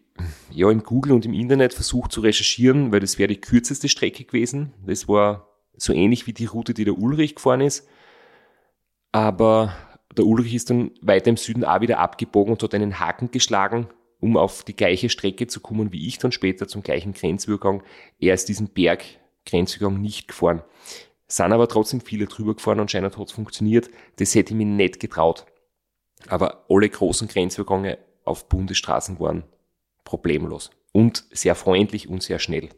ja 0.50 0.70
im 0.70 0.82
Google 0.82 1.12
und 1.12 1.24
im 1.24 1.32
Internet 1.32 1.74
versucht 1.74 2.12
zu 2.12 2.20
recherchieren, 2.20 2.92
weil 2.92 3.00
das 3.00 3.18
wäre 3.18 3.28
die 3.28 3.40
kürzeste 3.40 3.88
Strecke 3.88 4.24
gewesen. 4.24 4.74
Das 4.86 5.08
war 5.08 5.48
so 5.76 5.92
ähnlich 5.92 6.26
wie 6.26 6.32
die 6.32 6.46
Route, 6.46 6.74
die 6.74 6.84
der 6.84 6.98
Ulrich 6.98 7.36
gefahren 7.36 7.60
ist. 7.60 7.88
Aber 9.12 9.72
der 10.16 10.26
Ulrich 10.26 10.54
ist 10.54 10.70
dann 10.70 10.90
weiter 11.00 11.30
im 11.30 11.36
Süden 11.36 11.64
auch 11.64 11.80
wieder 11.80 11.98
abgebogen 11.98 12.52
und 12.52 12.62
hat 12.62 12.74
einen 12.74 13.00
Haken 13.00 13.30
geschlagen, 13.30 13.88
um 14.20 14.36
auf 14.36 14.64
die 14.64 14.76
gleiche 14.76 15.08
Strecke 15.08 15.46
zu 15.46 15.60
kommen 15.60 15.92
wie 15.92 16.06
ich 16.06 16.18
dann 16.18 16.32
später 16.32 16.68
zum 16.68 16.82
gleichen 16.82 17.14
Grenzübergang. 17.14 17.82
Er 18.18 18.34
ist 18.34 18.48
diesen 18.48 18.68
Berg 18.68 19.04
Grenzübergang 19.46 20.00
nicht 20.00 20.28
gefahren. 20.28 20.62
Sind 21.28 21.52
aber 21.52 21.68
trotzdem 21.68 22.00
viele 22.00 22.26
drüber 22.26 22.54
gefahren, 22.54 22.80
anscheinend 22.80 23.16
hat 23.18 23.26
es 23.26 23.32
funktioniert. 23.32 23.90
Das 24.16 24.34
hätte 24.34 24.54
ich 24.54 24.56
mir 24.56 24.64
nicht 24.64 24.98
getraut. 24.98 25.44
Aber 26.26 26.64
alle 26.68 26.88
großen 26.88 27.28
Grenzübergänge 27.28 27.98
auf 28.24 28.48
Bundesstraßen 28.48 29.20
waren 29.20 29.44
problemlos 30.04 30.70
und 30.92 31.26
sehr 31.30 31.54
freundlich 31.54 32.08
und 32.08 32.22
sehr 32.22 32.38
schnell. 32.38 32.70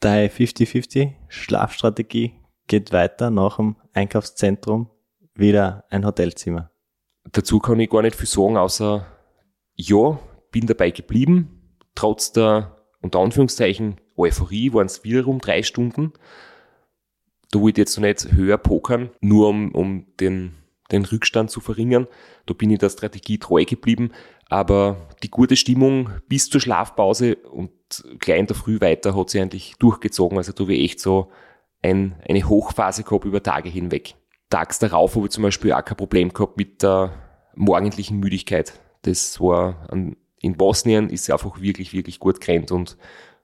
Deine 0.00 0.28
50-50 0.28 1.12
Schlafstrategie 1.28 2.34
geht 2.66 2.92
weiter 2.92 3.30
nach 3.30 3.56
dem 3.56 3.76
Einkaufszentrum 3.92 4.90
wieder 5.34 5.84
ein 5.90 6.04
Hotelzimmer. 6.04 6.70
Dazu 7.32 7.58
kann 7.58 7.80
ich 7.80 7.90
gar 7.90 8.02
nicht 8.02 8.16
viel 8.16 8.26
sagen, 8.26 8.56
außer 8.56 9.06
ja, 9.76 10.18
bin 10.50 10.66
dabei 10.66 10.90
geblieben. 10.90 11.76
Trotz 11.94 12.32
der 12.32 12.76
unter 13.00 13.20
Anführungszeichen 13.20 14.00
Euphorie 14.16 14.72
waren 14.72 14.86
es 14.86 15.04
wiederum 15.04 15.40
drei 15.40 15.62
Stunden 15.62 16.12
da 17.54 17.60
wollte 17.60 17.80
ich 17.80 17.86
jetzt 17.86 17.96
noch 17.96 18.02
nicht 18.02 18.32
höher 18.32 18.58
pokern, 18.58 19.10
nur 19.20 19.48
um, 19.48 19.72
um 19.72 20.06
den, 20.18 20.54
den 20.90 21.04
Rückstand 21.04 21.50
zu 21.50 21.60
verringern. 21.60 22.08
Da 22.46 22.54
bin 22.54 22.70
ich 22.70 22.78
der 22.78 22.90
Strategie 22.90 23.38
treu 23.38 23.64
geblieben. 23.64 24.10
Aber 24.48 25.08
die 25.22 25.30
gute 25.30 25.56
Stimmung 25.56 26.10
bis 26.28 26.50
zur 26.50 26.60
Schlafpause 26.60 27.36
und 27.36 27.70
gleich 28.18 28.40
in 28.40 28.46
der 28.46 28.56
Früh 28.56 28.80
weiter 28.80 29.16
hat 29.16 29.30
sie 29.30 29.40
eigentlich 29.40 29.74
durchgezogen. 29.78 30.36
Also 30.36 30.52
da 30.52 30.64
habe 30.64 30.74
ich 30.74 30.84
echt 30.84 31.00
so 31.00 31.30
ein, 31.80 32.16
eine 32.28 32.48
Hochphase 32.48 33.04
gehabt 33.04 33.24
über 33.24 33.42
Tage 33.42 33.68
hinweg. 33.68 34.14
Tags 34.50 34.78
darauf 34.78 35.14
habe 35.14 35.26
ich 35.26 35.32
zum 35.32 35.44
Beispiel 35.44 35.72
auch 35.72 35.84
kein 35.84 35.96
Problem 35.96 36.32
gehabt 36.32 36.56
mit 36.56 36.82
der 36.82 37.12
morgendlichen 37.54 38.18
Müdigkeit. 38.18 38.80
Das 39.02 39.40
war 39.40 39.86
an, 39.90 40.16
in 40.40 40.56
Bosnien 40.56 41.08
ist 41.08 41.26
sie 41.26 41.32
einfach 41.32 41.60
wirklich, 41.60 41.92
wirklich 41.92 42.18
gut 42.18 42.40
gerannt 42.40 42.72
und 42.72 42.96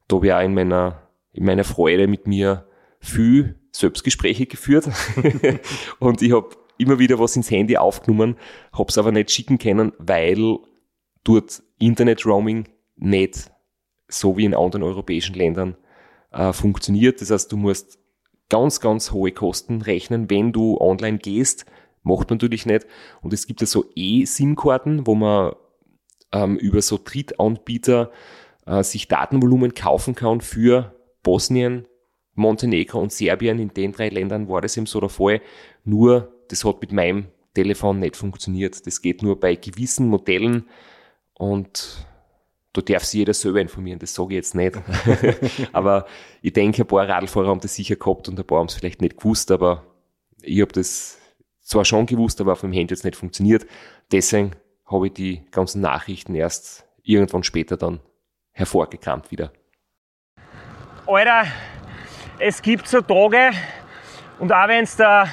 da 0.08 0.16
habe 0.16 0.26
ich 0.26 0.32
auch 0.32 0.42
in 0.42 0.54
meiner, 0.54 1.00
in 1.32 1.44
meiner 1.44 1.64
Freude 1.64 2.08
mit 2.08 2.26
mir 2.26 2.66
viel 2.98 3.59
Selbstgespräche 3.72 4.46
geführt 4.46 4.88
und 5.98 6.22
ich 6.22 6.32
habe 6.32 6.50
immer 6.78 6.98
wieder 6.98 7.18
was 7.18 7.36
ins 7.36 7.50
Handy 7.50 7.76
aufgenommen, 7.76 8.36
habe 8.72 8.88
es 8.88 8.98
aber 8.98 9.12
nicht 9.12 9.30
schicken 9.30 9.58
können, 9.58 9.92
weil 9.98 10.58
dort 11.24 11.62
Internet-Roaming 11.78 12.68
nicht 12.96 13.50
so 14.08 14.36
wie 14.36 14.44
in 14.44 14.54
anderen 14.54 14.82
europäischen 14.82 15.34
Ländern 15.34 15.76
äh, 16.32 16.52
funktioniert. 16.52 17.20
Das 17.20 17.30
heißt, 17.30 17.52
du 17.52 17.56
musst 17.56 17.98
ganz, 18.48 18.80
ganz 18.80 19.12
hohe 19.12 19.32
Kosten 19.32 19.82
rechnen, 19.82 20.28
wenn 20.30 20.52
du 20.52 20.78
online 20.78 21.18
gehst. 21.18 21.66
Macht 22.02 22.30
man 22.30 22.38
natürlich 22.38 22.66
nicht. 22.66 22.86
Und 23.20 23.32
es 23.32 23.46
gibt 23.46 23.60
ja 23.60 23.66
so 23.66 23.84
E-SIM-Karten, 23.94 25.06
wo 25.06 25.14
man 25.14 25.54
ähm, 26.32 26.56
über 26.56 26.82
so 26.82 26.98
Drittanbieter 27.02 28.10
äh, 28.66 28.82
sich 28.82 29.08
Datenvolumen 29.08 29.74
kaufen 29.74 30.14
kann 30.14 30.40
für 30.40 30.94
Bosnien, 31.22 31.86
Montenegro 32.34 33.00
und 33.00 33.12
Serbien. 33.12 33.58
In 33.58 33.74
den 33.74 33.92
drei 33.92 34.08
Ländern 34.08 34.48
war 34.48 34.60
das 34.60 34.76
eben 34.76 34.86
so 34.86 35.00
der 35.00 35.08
Fall. 35.08 35.40
Nur, 35.84 36.32
das 36.48 36.64
hat 36.64 36.80
mit 36.80 36.92
meinem 36.92 37.26
Telefon 37.54 37.98
nicht 37.98 38.16
funktioniert. 38.16 38.86
Das 38.86 39.02
geht 39.02 39.22
nur 39.22 39.38
bei 39.38 39.56
gewissen 39.56 40.08
Modellen 40.08 40.66
und 41.34 42.06
da 42.72 42.80
darf 42.82 43.04
sich 43.04 43.18
jeder 43.18 43.34
selber 43.34 43.60
informieren, 43.60 43.98
das 43.98 44.14
sage 44.14 44.34
ich 44.34 44.36
jetzt 44.36 44.54
nicht. 44.54 44.76
aber 45.72 46.06
ich 46.40 46.52
denke, 46.52 46.82
ein 46.82 46.86
paar 46.86 47.08
Radlfahrer 47.08 47.48
haben 47.48 47.60
das 47.60 47.74
sicher 47.74 47.96
gehabt 47.96 48.28
und 48.28 48.38
ein 48.38 48.46
paar 48.46 48.60
haben 48.60 48.66
es 48.66 48.74
vielleicht 48.74 49.00
nicht 49.00 49.16
gewusst, 49.16 49.50
aber 49.50 49.84
ich 50.42 50.60
habe 50.60 50.72
das 50.72 51.18
zwar 51.60 51.84
schon 51.84 52.06
gewusst, 52.06 52.40
aber 52.40 52.52
auf 52.52 52.60
dem 52.60 52.72
Handy 52.72 52.92
jetzt 52.92 53.04
nicht 53.04 53.16
funktioniert. 53.16 53.66
Deswegen 54.12 54.52
habe 54.86 55.08
ich 55.08 55.14
die 55.14 55.42
ganzen 55.50 55.80
Nachrichten 55.80 56.34
erst 56.34 56.86
irgendwann 57.02 57.42
später 57.42 57.76
dann 57.76 58.00
hervorgekramt 58.52 59.30
wieder. 59.30 59.52
Alter, 61.06 61.46
es 62.42 62.62
gibt 62.62 62.88
so 62.88 63.02
Tage, 63.02 63.50
und 64.38 64.50
auch 64.50 64.66
wenn 64.66 64.84
es 64.84 64.96
der, 64.96 65.28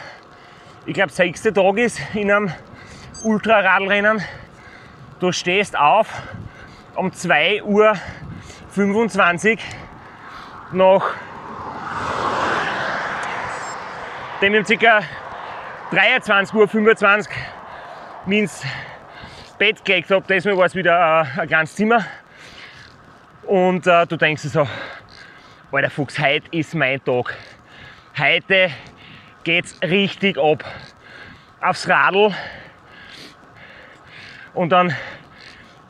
ich 0.86 0.94
glaube, 0.94 1.12
sechste 1.12 1.54
Tag 1.54 1.78
ist 1.78 2.02
in 2.14 2.30
einem 2.30 2.52
Ultraradlrennen, 3.24 4.22
du 5.22 5.32
stehst 5.32 5.78
auf 5.78 6.08
um 6.96 7.14
2 7.14 7.64
Uhr 7.64 7.96
25 8.72 9.58
nach 10.74 11.14
dem 14.42 14.54
um 14.56 14.64
ca. 14.66 15.02
23 15.92 16.56
Uhr 16.56 16.68
25 16.68 17.34
mich 18.26 18.40
ins 18.40 18.66
Bett 19.58 19.84
gelegt 19.86 20.12
habe. 20.12 20.26
Diesmal 20.28 20.58
war 20.58 20.66
es 20.66 20.76
wieder 20.76 21.26
äh, 21.38 21.40
ein 21.42 21.48
kleines 21.48 21.74
Zimmer. 21.74 22.06
Und 23.44 23.88
äh, 23.88 24.06
du 24.06 24.18
denkst 24.18 24.42
dir 24.42 24.50
so, 24.50 24.68
Alter 25.70 25.90
Fuchs, 25.90 26.18
heute 26.18 26.48
ist 26.52 26.74
mein 26.76 27.04
Tag. 27.04 27.36
Heute 28.18 28.72
geht's 29.44 29.78
richtig 29.84 30.38
ab. 30.38 30.64
Aufs 31.60 31.90
Radl 31.90 32.34
und 34.54 34.70
dann 34.70 34.96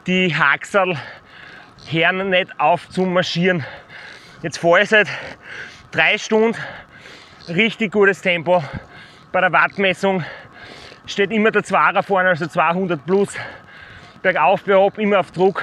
die 0.08 0.36
Haxel 0.36 0.98
hören 1.92 2.32
nicht 2.32 2.60
auf 2.60 2.90
zu 2.90 3.04
marschieren. 3.04 3.64
Jetzt 4.42 4.58
fahre 4.58 4.82
ich 4.82 4.90
seit 4.90 5.10
drei 5.92 6.18
Stunden 6.18 6.58
richtig 7.48 7.92
gutes 7.92 8.20
Tempo. 8.20 8.64
Bei 9.32 9.42
der 9.42 9.52
Wattmessung 9.52 10.26
steht 11.06 11.30
immer 11.30 11.52
der 11.52 11.64
Zwarer 11.64 12.02
vorne, 12.02 12.30
also 12.30 12.48
200 12.48 13.06
plus. 13.06 13.36
Bergauf, 14.24 14.64
bergab, 14.64 14.98
immer 14.98 15.20
auf 15.20 15.30
Druck. 15.30 15.62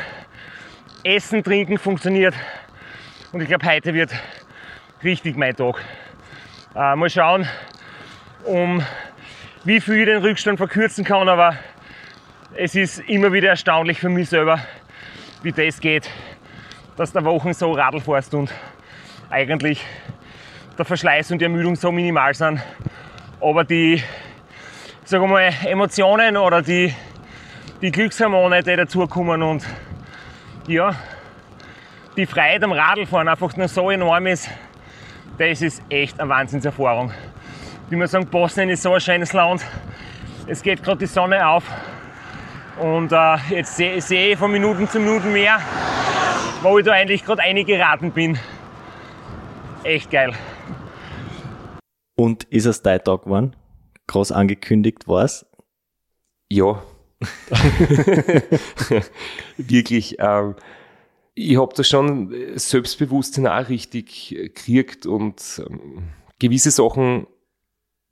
Essen, 1.03 1.43
Trinken 1.43 1.79
funktioniert. 1.79 2.35
Und 3.35 3.41
ich 3.41 3.49
glaube, 3.49 3.67
heute 3.67 3.93
wird 3.93 4.13
richtig 5.03 5.37
mein 5.37 5.57
Tag. 5.57 5.81
Äh, 6.77 6.95
mal 6.95 7.11
schauen, 7.11 7.49
um 8.45 8.81
wie 9.65 9.81
viel 9.81 9.99
ich 9.99 10.07
den 10.07 10.23
Rückstand 10.23 10.57
verkürzen 10.57 11.05
kann, 11.05 11.29
aber 11.29 11.57
es 12.55 12.77
ist 12.77 13.01
immer 13.01 13.33
wieder 13.33 13.49
erstaunlich 13.49 13.99
für 13.99 14.09
mich 14.09 14.29
selber, 14.29 14.61
wie 15.43 15.51
das 15.51 15.81
geht, 15.81 16.09
dass 16.97 17.13
du 17.13 17.25
Wochen 17.25 17.53
so 17.55 17.73
Radl 17.73 18.01
fährst 18.01 18.35
und 18.35 18.55
eigentlich 19.31 19.85
der 20.79 20.85
Verschleiß 20.85 21.33
und 21.33 21.41
die 21.41 21.47
Ermüdung 21.47 21.75
so 21.75 21.91
minimal 21.91 22.35
sind. 22.35 22.61
Aber 23.41 23.65
die 23.65 24.01
wir 25.11 25.27
mal, 25.27 25.53
Emotionen 25.65 26.37
oder 26.37 26.63
die, 26.63 26.95
die 27.83 27.91
Glückshormone, 27.91 28.63
die 28.63 28.77
dazukommen 28.77 29.43
und 29.43 29.67
ja, 30.69 30.95
die 32.17 32.27
Freiheit 32.27 32.63
am 32.63 32.73
Radlfahren 32.73 33.29
einfach 33.29 33.57
nur 33.57 33.69
so 33.69 33.91
enorm 33.91 34.27
ist, 34.27 34.49
das 35.39 35.63
ist 35.63 35.83
echt 35.89 36.21
eine 36.21 36.29
Wahnsinnserfahrung. 36.29 37.13
Wie 37.91 37.97
man 37.97 38.07
sagen, 38.07 38.27
Bosnien 38.27 38.69
ist 38.71 38.83
so 38.83 38.93
ein 38.95 39.01
schönes 39.01 39.33
Land. 39.33 39.65
Es 40.47 40.63
geht 40.63 40.83
gerade 40.83 40.99
die 40.99 41.07
Sonne 41.07 41.47
auf 41.47 41.65
und 42.79 43.13
äh, 43.13 43.37
jetzt 43.51 43.77
sehe 43.77 44.01
seh 44.01 44.33
ich 44.33 44.39
von 44.39 44.51
Minuten 44.53 44.89
zu 44.89 45.01
Minuten 45.01 45.33
mehr, 45.33 45.59
wo 46.63 46.79
ich 46.79 46.85
da 46.85 46.93
eigentlich 46.93 47.25
gerade 47.25 47.43
eingeraten 47.43 48.13
bin. 48.13 48.39
Echt 49.83 50.11
geil. 50.11 50.33
Und 52.17 52.45
ist 52.45 52.67
es 52.67 52.83
dein 52.83 53.03
Tag 53.03 53.25
geworden? 53.25 53.57
Groß 54.07 54.33
angekündigt 54.33 55.09
war 55.09 55.25
es? 55.25 55.47
Ja. 56.49 56.83
Wirklich. 59.57 60.17
Ähm, 60.21 60.55
ich 61.35 61.59
habe 61.59 61.75
da 61.75 61.83
schon 61.83 62.33
Selbstbewusstsein 62.55 63.47
auch 63.47 63.69
richtig 63.69 64.31
gekriegt 64.31 65.07
und 65.07 65.63
ähm, 65.69 66.05
gewisse 66.39 66.71
Sachen 66.71 67.27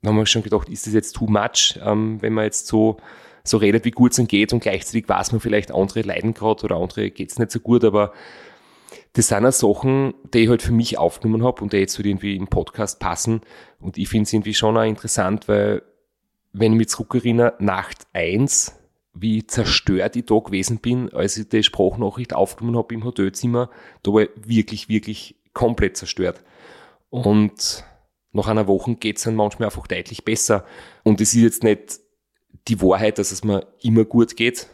haben 0.05 0.17
wir 0.17 0.25
schon 0.25 0.43
gedacht, 0.43 0.67
ist 0.67 0.85
das 0.85 0.93
jetzt 0.93 1.13
too 1.13 1.27
much, 1.27 1.79
ähm, 1.81 2.21
wenn 2.21 2.33
man 2.33 2.45
jetzt 2.45 2.67
so 2.67 2.97
so 3.45 3.57
redet, 3.57 3.83
wie 3.83 3.91
gut 3.91 4.13
es 4.13 4.19
ihm 4.19 4.27
geht 4.27 4.53
und 4.53 4.61
gleichzeitig 4.61 5.09
weiß 5.09 5.33
man 5.33 5.41
vielleicht, 5.41 5.73
andere 5.73 6.01
leiden 6.01 6.33
gerade 6.33 6.63
oder 6.63 6.77
andere 6.77 7.11
geht's 7.11 7.39
nicht 7.39 7.51
so 7.51 7.59
gut, 7.59 7.83
aber 7.83 8.13
das 9.13 9.27
sind 9.27 9.45
auch 9.45 9.51
Sachen, 9.51 10.13
die 10.33 10.39
ich 10.39 10.49
halt 10.49 10.61
für 10.61 10.71
mich 10.71 10.97
aufgenommen 10.97 11.43
habe 11.43 11.61
und 11.61 11.73
die 11.73 11.77
jetzt 11.77 11.97
halt 11.97 12.05
irgendwie 12.05 12.37
im 12.37 12.47
Podcast 12.47 12.99
passen 12.99 13.41
und 13.79 13.97
ich 13.97 14.07
finde 14.07 14.23
es 14.23 14.33
irgendwie 14.33 14.53
schon 14.53 14.77
auch 14.77 14.83
interessant, 14.83 15.47
weil 15.49 15.83
wenn 16.53 16.73
ich 16.73 16.77
mich 16.77 16.89
zurückerinnere, 16.89 17.55
Nacht 17.59 18.07
eins, 18.13 18.79
wie 19.13 19.45
zerstört 19.45 20.15
ich 20.15 20.25
da 20.25 20.39
gewesen 20.39 20.79
bin, 20.79 21.13
als 21.13 21.37
ich 21.37 21.47
die 21.49 21.63
Sprachnachricht 21.63 22.33
aufgenommen 22.33 22.77
habe 22.77 22.93
im 22.95 23.03
Hotelzimmer, 23.03 23.69
da 24.01 24.11
war 24.11 24.23
ich 24.23 24.29
wirklich, 24.45 24.89
wirklich 24.89 25.35
komplett 25.53 25.97
zerstört. 25.97 26.43
Und 27.09 27.83
nach 28.31 28.47
einer 28.47 28.67
Woche 28.67 28.95
geht's 28.95 29.23
dann 29.23 29.35
manchmal 29.35 29.67
einfach 29.67 29.85
deutlich 29.85 30.25
besser. 30.25 30.65
Und 31.03 31.21
es 31.21 31.35
ist 31.35 31.41
jetzt 31.41 31.63
nicht 31.63 31.99
die 32.67 32.81
Wahrheit, 32.81 33.19
dass 33.19 33.31
es 33.31 33.43
mir 33.43 33.67
immer 33.81 34.03
gut 34.03 34.35
geht. 34.35 34.67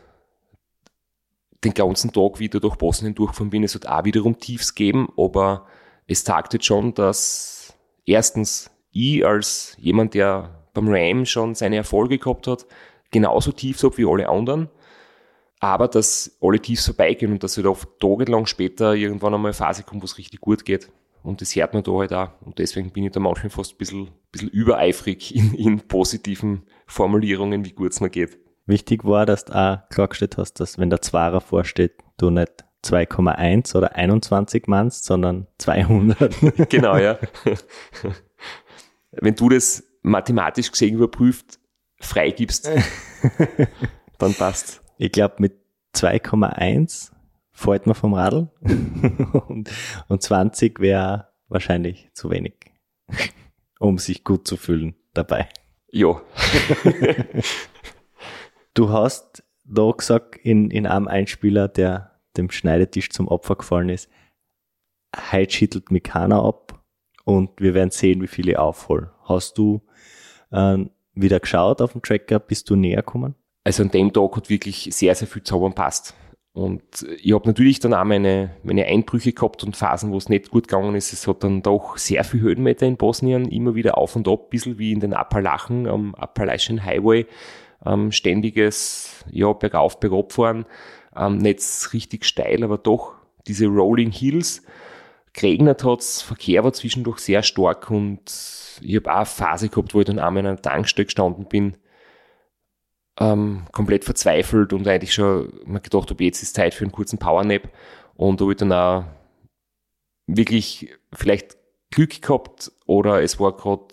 Den 1.65 1.73
ganzen 1.73 2.13
Tag 2.13 2.39
wieder 2.39 2.61
durch 2.61 2.77
Bosnien 2.77 3.15
durchgefahren 3.15 3.49
bin, 3.49 3.63
es 3.63 3.75
hat 3.75 3.85
auch 3.85 4.05
wiederum 4.05 4.39
Tiefs 4.39 4.75
geben, 4.75 5.09
aber 5.17 5.67
es 6.07 6.23
sagt 6.23 6.53
jetzt 6.53 6.65
schon, 6.65 6.93
dass 6.93 7.73
erstens 8.05 8.71
ich 8.91 9.25
als 9.25 9.75
jemand, 9.77 10.13
der 10.13 10.65
beim 10.73 10.87
Ram 10.87 11.25
schon 11.25 11.55
seine 11.55 11.75
Erfolge 11.75 12.17
gehabt 12.17 12.47
hat, 12.47 12.65
genauso 13.11 13.51
tief 13.51 13.81
habe 13.83 13.97
wie 13.97 14.05
alle 14.05 14.29
anderen, 14.29 14.69
aber 15.59 15.87
dass 15.87 16.37
alle 16.41 16.59
Tiefs 16.59 16.85
vorbeigehen 16.85 17.31
und 17.31 17.43
dass 17.43 17.57
halt 17.57 17.67
oft 17.67 17.99
tagelang 17.99 18.45
später 18.45 18.93
irgendwann 18.95 19.33
einmal 19.33 19.49
eine 19.49 19.53
Phase 19.53 19.83
kommt, 19.83 20.01
wo 20.01 20.05
es 20.05 20.17
richtig 20.17 20.39
gut 20.39 20.65
geht. 20.65 20.89
Und 21.21 21.41
das 21.41 21.55
hört 21.55 21.73
man 21.73 21.83
da 21.83 21.91
halt 21.91 22.13
auch. 22.13 22.29
Und 22.41 22.59
deswegen 22.59 22.91
bin 22.91 23.03
ich 23.03 23.11
da 23.11 23.19
manchmal 23.19 23.49
fast 23.49 23.73
ein 23.73 23.77
bisschen, 23.77 24.09
bisschen 24.31 24.49
übereifrig 24.49 25.35
in, 25.35 25.53
in 25.53 25.81
positiven 25.81 26.63
Formulierungen, 26.87 27.65
wie 27.65 27.73
gut 27.73 27.91
es 27.91 27.99
mir 27.99 28.09
geht. 28.09 28.37
Wichtig 28.65 29.03
war, 29.03 29.25
dass 29.25 29.45
du 29.45 29.53
auch 29.53 29.89
klargestellt 29.89 30.37
hast, 30.37 30.59
dass 30.59 30.77
wenn 30.77 30.89
der 30.89 31.01
Zwarer 31.01 31.41
vorsteht, 31.41 31.93
du 32.17 32.29
nicht 32.29 32.63
2,1 32.85 33.75
oder 33.75 33.95
21 33.95 34.67
meinst, 34.67 35.03
sondern 35.05 35.47
200. 35.57 36.69
genau, 36.69 36.95
ja. 36.95 37.17
wenn 39.11 39.35
du 39.35 39.49
das 39.49 39.83
mathematisch 40.01 40.71
gesehen 40.71 40.95
überprüft 40.95 41.58
freigibst, 41.99 42.69
dann 44.17 44.33
passt. 44.33 44.81
Ich 44.97 45.11
glaube, 45.11 45.35
mit 45.39 45.53
2,1 45.95 47.11
fällt 47.51 47.85
man 47.85 47.95
vom 47.95 48.13
Radl 48.13 48.49
und, 49.47 49.69
und 50.07 50.21
20 50.21 50.79
wäre 50.79 51.29
wahrscheinlich 51.47 52.09
zu 52.13 52.29
wenig. 52.29 52.53
um 53.79 53.97
sich 53.97 54.23
gut 54.23 54.47
zu 54.47 54.57
fühlen 54.57 54.95
dabei. 55.13 55.49
Ja. 55.91 56.21
Du 58.73 58.89
hast 58.89 59.43
da 59.63 59.89
gesagt, 59.91 60.35
in, 60.35 60.69
in 60.69 60.85
einem 60.85 61.07
Einspieler, 61.07 61.67
der 61.67 62.19
dem 62.37 62.51
Schneidetisch 62.51 63.09
zum 63.09 63.27
Opfer 63.27 63.55
gefallen 63.55 63.89
ist, 63.89 64.09
heute 65.31 65.51
schüttelt 65.51 65.91
mich 65.91 66.03
keiner 66.03 66.43
ab 66.43 66.83
und 67.23 67.59
wir 67.59 67.73
werden 67.73 67.89
sehen, 67.89 68.21
wie 68.21 68.27
viele 68.27 68.51
ich 68.51 68.57
aufhol. 68.57 69.11
Hast 69.23 69.57
du 69.57 69.81
äh, 70.51 70.85
wieder 71.21 71.39
geschaut 71.39 71.81
auf 71.81 71.93
dem 71.93 72.01
Tracker? 72.01 72.39
Bist 72.39 72.69
du 72.69 72.75
näher 72.75 73.01
gekommen? 73.03 73.35
Also 73.63 73.83
an 73.83 73.91
dem 73.91 74.13
Tag 74.13 74.35
hat 74.35 74.49
wirklich 74.49 74.89
sehr, 74.91 75.13
sehr 75.15 75.27
viel 75.27 75.43
zusammenpasst. 75.43 76.15
Und 76.53 77.05
ich 77.21 77.33
habe 77.33 77.47
natürlich 77.47 77.79
dann 77.79 77.93
auch 77.93 78.03
meine, 78.03 78.51
meine 78.63 78.85
Einbrüche 78.85 79.33
gehabt 79.33 79.63
und 79.63 79.77
Phasen, 79.77 80.11
wo 80.11 80.17
es 80.17 80.29
nicht 80.29 80.49
gut 80.49 80.67
gegangen 80.67 80.95
ist. 80.95 81.13
Es 81.13 81.27
hat 81.27 81.43
dann 81.43 81.61
doch 81.61 81.97
sehr 81.97 82.23
viel 82.23 82.41
Höhenmeter 82.41 82.85
in 82.85 82.97
Bosnien, 82.97 83.47
immer 83.47 83.75
wieder 83.75 83.97
auf 83.97 84.15
und 84.15 84.27
ab, 84.27 84.45
ein 84.45 84.49
bisschen 84.49 84.79
wie 84.79 84.91
in 84.91 84.99
den 84.99 85.13
Appalachen 85.13 85.87
am 85.87 86.15
Appalachian 86.15 86.83
Highway. 86.83 87.27
Ähm, 87.85 88.11
ständiges, 88.11 89.23
ja, 89.31 89.53
bergauf, 89.53 89.99
bergab 89.99 90.33
fahren. 90.33 90.65
Ähm, 91.15 91.37
nicht 91.37 91.61
richtig 91.93 92.25
steil, 92.25 92.63
aber 92.63 92.77
doch 92.77 93.13
diese 93.47 93.67
Rolling 93.67 94.11
Hills. 94.11 94.63
Geregnet 95.33 95.83
hat's, 95.83 96.21
Verkehr 96.21 96.63
war 96.63 96.73
zwischendurch 96.73 97.19
sehr 97.19 97.43
stark 97.43 97.91
und 97.91 98.21
ich 98.81 98.95
habe 98.95 99.11
auch 99.11 99.17
eine 99.17 99.25
Phase 99.25 99.69
gehabt, 99.69 99.93
wo 99.93 99.99
ich 99.99 100.05
dann 100.05 100.19
einmal 100.19 100.41
in 100.41 100.47
einer 100.47 100.61
Tankstelle 100.61 101.05
gestanden 101.05 101.45
bin, 101.45 101.77
ähm, 103.19 103.65
komplett 103.71 104.05
verzweifelt 104.05 104.73
und 104.73 104.87
eigentlich 104.87 105.13
schon 105.13 105.51
mir 105.65 105.81
gedacht 105.81 106.09
habe, 106.09 106.23
jetzt 106.23 106.41
ist 106.41 106.55
Zeit 106.55 106.73
für 106.73 106.85
einen 106.85 106.91
kurzen 106.91 107.19
Powernap. 107.19 107.69
Und 108.15 108.41
habe 108.41 108.51
ich 108.51 108.57
dann 108.57 108.73
auch 108.73 109.05
wirklich 110.27 110.89
vielleicht 111.13 111.57
Glück 111.91 112.21
gehabt 112.21 112.71
oder 112.85 113.21
es 113.21 113.39
war 113.39 113.55
gerade 113.55 113.87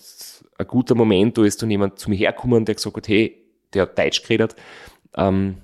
ein 0.59 0.67
guter 0.67 0.95
Moment, 0.95 1.39
da 1.39 1.45
ist 1.45 1.63
dann 1.63 1.71
jemand 1.71 1.99
zu 1.99 2.11
mir 2.11 2.17
hergekommen, 2.17 2.65
der 2.65 2.75
gesagt 2.75 2.97
hat, 2.97 3.09
hey, 3.09 3.43
der 3.73 3.83
hat 3.83 3.99
Deutsch 3.99 4.23
geredet, 4.23 4.57
ähm, 5.15 5.59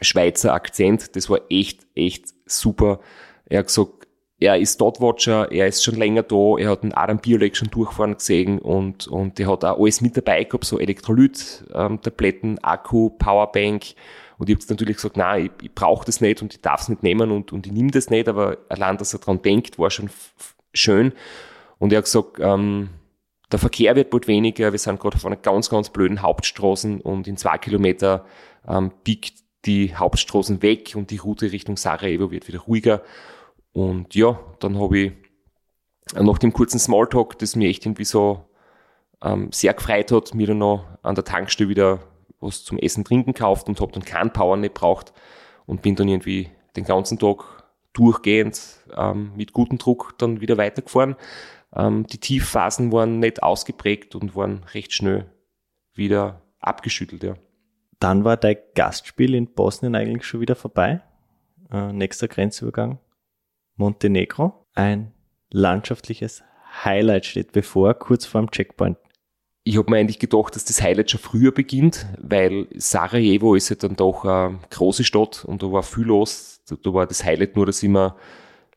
Schweizer 0.00 0.54
Akzent, 0.54 1.14
das 1.16 1.28
war 1.28 1.40
echt, 1.50 1.86
echt 1.94 2.26
super. 2.46 3.00
Er 3.44 3.60
hat 3.60 3.66
gesagt, 3.66 4.01
er 4.42 4.58
ist 4.58 4.80
Dotwatcher, 4.80 5.52
er 5.52 5.68
ist 5.68 5.84
schon 5.84 5.94
länger 5.94 6.24
da, 6.24 6.56
er 6.58 6.70
hat 6.70 6.82
einen 6.82 6.92
Adam 6.92 7.18
Bierleg 7.18 7.56
schon 7.56 7.70
durchfahren 7.70 8.14
gesehen 8.14 8.58
und, 8.58 9.06
und 9.06 9.38
er 9.38 9.46
hat 9.46 9.64
auch 9.64 9.78
alles 9.78 10.00
mit 10.00 10.16
dabei 10.16 10.42
gehabt, 10.42 10.64
so 10.64 10.80
Elektrolyt-Tabletten, 10.80 12.50
ähm, 12.50 12.58
Akku, 12.62 13.10
Powerbank. 13.10 13.94
Und 14.38 14.50
ich 14.50 14.56
habe 14.56 14.64
natürlich 14.70 14.96
gesagt, 14.96 15.16
nein, 15.16 15.46
ich, 15.46 15.66
ich 15.66 15.74
brauche 15.74 16.04
das 16.04 16.20
nicht 16.20 16.42
und 16.42 16.54
ich 16.54 16.60
darf 16.60 16.80
es 16.80 16.88
nicht 16.88 17.04
nehmen 17.04 17.30
und, 17.30 17.52
und 17.52 17.66
ich 17.66 17.72
nehme 17.72 17.92
das 17.92 18.10
nicht, 18.10 18.28
aber 18.28 18.58
allein, 18.68 18.96
dass 18.96 19.12
er 19.12 19.20
dran 19.20 19.40
denkt, 19.42 19.78
war 19.78 19.90
schon 19.90 20.10
schön. 20.74 21.12
Und 21.78 21.92
er 21.92 21.98
hat 21.98 22.06
gesagt, 22.06 22.38
ähm, 22.40 22.88
der 23.52 23.60
Verkehr 23.60 23.94
wird 23.94 24.10
bald 24.10 24.26
weniger, 24.26 24.72
wir 24.72 24.78
sind 24.78 24.98
gerade 24.98 25.16
auf 25.16 25.26
einer 25.26 25.36
ganz, 25.36 25.70
ganz 25.70 25.90
blöden 25.90 26.20
Hauptstraße 26.20 26.98
und 27.02 27.28
in 27.28 27.36
zwei 27.36 27.58
Kilometer 27.58 28.24
ähm, 28.66 28.90
biegt 29.04 29.34
die 29.66 29.94
Hauptstraßen 29.94 30.62
weg 30.62 30.94
und 30.96 31.10
die 31.10 31.18
Route 31.18 31.52
Richtung 31.52 31.76
Sarajevo 31.76 32.32
wird 32.32 32.48
wieder 32.48 32.60
ruhiger. 32.60 33.02
Und 33.72 34.14
ja, 34.14 34.38
dann 34.60 34.78
habe 34.78 34.98
ich 34.98 35.12
nach 36.14 36.38
dem 36.38 36.52
kurzen 36.52 36.78
Smalltalk, 36.78 37.38
das 37.38 37.56
mir 37.56 37.68
echt 37.68 37.86
irgendwie 37.86 38.04
so 38.04 38.44
ähm, 39.22 39.50
sehr 39.52 39.74
gefreut 39.74 40.12
hat, 40.12 40.34
mir 40.34 40.46
dann 40.46 40.58
noch 40.58 40.84
an 41.02 41.14
der 41.14 41.24
Tankstelle 41.24 41.70
wieder 41.70 42.00
was 42.40 42.64
zum 42.64 42.78
Essen, 42.78 43.04
Trinken 43.04 43.32
gekauft 43.32 43.68
und 43.68 43.80
habe 43.80 43.92
dann 43.92 44.04
keinen 44.04 44.32
Power 44.32 44.56
nicht 44.56 44.74
braucht 44.74 45.12
und 45.66 45.80
bin 45.80 45.94
dann 45.94 46.08
irgendwie 46.08 46.50
den 46.76 46.84
ganzen 46.84 47.18
Tag 47.18 47.44
durchgehend 47.92 48.60
ähm, 48.96 49.32
mit 49.36 49.52
gutem 49.52 49.78
Druck 49.78 50.14
dann 50.18 50.40
wieder 50.40 50.58
weitergefahren. 50.58 51.16
Ähm, 51.74 52.06
die 52.06 52.18
Tiefphasen 52.18 52.92
waren 52.92 53.20
nicht 53.20 53.42
ausgeprägt 53.42 54.14
und 54.14 54.34
waren 54.34 54.64
recht 54.74 54.92
schnell 54.92 55.30
wieder 55.94 56.42
abgeschüttelt, 56.58 57.22
ja. 57.22 57.34
Dann 58.00 58.24
war 58.24 58.36
dein 58.36 58.56
Gastspiel 58.74 59.34
in 59.36 59.54
Bosnien 59.54 59.94
eigentlich 59.94 60.24
schon 60.24 60.40
wieder 60.40 60.56
vorbei. 60.56 61.02
Äh, 61.70 61.92
nächster 61.92 62.26
Grenzübergang 62.26 62.98
Montenegro. 63.82 64.64
Ein 64.74 65.12
landschaftliches 65.50 66.44
Highlight 66.84 67.26
steht 67.26 67.50
bevor, 67.50 67.94
kurz 67.94 68.24
vor 68.24 68.40
dem 68.40 68.50
Checkpoint. 68.50 68.96
Ich 69.64 69.76
habe 69.76 69.90
mir 69.90 69.98
eigentlich 69.98 70.20
gedacht, 70.20 70.54
dass 70.54 70.64
das 70.64 70.80
Highlight 70.80 71.10
schon 71.10 71.20
früher 71.20 71.52
beginnt, 71.52 72.06
weil 72.20 72.68
Sarajevo 72.74 73.54
ist 73.54 73.68
ja 73.68 73.76
dann 73.76 73.96
doch 73.96 74.24
eine 74.24 74.58
große 74.70 75.04
Stadt 75.04 75.44
und 75.44 75.62
da 75.62 75.70
war 75.70 75.82
viel 75.82 76.04
los. 76.04 76.62
Da 76.68 76.92
war 76.92 77.06
das 77.06 77.24
Highlight 77.24 77.56
nur, 77.56 77.66
dass 77.66 77.82
ich 77.82 77.88
mir 77.88 78.16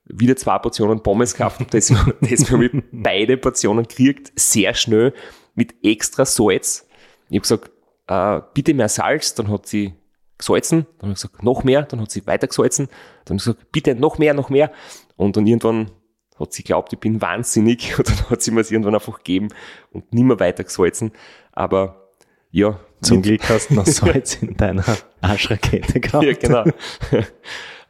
wieder 0.05 0.35
zwei 0.35 0.57
Portionen 0.59 1.01
Pommes 1.01 1.33
gekauft 1.33 1.59
habe. 1.59 1.69
Das, 1.69 1.87
das 1.87 2.51
wir 2.51 2.57
mit 2.57 2.85
beide 2.91 3.37
Portionen 3.37 3.87
gekriegt, 3.87 4.31
sehr 4.35 4.73
schnell, 4.73 5.13
mit 5.53 5.73
extra 5.83 6.25
Salz. 6.25 6.87
Ich 7.29 7.37
habe 7.37 7.41
gesagt, 7.41 7.71
äh, 8.07 8.41
bitte 8.53 8.73
mehr 8.73 8.89
Salz, 8.89 9.35
dann 9.35 9.49
hat 9.49 9.67
sie 9.67 9.93
gesalzen, 10.37 10.85
dann 10.97 11.09
habe 11.09 11.11
ich 11.13 11.21
gesagt, 11.21 11.43
noch 11.43 11.63
mehr, 11.63 11.83
dann 11.83 12.01
hat 12.01 12.11
sie 12.11 12.25
weiter 12.27 12.47
gesalzen, 12.47 12.87
dann 13.25 13.37
habe 13.37 13.37
ich 13.37 13.45
gesagt, 13.45 13.71
bitte 13.71 13.95
noch 13.95 14.17
mehr, 14.17 14.33
noch 14.33 14.49
mehr. 14.49 14.71
Und 15.15 15.37
dann 15.37 15.47
irgendwann 15.47 15.91
hat 16.39 16.53
sie 16.53 16.63
glaubt, 16.63 16.93
ich 16.93 16.99
bin 16.99 17.21
wahnsinnig 17.21 17.95
und 17.97 18.09
dann 18.09 18.29
hat 18.29 18.41
sie 18.41 18.51
mir 18.51 18.61
es 18.61 18.71
irgendwann 18.71 18.95
einfach 18.95 19.17
gegeben 19.17 19.49
und 19.91 20.13
nimmer 20.13 20.39
weiter 20.39 20.63
gesalzen. 20.63 21.11
Aber 21.51 22.09
ja. 22.51 22.79
Zum 23.01 23.21
Glück 23.21 23.47
hast 23.49 23.69
du 23.69 23.75
noch 23.75 23.85
Salz 23.85 24.35
in 24.41 24.57
deiner 24.57 24.83
Arschrakete 25.21 25.99
gehabt. 25.99 26.23
ja, 26.23 26.33
genau. 26.33 26.63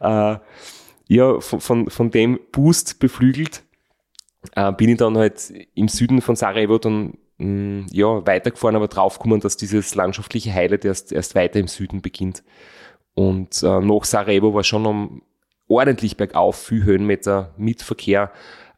äh, 0.00 0.38
ja, 1.08 1.40
von, 1.40 1.60
von, 1.60 1.88
von 1.88 2.10
dem 2.10 2.38
Boost 2.52 2.98
beflügelt 2.98 3.62
äh, 4.54 4.72
bin 4.72 4.90
ich 4.90 4.98
dann 4.98 5.16
halt 5.16 5.52
im 5.74 5.88
Süden 5.88 6.20
von 6.20 6.36
Sarajevo 6.36 6.78
dann 6.78 7.16
mh, 7.38 7.86
ja, 7.90 8.26
weitergefahren, 8.26 8.76
aber 8.76 8.88
draufgekommen, 8.88 9.40
dass 9.40 9.56
dieses 9.56 9.94
landschaftliche 9.94 10.52
Highlight 10.52 10.84
erst, 10.84 11.12
erst 11.12 11.34
weiter 11.34 11.58
im 11.58 11.68
Süden 11.68 12.02
beginnt. 12.02 12.42
Und 13.14 13.62
äh, 13.62 13.80
nach 13.80 14.04
Sarajevo 14.04 14.54
war 14.54 14.64
schon 14.64 14.86
um, 14.86 15.22
ordentlich 15.68 16.16
bergauf, 16.16 16.56
viel 16.56 16.84
Höhenmeter 16.84 17.54
mit 17.56 17.82
Verkehr, 17.82 18.30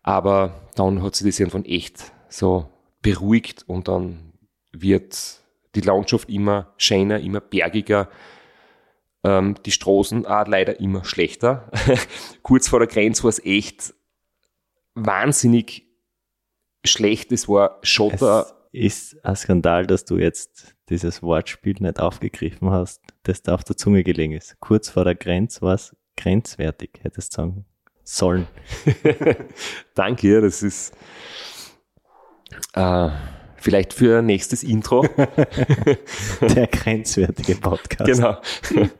aber 0.03 0.69
dann 0.75 1.03
hat 1.03 1.17
sich 1.17 1.27
das 1.27 1.41
irgendwann 1.41 1.65
echt 1.65 2.13
so 2.29 2.69
beruhigt 3.03 3.65
und 3.67 3.89
dann 3.89 4.33
wird 4.73 5.41
die 5.75 5.81
Landschaft 5.81 6.31
immer 6.31 6.73
schöner, 6.77 7.21
immer 7.21 7.41
bergiger, 7.41 8.09
ähm, 9.25 9.57
die 9.67 9.71
Straßen 9.71 10.25
auch 10.27 10.47
leider 10.47 10.81
immer 10.81 11.05
schlechter. 11.05 11.71
Kurz 12.43 12.69
vor 12.69 12.79
der 12.79 12.89
Grenze 12.89 13.25
war 13.25 13.31
es 13.31 13.45
echt 13.45 13.93
wahnsinnig 14.95 15.88
schlecht. 16.91 17.32
Es 17.32 17.49
war 17.49 17.78
Schotter. 17.82 18.47
Es 18.72 19.12
ist 19.12 19.24
ein 19.24 19.36
Skandal, 19.36 19.86
dass 19.86 20.05
du 20.05 20.18
jetzt 20.18 20.74
dieses 20.89 21.22
Wortspiel 21.22 21.76
nicht 21.80 22.01
aufgegriffen 22.01 22.70
hast, 22.70 23.01
das 23.22 23.43
da 23.43 23.55
auf 23.55 23.64
der 23.64 23.76
Zunge 23.76 24.05
gelegen 24.05 24.32
ist. 24.32 24.59
Kurz 24.61 24.89
vor 24.89 25.05
der 25.05 25.14
Grenze 25.14 25.62
war 25.62 25.74
es 25.74 25.97
grenzwertig, 26.16 27.01
hättest 27.03 27.32
du 27.32 27.36
sagen 27.36 27.64
sollen. 28.05 28.47
Danke, 29.95 30.41
das 30.41 30.62
ist 30.62 30.95
äh, 32.74 33.11
vielleicht 33.57 33.93
für 33.93 34.22
nächstes 34.22 34.62
Intro. 34.62 35.03
der 36.41 36.66
grenzwertige 36.68 37.57
Podcast. 37.57 38.11
Genau. 38.11 38.41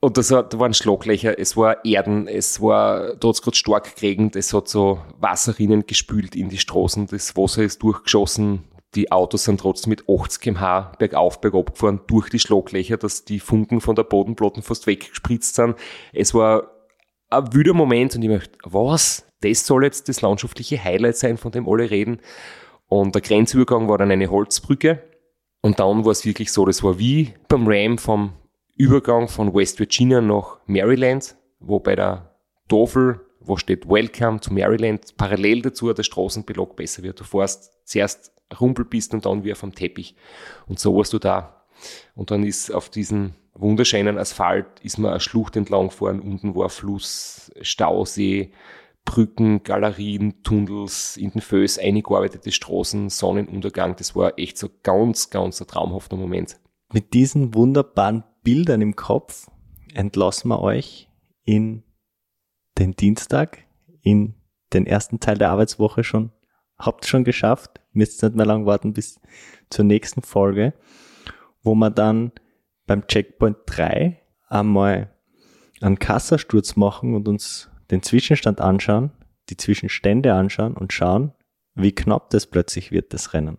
Und 0.00 0.16
das 0.16 0.28
da 0.28 0.46
waren 0.54 0.74
Schlaglöcher, 0.74 1.38
es 1.38 1.56
war 1.56 1.84
Erden, 1.84 2.28
es 2.28 2.60
war, 2.60 3.14
es 3.14 3.42
gerade 3.42 3.56
stark 3.56 3.96
geregnet, 3.96 4.36
es 4.36 4.54
hat 4.54 4.68
so 4.68 5.00
Wasserrinnen 5.18 5.86
gespült 5.86 6.36
in 6.36 6.48
die 6.48 6.58
Straßen, 6.58 7.08
das 7.08 7.36
Wasser 7.36 7.64
ist 7.64 7.82
durchgeschossen, 7.82 8.62
die 8.94 9.10
Autos 9.10 9.44
sind 9.44 9.60
trotzdem 9.60 9.90
mit 9.90 10.08
80 10.08 10.40
km/h 10.40 10.92
bergauf, 10.98 11.40
bergab 11.40 11.72
gefahren 11.72 12.00
durch 12.06 12.30
die 12.30 12.38
Schlaglöcher, 12.38 12.96
dass 12.96 13.24
die 13.24 13.40
Funken 13.40 13.80
von 13.80 13.96
der 13.96 14.04
Bodenplatte 14.04 14.62
fast 14.62 14.86
weggespritzt 14.86 15.56
sind. 15.56 15.74
Es 16.12 16.32
war 16.32 16.70
ein 17.28 17.52
wüder 17.52 17.74
Moment 17.74 18.14
und 18.14 18.22
ich 18.22 18.28
möchte, 18.28 18.56
was? 18.64 19.26
Das 19.40 19.66
soll 19.66 19.84
jetzt 19.84 20.08
das 20.08 20.22
landschaftliche 20.22 20.82
Highlight 20.82 21.16
sein, 21.16 21.36
von 21.36 21.52
dem 21.52 21.68
alle 21.68 21.90
reden. 21.90 22.20
Und 22.86 23.14
der 23.14 23.22
Grenzübergang 23.22 23.88
war 23.88 23.98
dann 23.98 24.10
eine 24.10 24.30
Holzbrücke. 24.30 25.02
Und 25.60 25.78
dann 25.80 26.04
war 26.04 26.12
es 26.12 26.24
wirklich 26.24 26.50
so, 26.50 26.64
das 26.64 26.82
war 26.82 26.98
wie 26.98 27.34
beim 27.48 27.66
Ram 27.68 27.98
vom 27.98 28.32
Übergang 28.78 29.26
von 29.26 29.52
West 29.54 29.80
Virginia 29.80 30.20
nach 30.20 30.58
Maryland, 30.66 31.34
wo 31.58 31.80
bei 31.80 31.96
der 31.96 32.32
Tafel, 32.68 33.20
wo 33.40 33.56
steht 33.56 33.88
Welcome 33.88 34.38
to 34.38 34.54
Maryland, 34.54 35.16
parallel 35.16 35.62
dazu 35.62 35.92
der 35.92 36.04
Straßenbelag 36.04 36.76
besser 36.76 37.02
wird. 37.02 37.18
Du 37.18 37.24
fährst 37.24 37.72
zuerst 37.84 38.32
Rumpelpisten 38.60 39.18
und 39.18 39.26
dann 39.26 39.42
wie 39.42 39.50
auf 39.50 39.66
Teppich. 39.74 40.14
Und 40.68 40.78
so 40.78 40.96
warst 40.96 41.12
du 41.12 41.18
da. 41.18 41.66
Und 42.14 42.30
dann 42.30 42.44
ist 42.44 42.70
auf 42.72 42.88
diesen 42.88 43.34
wunderschönen 43.54 44.16
Asphalt 44.16 44.66
ist 44.82 44.96
man 44.96 45.10
eine 45.10 45.20
Schlucht 45.20 45.56
entlang 45.56 45.88
gefahren. 45.88 46.20
Unten 46.20 46.54
war 46.54 46.68
Fluss, 46.68 47.50
Stausee, 47.60 48.52
Brücken, 49.04 49.64
Galerien, 49.64 50.44
Tunnels, 50.44 51.16
in 51.16 51.32
den 51.32 51.40
Föß 51.40 51.80
eingearbeitete 51.80 52.52
Straßen, 52.52 53.10
Sonnenuntergang. 53.10 53.96
Das 53.96 54.14
war 54.14 54.38
echt 54.38 54.56
so 54.56 54.68
ganz, 54.84 55.30
ganz 55.30 55.60
ein 55.60 55.66
traumhafter 55.66 56.16
Moment. 56.16 56.60
Mit 56.92 57.12
diesen 57.12 57.54
wunderbaren 57.54 58.24
Bildern 58.42 58.80
im 58.80 58.96
Kopf 58.96 59.50
entlassen 59.92 60.48
wir 60.48 60.60
euch 60.60 61.10
in 61.44 61.82
den 62.78 62.96
Dienstag, 62.96 63.58
in 64.00 64.34
den 64.72 64.86
ersten 64.86 65.20
Teil 65.20 65.36
der 65.36 65.50
Arbeitswoche 65.50 66.04
schon 66.04 66.32
habt 66.78 67.06
schon 67.06 67.24
geschafft, 67.24 67.80
müsst 67.92 68.22
nicht 68.22 68.36
mehr 68.36 68.46
lang 68.46 68.64
warten 68.64 68.92
bis 68.92 69.20
zur 69.68 69.84
nächsten 69.84 70.22
Folge, 70.22 70.74
wo 71.62 71.74
wir 71.74 71.90
dann 71.90 72.32
beim 72.86 73.06
Checkpoint 73.06 73.58
3 73.66 74.20
einmal 74.48 75.12
einen 75.80 75.98
Kassasturz 75.98 76.76
machen 76.76 77.14
und 77.14 77.28
uns 77.28 77.70
den 77.90 78.02
Zwischenstand 78.02 78.60
anschauen, 78.60 79.10
die 79.50 79.56
Zwischenstände 79.56 80.32
anschauen 80.34 80.76
und 80.76 80.92
schauen, 80.92 81.32
wie 81.74 81.92
knapp 81.92 82.30
das 82.30 82.46
plötzlich 82.46 82.90
wird, 82.92 83.12
das 83.12 83.34
Rennen. 83.34 83.58